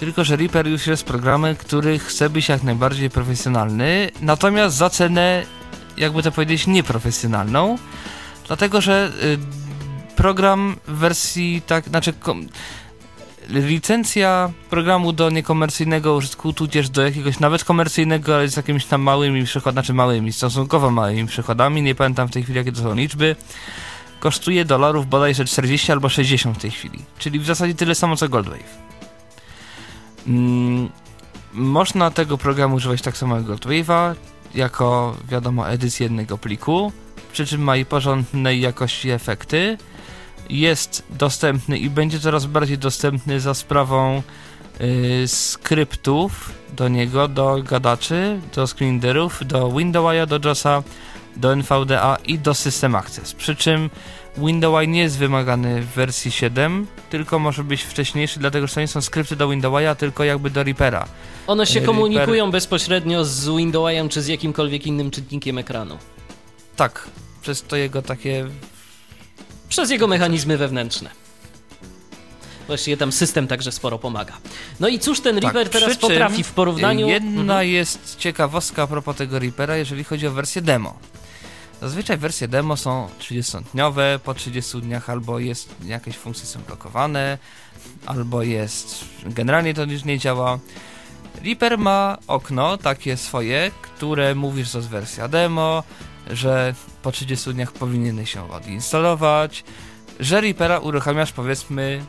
[0.00, 5.44] Tylko, że Reaper już jest programem, który chce być jak najbardziej profesjonalny, natomiast za cenę,
[5.96, 7.78] jakby to powiedzieć, nieprofesjonalną.
[8.46, 9.38] Dlatego, że y,
[10.16, 12.48] program w wersji tak, znaczy kom,
[13.48, 19.44] licencja programu do niekomercyjnego użytku, tudzież do jakiegoś nawet komercyjnego, ale z jakimiś tam małymi
[19.44, 23.36] przychodami, znaczy małymi, stosunkowo małymi przychodami, nie pamiętam w tej chwili jakie to są liczby,
[24.20, 28.28] kosztuje dolarów bodajże 40 albo 60 w tej chwili, czyli w zasadzie tyle samo co
[28.28, 28.78] Goldwave.
[30.26, 30.88] Mm,
[31.52, 34.14] można tego programu używać tak samo jak Goldwave'a,
[34.54, 36.92] jako wiadomo edycję jednego pliku,
[37.32, 39.78] przy czym ma i porządnej jakości efekty.
[40.50, 44.22] Jest dostępny i będzie coraz bardziej dostępny za sprawą
[44.80, 50.82] y, skryptów do niego, do gadaczy, do screenreaderów, do WindowI'a, do JOSa,
[51.36, 53.34] do NVDA i do System Access.
[53.34, 53.90] Przy czym
[54.36, 58.88] WindowI nie jest wymagany w wersji 7, tylko może być wcześniejszy, dlatego że to nie
[58.88, 61.06] są skrypty do WindowI'a, tylko jakby do Reapera.
[61.46, 65.98] One się Reaper- komunikują bezpośrednio z Windowsem czy z jakimkolwiek innym czytnikiem ekranu.
[66.76, 67.08] Tak,
[67.42, 68.46] przez to jego takie
[69.68, 71.10] Przez jego mechanizmy wewnętrzne.
[72.66, 74.32] Właściwie tam system także sporo pomaga.
[74.80, 77.08] No i cóż ten Tak, Reaper teraz potrafi w porównaniu...
[77.08, 77.68] Jedna Mhm.
[77.68, 80.98] jest ciekawostka a propos tego Reapera, jeżeli chodzi o wersję demo.
[81.80, 87.38] Zazwyczaj wersje demo są 30-dniowe, po 30 dniach albo jest jakieś funkcje są blokowane,
[88.06, 90.58] albo jest generalnie to już nie działa.
[91.44, 95.82] Reaper ma okno takie swoje, które mówi, że to jest wersja demo,
[96.30, 99.64] że po 30 dniach powinieneś się odinstalować,
[100.20, 102.04] że Reapera uruchamiasz powiedzmy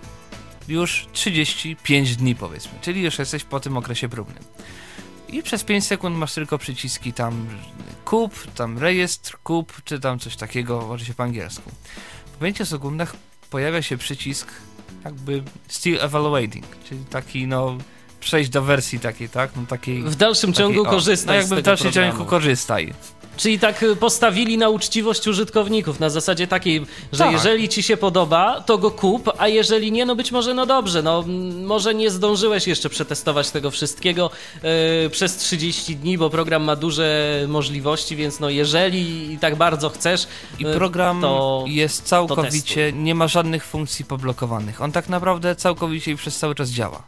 [0.68, 4.44] już 35 dni powiedzmy, czyli już jesteś po tym okresie próbnym.
[5.30, 7.48] I przez 5 sekund masz tylko przyciski tam
[8.06, 11.72] kup, tam rejestr, kup, czy tam coś takiego, oczywiście po angielsku.
[12.40, 13.16] Po 5 sekundach
[13.50, 14.48] pojawia się przycisk
[15.06, 17.78] jakby still evaluating, czyli taki no
[18.20, 19.52] przejść do wersji takiej, tak?
[19.56, 20.04] No takiej...
[20.04, 22.12] W dalszym ciągu takiej, o, korzystać No jakby w dalszym programu.
[22.12, 22.94] ciągu korzystaj.
[23.38, 27.32] Czyli tak y, postawili na uczciwość użytkowników, na zasadzie takiej, że Tak.
[27.32, 31.02] jeżeli ci się podoba, to go kup, a jeżeli nie, no być może no dobrze,
[31.02, 31.24] no
[31.66, 34.30] może nie zdążyłeś jeszcze przetestować tego wszystkiego
[35.06, 40.28] y, przez 30 dni, bo program ma duże możliwości, więc no jeżeli tak bardzo chcesz,
[40.60, 44.82] I y, program to jest całkowicie, nie ma żadnych funkcji poblokowanych.
[44.82, 47.04] On tak naprawdę całkowicie i przez cały czas działa.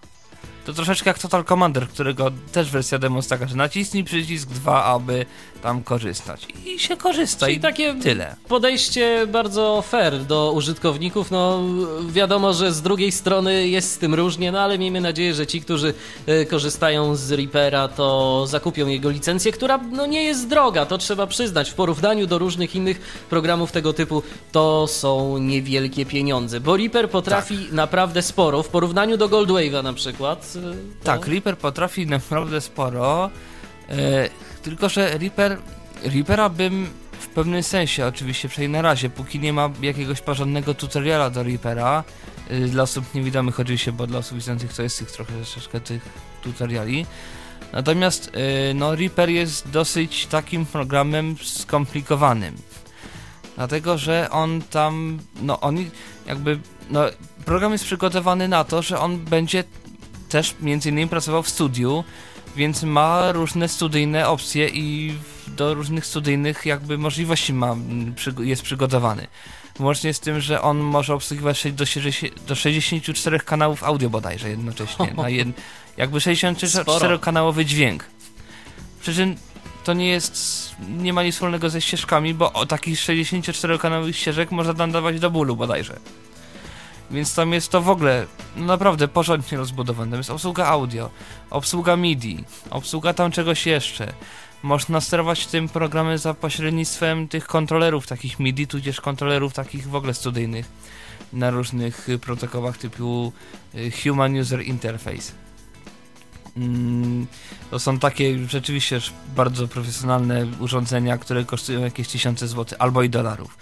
[0.66, 4.84] To troszeczkę jak Total Commander, którego też wersja demo jest taka, że naciśnij przycisk 2,
[4.84, 5.26] aby
[5.62, 6.48] tam korzystać.
[6.66, 8.36] I się korzysta Czyli i takie tyle.
[8.48, 11.32] podejście bardzo fair do użytkowników.
[11.32, 11.60] No
[12.10, 15.62] wiadomo, że z drugiej strony jest z tym różnie, no ale miejmy nadzieję, że ci,
[15.62, 15.94] którzy
[16.26, 21.28] e, korzystają z Reapera, to zakupią jego licencję, która no nie jest droga, to trzeba
[21.28, 21.70] przyznać.
[21.70, 27.58] W porównaniu do różnych innych programów tego typu to są niewielkie pieniądze, bo Reaper potrafi
[27.58, 27.72] Tak.
[27.72, 30.54] naprawdę sporo w porównaniu do Goldwave'a na przykład.
[30.58, 30.70] e, to-
[31.04, 33.30] Tak, Reaper potrafi naprawdę sporo,
[33.90, 34.30] e,
[34.70, 35.58] tylko że Reaper,
[36.04, 36.88] Reapera bym
[37.20, 42.04] w pewnym sensie, oczywiście przynajmniej na razie, póki nie ma jakiegoś porządnego tutoriala do Reapera,
[42.50, 46.10] e, dla osób niewidomych oczywiście, bo dla osób widzących to jest tych trochę troszeczkę tych
[46.42, 47.06] tutoriali.
[47.74, 52.56] Natomiast e, no, Reaper jest dosyć takim programem skomplikowanym.
[53.56, 55.78] Dlatego, że on tam, no on
[56.26, 56.60] jakby,
[56.90, 57.02] no
[57.46, 59.64] program jest przygotowany na to, że on będzie
[60.30, 62.04] też między innymi pracował w studiu,
[62.60, 65.14] więc ma różne studyjne opcje i
[65.48, 67.76] do różnych studyjnych jakby możliwości ma,
[68.40, 69.28] jest przygotowany.
[69.80, 71.86] Łącznie z tym, że on może obsługiwać do,
[72.48, 75.14] do 64 kanałów audio bodajże jednocześnie.
[75.14, 75.48] Na jed,
[75.98, 78.06] jakby 64-kanałowy dźwięk.
[79.02, 79.36] Przy czym
[79.84, 80.36] to nie jest,
[80.98, 85.30] nie ma nic wspólnego ze ścieżkami, bo o takich 64-kanałowych ścieżek można tam dawać do
[85.30, 86.00] bólu bodajże.
[87.12, 90.12] Więc tam jest to w ogóle no naprawdę porządnie rozbudowane.
[90.12, 91.10] Tam jest obsługa audio,
[91.50, 94.14] obsługa MIDI, obsługa tam czegoś jeszcze.
[94.64, 100.14] Można sterować tym programem za pośrednictwem tych kontrolerów takich MIDI, tudzież kontrolerów takich w ogóle
[100.14, 100.66] studyjnych
[101.34, 103.34] na różnych protokołach typu
[103.76, 105.32] y, Human User Interface.
[106.58, 107.28] Mm,
[107.72, 109.00] to są takie rzeczywiście
[109.36, 113.58] bardzo profesjonalne urządzenia, które kosztują jakieś tysiące złotych albo i dolarów.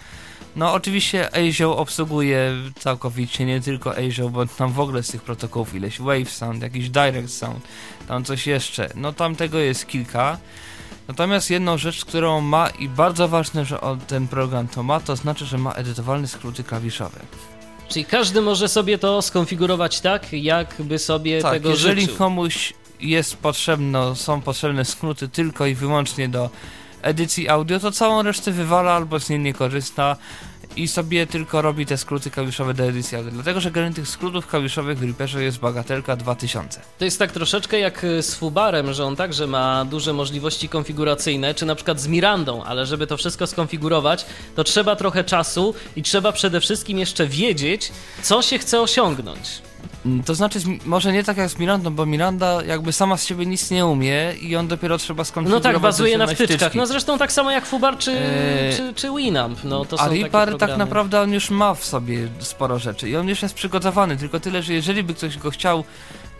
[0.56, 5.74] No oczywiście ASIO obsługuje całkowicie, nie tylko ASIO, bo tam w ogóle z tych protokołów
[5.74, 7.64] ileś Wave Sound, jakiś Direct Sound,
[8.08, 8.90] tam coś jeszcze.
[8.94, 10.38] No tam tego jest kilka.
[11.08, 15.46] Natomiast jedną rzecz, którą ma i bardzo ważne, że ten program to ma, to znaczy,
[15.46, 17.20] że ma edytowalne skróty klawiszowe.
[17.88, 22.16] Czyli każdy może sobie to skonfigurować tak, jakby sobie tak, tego jeżeli życzył.
[22.16, 26.50] komuś jest potrzebno, są potrzebne skróty tylko i wyłącznie do
[27.02, 30.16] edycji audio, to całą resztę wywala albo z niej nie korzysta
[30.76, 33.30] i sobie tylko robi te skróty klawiszowe do edycji audio.
[33.30, 36.80] Dlatego, że granie tych skrótów klawiszowych w Reaperze jest bagatelka 2000.
[36.98, 41.66] To jest tak troszeczkę jak z Fubarem, że on także ma duże możliwości konfiguracyjne, czy
[41.66, 44.26] na przykład z Mirandą, ale żeby to wszystko skonfigurować,
[44.56, 47.92] to trzeba trochę czasu i trzeba przede wszystkim jeszcze wiedzieć,
[48.22, 49.62] co się chce osiągnąć.
[50.06, 53.46] Mm, to znaczy, może nie tak jak z Mirandą, bo Miranda jakby sama z siebie
[53.46, 55.64] nic nie umie i on dopiero trzeba skonfigurować.
[55.64, 56.56] No tak, bazuje na wtyczkach.
[56.58, 56.78] Wtyczki.
[56.78, 59.64] No zresztą tak samo jak Fubar czy, eee, czy, czy Winamp.
[59.64, 63.28] No, to a Reaper tak naprawdę on już ma w sobie sporo rzeczy i on
[63.28, 65.84] już jest przygotowany, tylko tyle, że jeżeli by ktoś go chciał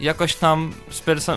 [0.00, 0.72] jakoś tam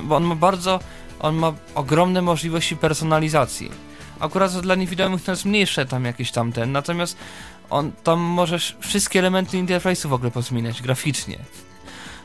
[0.03, 0.79] bo on ma bardzo,
[1.19, 3.71] on ma ogromne możliwości personalizacji.
[4.19, 7.17] Akurat dla niewidomych to jest mniejsze tam jakieś tamten, natomiast
[7.69, 11.39] on tam możesz wszystkie elementy interfejsu w ogóle pozmieniać graficznie.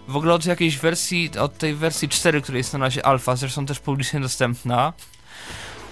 [0.08, 3.66] W ogóle od jakiejś wersji, od tej wersji 4, która jest na razie alfa, zresztą
[3.66, 4.92] też publicznie dostępna,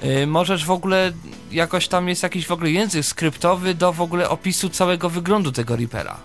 [0.03, 1.13] yy, możesz w ogóle,
[1.53, 5.77] jakoś tam jest jakiś w ogóle język skryptowy do w ogóle opisu całego wyglądu tego
[5.77, 6.17] Reapera.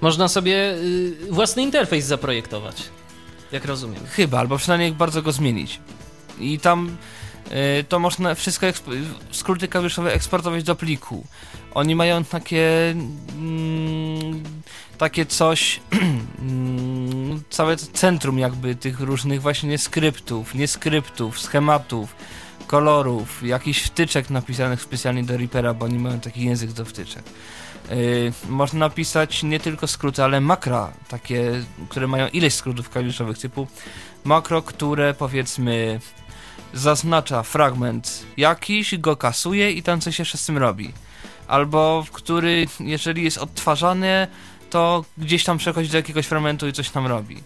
[0.00, 2.82] Można sobie yy, własny interfejs zaprojektować,
[3.52, 4.06] jak rozumiem.
[4.06, 5.80] Chyba, albo przynajmniej bardzo go zmienić.
[6.40, 6.96] I tam
[7.50, 7.56] yy,
[7.88, 8.66] to można wszystko,
[9.30, 11.26] skróty klawiszowe eksportować do pliku.
[11.74, 12.94] Oni mają takie...
[13.38, 14.42] Mm,
[14.98, 15.80] takie coś,
[16.38, 22.16] mm, całe centrum jakby tych różnych właśnie skryptów, nieskryptów, schematów,
[22.66, 27.22] kolorów, jakichś wtyczek napisanych specjalnie do Reapera, bo oni mają taki język do wtyczek.
[27.90, 33.66] Yy, można napisać nie tylko skróty, ale makra, takie, które mają ileś skrótów klawiszowych, typu
[34.24, 36.00] makro, które powiedzmy
[36.74, 40.92] zaznacza fragment jakiś, go kasuje i tam coś jeszcze z tym robi.
[41.48, 44.26] Albo który, jeżeli jest odtwarzany,
[44.70, 47.36] to gdzieś tam przechodzi do jakiegoś fragmentu i coś tam robi.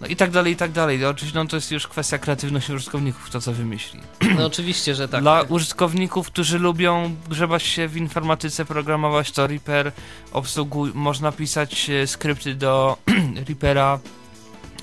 [0.00, 1.04] No i tak dalej, i tak dalej.
[1.04, 4.00] Oczywiście no, to jest już kwestia kreatywności użytkowników, to co wymyśli.
[4.36, 5.20] No oczywiście, że tak.
[5.20, 9.92] Dla użytkowników, którzy lubią grzebać się w informatyce, programować, to Reaper
[10.32, 12.96] obsługuj, można pisać e, skrypty do
[13.48, 13.98] Reapera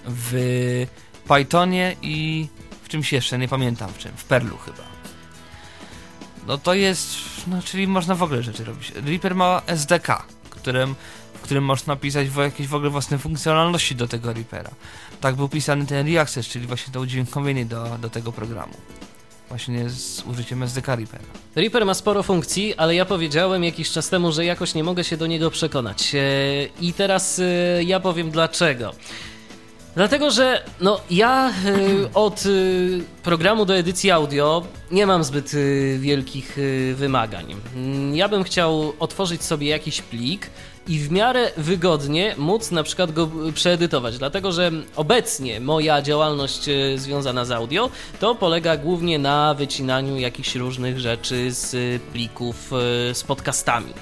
[0.06, 0.88] w
[1.28, 2.48] Pythonie i
[2.84, 4.84] w czymś jeszcze, nie pamiętam w czym, w Perlu chyba.
[6.48, 7.18] No to jest,
[7.48, 8.92] no czyli można w ogóle rzeczy robić.
[9.06, 10.96] Reaper ma SDK, którym
[11.46, 14.72] którym można pisać jakieś w ogóle własne funkcjonalności do tego Reapera.
[15.22, 18.74] Tak był pisany ten Reaccess, czyli właśnie to udźwiękowienie do, do tego programu.
[19.50, 21.24] Właśnie z użyciem SDK Reapera.
[21.56, 25.18] Reaper ma sporo funkcji, ale ja powiedziałem jakiś czas temu, że jakoś nie mogę się
[25.18, 26.16] do niego przekonać.
[26.16, 26.20] E,
[26.82, 28.96] I teraz e, ja powiem dlaczego.
[29.96, 32.44] Dlatego, że no, ja y, od
[33.24, 35.52] programu do edycji audio nie mam zbyt
[36.00, 36.58] wielkich
[36.96, 37.56] wymagań.
[37.76, 40.50] Mm, ja bym chciał otworzyć sobie jakiś plik,
[40.88, 46.98] i w miarę wygodnie móc na przykład go przeedytować, dlatego że obecnie moja działalność e,
[46.98, 47.90] związana z audio
[48.20, 53.94] to polega głównie na wycinaniu jakichś różnych rzeczy z plików e, z podcastami.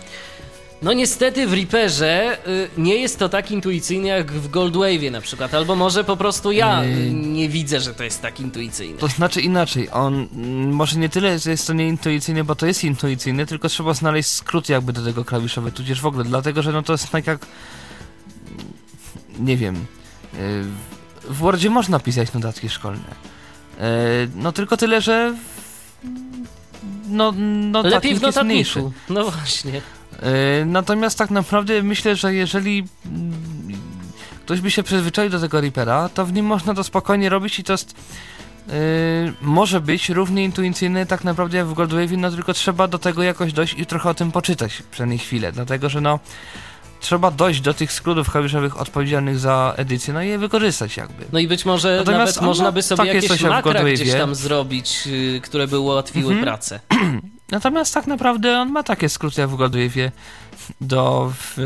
[0.84, 5.53] No niestety w Reaperze y, nie jest to tak intuicyjne jak w Goldwave'ie na przykład,
[5.53, 6.81] albo może po prostu ja
[7.11, 8.97] nie widzę, że to jest tak intuicyjne.
[8.97, 12.84] To znaczy inaczej, on mm, może nie tyle, że jest to nieintuicyjne, bo to jest
[12.84, 16.84] intuicyjne, tylko trzeba znaleźć skrót jakby do tego klawiszowy, tudzież w ogóle, dlatego, że no
[16.84, 17.45] to jest tak jak
[19.39, 20.64] nie wiem, y,
[21.23, 23.15] w Wordzie można pisać notatki szkolne.
[23.77, 23.81] Y,
[24.35, 25.35] no tylko tyle, że
[27.07, 27.34] no,
[27.72, 28.91] no Lepiej w notatniku.
[29.10, 29.81] No właśnie.
[30.23, 32.83] E, natomiast tak naprawdę myślę, że jeżeli
[34.45, 37.63] ktoś by się przyzwyczaił do tego Reapera, to w nim można to spokojnie robić i
[37.63, 37.95] to jest
[38.67, 38.73] yy,
[39.41, 43.53] może być równie intuicyjny tak naprawdę jak w Goldwave, no tylko trzeba do tego jakoś
[43.53, 46.19] dojść i trochę o tym poczytać przynajmniej chwilę, dlatego że no
[46.99, 51.25] trzeba dojść do tych skrótów klawiszowych odpowiedzialnych za edycję, no i je wykorzystać jakby.
[51.31, 54.35] No i być może Natomiast nawet można ono by sobie takie jakieś makra gdzieś tam
[54.35, 56.43] zrobić, y, które by ułatwiły Mhm.
[56.43, 56.79] pracę.
[57.53, 60.11] Natomiast tak naprawdę on ma takie skróty jak w Goldwave'ie
[60.81, 61.57] do w,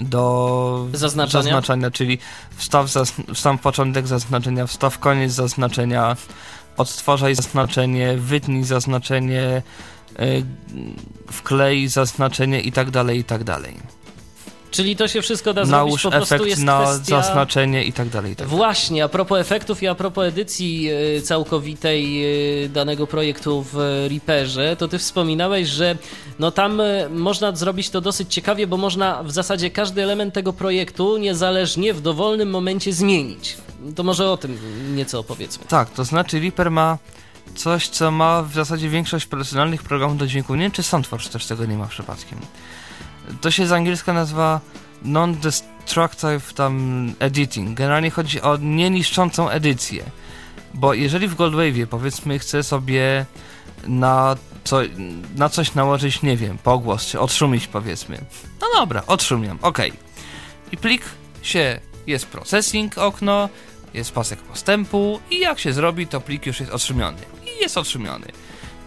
[0.00, 1.42] do Zaznaczania?
[1.42, 2.18] zaznaczania, czyli
[2.56, 6.16] wstaw, zas- wstaw początek zaznaczenia, wstaw koniec zaznaczenia,
[6.76, 9.62] odtwarzaj zaznaczenie, wytnij zaznaczenie,
[10.18, 10.44] yy,
[11.32, 13.76] wklej zaznaczenie i tak dalej, i tak dalej.
[14.70, 17.22] Czyli to się wszystko da Nałóż zrobić, po prostu efekt jest na kwestia...
[17.22, 18.32] zaznaczenie i tak dalej.
[18.32, 18.58] I tak dalej.
[18.58, 22.24] Właśnie, a propos efektów i a propos edycji y, całkowitej
[22.64, 25.96] y, danego projektu w Reaperze, to ty wspominałeś, że
[26.38, 30.52] no tam y, można zrobić to dosyć ciekawie, bo można w zasadzie każdy element tego
[30.52, 33.56] projektu niezależnie w dowolnym momencie zmienić.
[33.96, 34.58] To może o tym
[34.96, 35.64] nieco opowiedzmy.
[35.68, 36.98] Tak, to znaczy Reaper ma
[37.54, 40.54] coś, co ma w zasadzie większość profesjonalnych programów do dźwięku.
[40.54, 42.38] Nie wiem, czy Soundforge też tego nie ma przypadkiem.
[43.40, 44.60] To się z angielska nazywa
[45.02, 47.78] Non-Destructive tam Editing.
[47.78, 50.04] Generalnie chodzi o nieniszczącą edycję.
[50.74, 53.26] Bo jeżeli w Goldwave'ie powiedzmy chcę sobie
[53.86, 54.80] na, co,
[55.36, 58.18] na coś nałożyć, nie wiem, pogłos, czy odszumić powiedzmy.
[58.60, 59.78] No dobra, odszumiam, ok.
[60.72, 61.02] I plik
[61.42, 63.48] się, jest processing okno,
[63.94, 67.18] jest pasek postępu i jak się zrobi, to plik już jest odszumiony.
[67.46, 68.26] I jest odszumiony.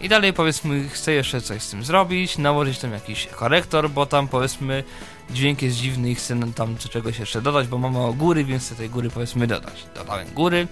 [0.02, 4.28] I dalej powiedzmy, chcę jeszcze coś z tym zrobić, nałożyć tam jakiś korektor, bo tam
[4.28, 4.84] powiedzmy
[5.30, 8.74] dźwięk jest dziwny i chcę tam czegoś jeszcze dodać, bo mam mało góry, więc chcę
[8.74, 9.86] tej góry powiedzmy dodać.
[9.94, 10.66] Dodałem góry,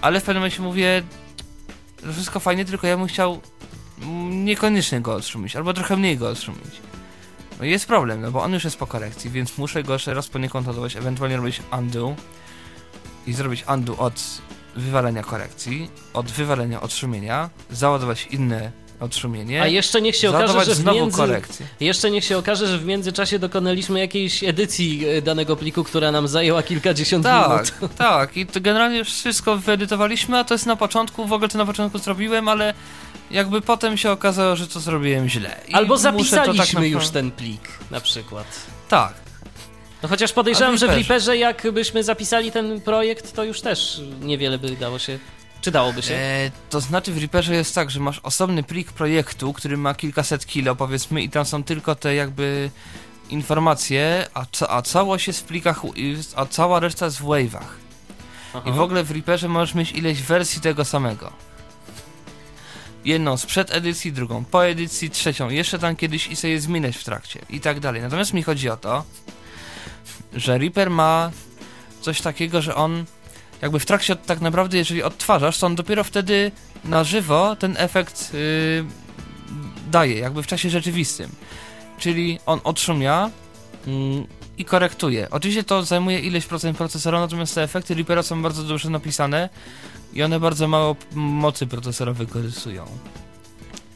[0.00, 1.02] ale w pewnym momencie mówię,
[2.02, 3.40] że wszystko fajnie, tylko ja bym chciał
[4.30, 6.80] niekoniecznie go odszumić, albo trochę mniej go odszumić.
[7.58, 10.28] No jest problem, no bo on już jest po korekcji, więc muszę go jeszcze raz
[10.28, 12.14] poniekąd odwołać, ewentualnie robić undo
[13.26, 14.22] i zrobić undo od
[14.76, 18.70] wywalenia korekcji, od wywalenia odszumienia, załadować inne
[19.00, 21.16] odszumienie, A jeszcze niech się okaże, że w między...
[21.16, 21.66] korekcję.
[21.80, 26.28] Jeszcze niech się okaże, że w międzyczasie dokonaliśmy jakiejś edycji e, danego pliku, która nam
[26.28, 27.72] zajęła kilkadziesiąt Tak, minut.
[27.96, 28.36] tak.
[28.36, 31.98] I to generalnie wszystko wyedytowaliśmy, a to jest na początku, w ogóle to na początku
[31.98, 32.74] zrobiłem, ale
[33.30, 35.60] jakby potem się okazało, że to zrobiłem źle.
[35.68, 38.46] I Albo tak zapisaliśmy naprawdę- już ten plik, na przykład.
[38.88, 39.23] Tak.
[40.04, 41.36] No chociaż podejrzewam, że w Reaperze?
[41.36, 45.18] Jakbyśmy zapisali ten projekt, to już też niewiele by dało się...
[45.60, 46.14] Czy dałoby się?
[46.14, 50.46] E, to znaczy w Reaperze jest tak, że masz osobny plik projektu, który ma kilkaset
[50.46, 52.70] kilo powiedzmy i tam są tylko te jakby
[53.30, 55.82] informacje, a, ca- a całość jest w plikach,
[56.36, 57.68] a cała reszta jest w wave'ach.
[58.66, 61.32] I w ogóle w Reaperze możesz mieć ileś wersji tego samego.
[63.04, 67.04] Jedną sprzed edycji, drugą po edycji, trzecią jeszcze tam kiedyś i sobie je zmieniać w
[67.04, 68.02] trakcie i tak dalej.
[68.02, 69.04] Natomiast mi chodzi o to,
[70.36, 71.30] że Reaper ma
[72.00, 73.04] coś takiego, że on
[73.62, 76.50] jakby w trakcie tak naprawdę, jeżeli odtwarzasz, to on dopiero wtedy
[76.84, 78.84] na żywo ten efekt yy,
[79.90, 81.30] daje, jakby w czasie rzeczywistym.
[81.98, 83.30] Czyli on otrzumia
[83.86, 84.26] mm,
[84.58, 85.30] i korektuje.
[85.30, 89.48] Oczywiście to zajmuje ileś procent procesora, natomiast te efekty Reapera są bardzo dobrze napisane
[90.12, 92.86] i one bardzo mało mocy procesora wykorzystują.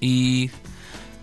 [0.01, 0.49] I,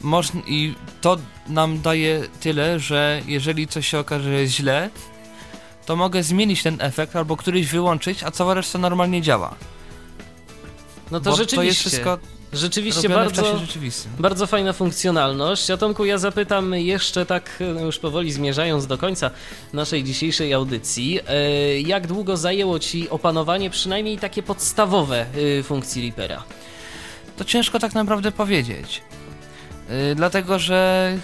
[0.05, 1.17] moż- I to
[1.47, 4.89] nam daje tyle, że jeżeli coś się okaże, że jest źle,
[5.85, 9.55] to mogę zmienić ten efekt albo któryś wyłączyć, a cała reszta normalnie działa.
[11.11, 12.19] No to Bo rzeczywiście, to jest wszystko
[12.53, 13.59] rzeczywiście bardzo,
[14.19, 15.71] bardzo fajna funkcjonalność.
[15.71, 19.31] A Tomku, ja zapytam jeszcze tak, no już powoli zmierzając do końca
[19.73, 26.43] naszej dzisiejszej audycji, e, jak długo zajęło Ci opanowanie przynajmniej takie podstawowe y, funkcji Reapera?
[27.37, 29.01] To ciężko tak naprawdę powiedzieć.
[29.89, 31.17] Yy, dlatego, że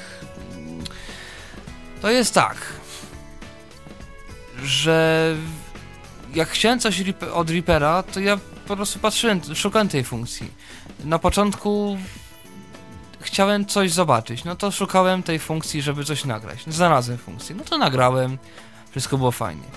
[2.01, 2.57] to jest tak,
[4.63, 5.35] że
[6.33, 10.51] jak chciałem coś od Reapera, to ja po prostu patrzyłem, szukałem tej funkcji.
[11.03, 11.97] Na początku
[13.19, 16.59] chciałem coś zobaczyć, no to szukałem tej funkcji, żeby coś nagrać.
[16.67, 18.37] Znalazłem funkcję, no to nagrałem,
[18.91, 19.67] wszystko było fajnie.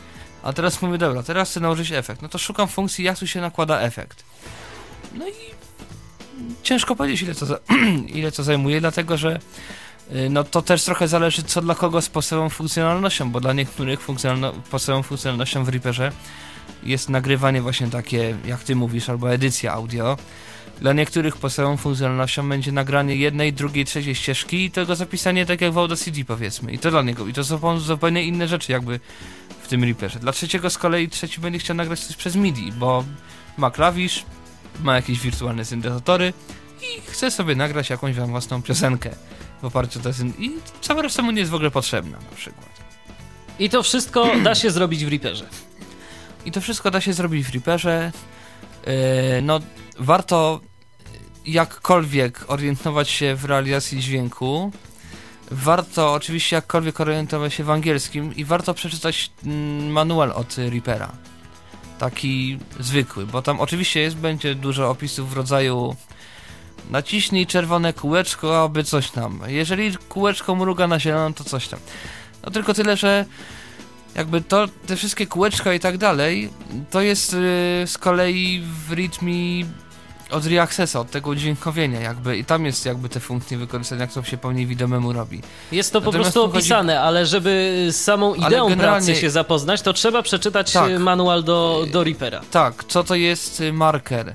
[0.43, 2.23] A teraz mówię, dobra, teraz chcę nałożyć efekt.
[2.23, 4.25] No to szukam funkcji, jak tu się nakłada efekt.
[5.15, 5.33] No i
[6.63, 7.59] ciężko powiedzieć, ile to, za,
[8.19, 9.39] ile to zajmuje, dlatego że
[10.13, 14.01] y, no to też trochę zależy, co dla kogo z podstawową funkcjonalnością, bo dla niektórych
[14.01, 16.13] funkcjonalno, podstawową funkcjonalnością w Reaperze
[16.83, 20.17] jest nagrywanie właśnie takie, jak ty mówisz, albo edycja audio.
[20.81, 25.73] Dla niektórych podstawową funkcjonalnością będzie nagranie jednej, drugiej, trzeciej ścieżki i tego zapisanie tak jak
[25.73, 26.73] w Audacity powiedzmy.
[26.73, 27.27] I to dla niego.
[27.27, 29.01] I to są zupełnie inne rzeczy jakby
[29.63, 30.19] w tym Reaperze.
[30.19, 33.05] Dla trzeciego z kolei trzeci będzie chciał nagrać coś przez MIDI, bo
[33.57, 34.25] ma klawisz,
[34.83, 36.33] ma jakieś wirtualne syntezatory
[36.83, 39.11] i chce sobie nagrać jakąś wam własną piosenkę
[39.63, 42.37] w oparciu o te syn- i cała reszta mu nie jest w ogóle potrzebna na
[42.37, 42.67] przykład.
[43.59, 45.47] I to wszystko da się zrobić w Reaperze.
[46.47, 48.13] I to wszystko da się zrobić w Reaperze.
[48.87, 48.93] Yy,
[49.43, 49.61] no,
[49.99, 50.61] warto
[51.47, 54.73] jakkolwiek orientować się w realizacji dźwięku.
[55.51, 61.13] Warto oczywiście jakkolwiek orientować się w angielskim i warto przeczytać mm, manual od Reapera.
[62.05, 65.97] Taki zwykły, bo tam oczywiście jest, będzie dużo opisów w rodzaju
[66.91, 69.41] naciśnij czerwone kółeczko, aby coś tam.
[69.47, 71.81] Jeżeli kółeczko mruga na zielono, to coś tam.
[72.45, 73.25] No tylko tyle, że
[74.15, 76.51] jakby to, te wszystkie kółeczka i tak dalej,
[76.91, 77.39] to jest yy,
[77.87, 79.65] z kolei w rytmie
[80.35, 84.23] od Reaccessa, od tego udźwiękowienia jakby i tam jest jakby te funkcje wykorzystane, jak to
[84.23, 85.41] się pełniej widomemu robi.
[85.73, 89.17] Jest to po Natomiast prostu tu chodzi- opisane, ale żeby z samą ideą generalnie- pracy
[89.21, 90.91] się zapoznać, to trzeba przeczytać Tak.
[90.91, 92.41] e, manual do, do Reapera.
[92.51, 94.33] Tak, co to jest y, marker,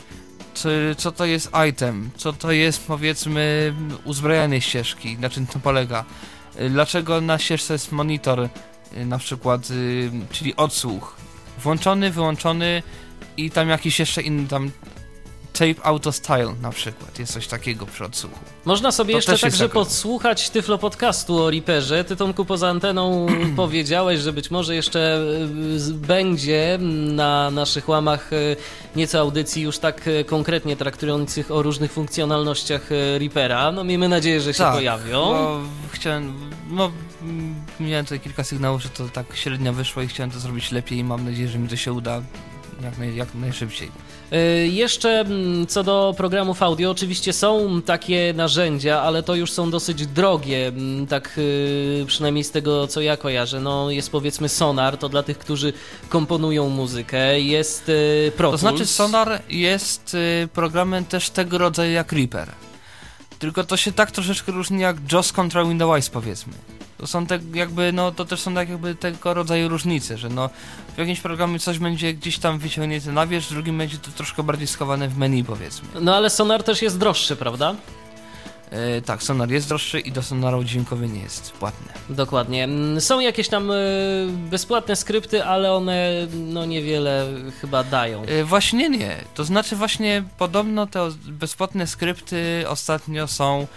[0.98, 3.74] co to jest item, co to jest powiedzmy
[4.04, 6.06] uzbrojenie ścieżki, na czym to polega,
[6.62, 8.40] Y, dlaczego na ścieżce jest monitor,
[8.98, 11.16] y, na przykład, y, czyli odsłuch,
[11.64, 12.84] włączony, wyłączony
[13.38, 14.72] i tam jakiś jeszcze inny tam
[15.54, 18.40] tape auto style na przykład, jest coś takiego przy odsłuchu.
[18.66, 22.04] Można sobie To jeszcze także podsłuchać Tyflo podcastu o Reaperze.
[22.04, 25.22] Ty Tomku poza anteną powiedziałeś, że być może jeszcze
[25.78, 26.78] z- będzie
[27.16, 28.56] na naszych łamach y,
[28.96, 32.90] nieco audycji już tak y, konkretnie traktujących o różnych funkcjonalnościach
[33.20, 33.72] Reapera.
[33.72, 35.20] No miejmy nadzieję, że się Tak, pojawią.
[35.20, 35.60] Bo
[35.92, 36.92] chciałem, no
[37.80, 41.04] miałem tutaj kilka sygnałów, że to tak średnio wyszło i chciałem to zrobić lepiej i
[41.04, 42.22] mam nadzieję, że mi to się uda
[42.84, 43.92] jak, naj, jak najszybciej.
[44.34, 49.72] Y, Jeszcze mm, co do programów audio, oczywiście są takie narzędzia, ale to już są
[49.72, 53.60] dosyć drogie, mm, tak y, przynajmniej z tego co ja kojarzę.
[53.60, 55.74] No jest powiedzmy Sonar, to dla tych, którzy
[56.10, 60.18] komponują muzykę, jest y, Pro To znaczy Sonar jest
[60.54, 62.52] programem też tego rodzaju jak Reaper.
[63.40, 66.54] Tylko to się tak troszeczkę różni jak JAWS kontra Windows powiedzmy.
[67.00, 70.50] To są te jakby, no to też są tak jakby tego rodzaju różnice, że no
[70.96, 74.44] w jakimś programie coś będzie gdzieś tam wyciągnięte na wierzch, w drugim będzie to troszkę
[74.44, 75.88] bardziej schowane w menu powiedzmy.
[76.02, 77.76] No ale Sonar też jest droższy, prawda?
[78.72, 81.94] E, tak, Sonar jest droższy i do Sonara udźwiękowienie jest płatne.
[82.10, 82.64] Dokładnie.
[82.64, 87.28] Mm, Są jakieś tam y, bezpłatne skrypty, ale one no niewiele
[87.62, 88.24] chyba dają.
[88.24, 89.16] E, właśnie nie.
[89.34, 93.68] To znaczy właśnie podobno te bezpłatne skrypty ostatnio są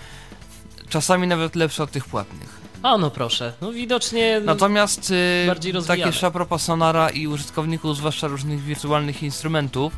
[0.88, 2.61] czasami nawet lepsze od tych płatnych.
[2.82, 6.12] A no proszę, no widocznie Natomiast y, bardziej tak rozwijane.
[6.22, 9.92] a propos Sonara i użytkowników, zwłaszcza różnych wirtualnych instrumentów,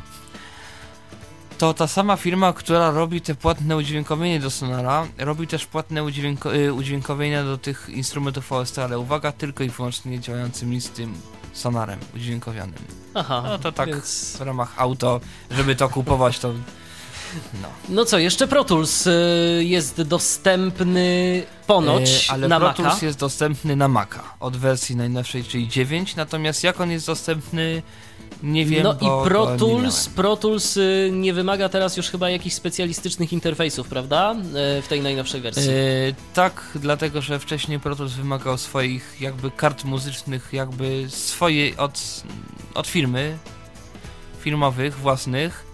[1.57, 6.55] to ta sama firma, która robi te płatne udźwiękowienie do Sonara, robi też płatne udźwięko
[6.55, 11.13] y, udźwiękowienia do tych instrumentów OST, ale uwaga, tylko i wyłącznie działającymi z tym
[11.53, 12.79] Sonarem udźwiękowionym.
[13.13, 14.35] Aha, No to tak więc...
[14.37, 15.19] w ramach auto,
[15.51, 16.53] żeby to kupować, to
[17.61, 17.67] no.
[17.89, 19.11] No co, jeszcze Pro Tools y,
[19.63, 22.83] jest dostępny ponoć E, ale na Pro Maca.
[22.83, 27.81] Tools jest dostępny na Maca od wersji najnowszej, czyli 9, natomiast jak on jest dostępny,
[28.43, 30.09] nie wiem, no i Pro Tools.
[30.09, 34.35] Pro Tools y, nie wymaga teraz już chyba jakichś specjalistycznych interfejsów, prawda?
[34.79, 35.69] Y, w tej najnowszej wersji.
[35.69, 35.73] E,
[36.33, 42.23] tak, dlatego że wcześniej Pro Tools wymagał swoich jakby kart muzycznych, jakby swojej od,
[42.75, 43.37] od firmy,
[44.39, 45.64] firmowych, własnych.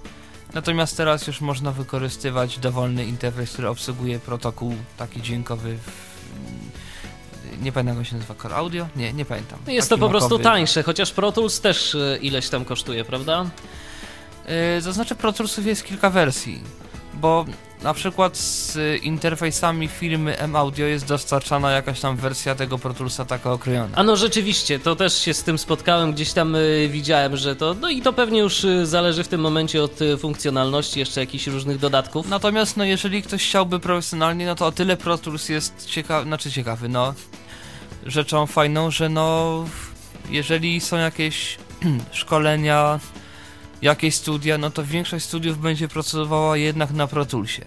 [0.53, 5.77] Natomiast teraz już można wykorzystywać dowolny interfejs, który obsługuje protokół taki dźwiękowy.
[5.77, 6.11] W,
[7.61, 8.87] nie pamiętam jak się nazywa, Core Audio?
[8.95, 9.59] Nie, nie pamiętam.
[9.67, 10.43] No jest Taki to po prostu makowy.
[10.43, 13.45] tańsze, chociaż Pro Tools też y, ileś tam kosztuje, prawda?
[14.75, 16.63] Yy, to znaczy Pro Toolsów jest kilka wersji,
[17.13, 17.45] bo
[17.83, 23.25] na przykład z y, interfejsami firmy M-Audio jest dostarczana jakaś tam wersja tego Pro Toolsa
[23.25, 23.89] taka okrojona.
[23.95, 27.73] A no rzeczywiście, to też się z tym spotkałem, gdzieś tam y, widziałem, że to,
[27.73, 31.79] no i to pewnie już y, zależy w tym momencie od funkcjonalności, jeszcze jakichś różnych
[31.79, 32.29] dodatków.
[32.29, 36.51] Natomiast no jeżeli ktoś chciałby profesjonalnie, no to o tyle Pro Tools jest ciekawy, znaczy
[36.51, 37.13] ciekawy, no
[38.05, 39.65] rzeczą fajną, że no
[40.29, 41.57] jeżeli są jakieś
[42.11, 42.99] szkolenia,
[43.81, 47.61] jakieś studia, no to większość studiów będzie pracowała jednak na Pro Toolsie.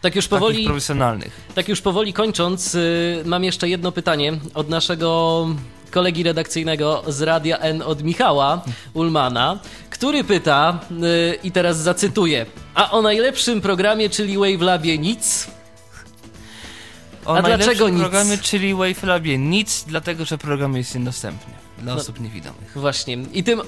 [0.00, 1.40] Tak już Takich powoli, profesjonalnych.
[1.54, 5.46] tak już powoli kończąc, y, mam jeszcze jedno pytanie od naszego
[5.90, 8.62] kolegi redakcyjnego z Radia N od Michała
[8.94, 9.58] Ulmana,
[9.90, 15.46] który pyta, y, i teraz zacytuję, a o najlepszym programie, czyli Wavelabie nic?
[17.24, 18.00] O A dlaczego nic?
[18.00, 22.00] programie, czyli Wavelabie nic, dlatego że program jest niedostępny dla No.
[22.00, 22.72] osób niewidomych.
[22.76, 23.18] Właśnie.
[23.32, 23.60] I tym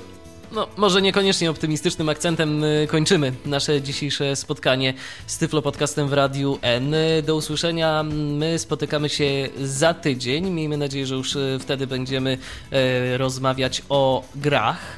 [0.53, 4.95] no, może niekoniecznie optymistycznym akcentem y, kończymy nasze dzisiejsze spotkanie
[5.27, 6.95] z Tyflo Podcastem w Radiu N.
[7.27, 8.03] Do usłyszenia.
[8.13, 10.51] My spotykamy się za tydzień.
[10.51, 12.39] Miejmy nadzieję, że już y, wtedy będziemy
[12.73, 14.97] e, rozmawiać o grach.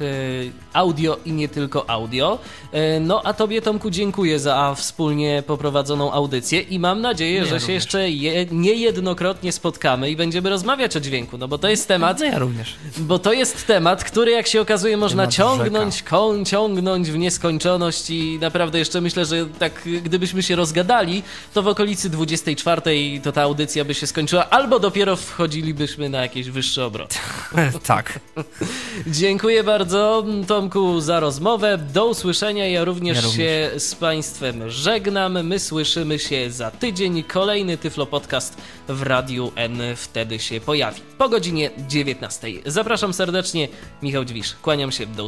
[0.73, 2.39] Audio i nie tylko audio.
[3.01, 7.71] No a Tobie, Tomku, dziękuję za wspólnie poprowadzoną audycję i mam nadzieję, Ja że się
[7.71, 12.25] jeszcze je, niejednokrotnie spotkamy i będziemy rozmawiać o dźwięku, no bo to jest temat, No
[12.25, 12.75] ja również.
[12.97, 18.09] bo to jest temat, który jak się okazuje można Temat ciągnąć, koń, ciągnąć w nieskończoność
[18.09, 21.23] i naprawdę jeszcze myślę, że tak gdybyśmy się rozgadali,
[21.53, 22.81] to w okolicy 24
[23.23, 27.15] to ta audycja by się skończyła, albo dopiero wchodzilibyśmy na jakieś wyższe obroty.
[27.85, 28.19] tak.
[29.07, 31.77] Dziękuję bardzo Tomku za rozmowę.
[31.93, 32.67] Do usłyszenia.
[32.67, 33.37] Ja również, Ja również.
[33.73, 35.43] się z Państwem żegnam.
[35.43, 37.23] My słyszymy się za tydzień.
[37.23, 38.57] Kolejny Tyflo Podcast
[38.87, 41.01] w Radiu N wtedy się pojawi.
[41.17, 42.47] Po godzinie 19.
[42.65, 43.67] Zapraszam serdecznie.
[44.01, 44.55] Michał Dziwisz.
[44.61, 45.05] Kłaniam się.
[45.05, 45.23] Do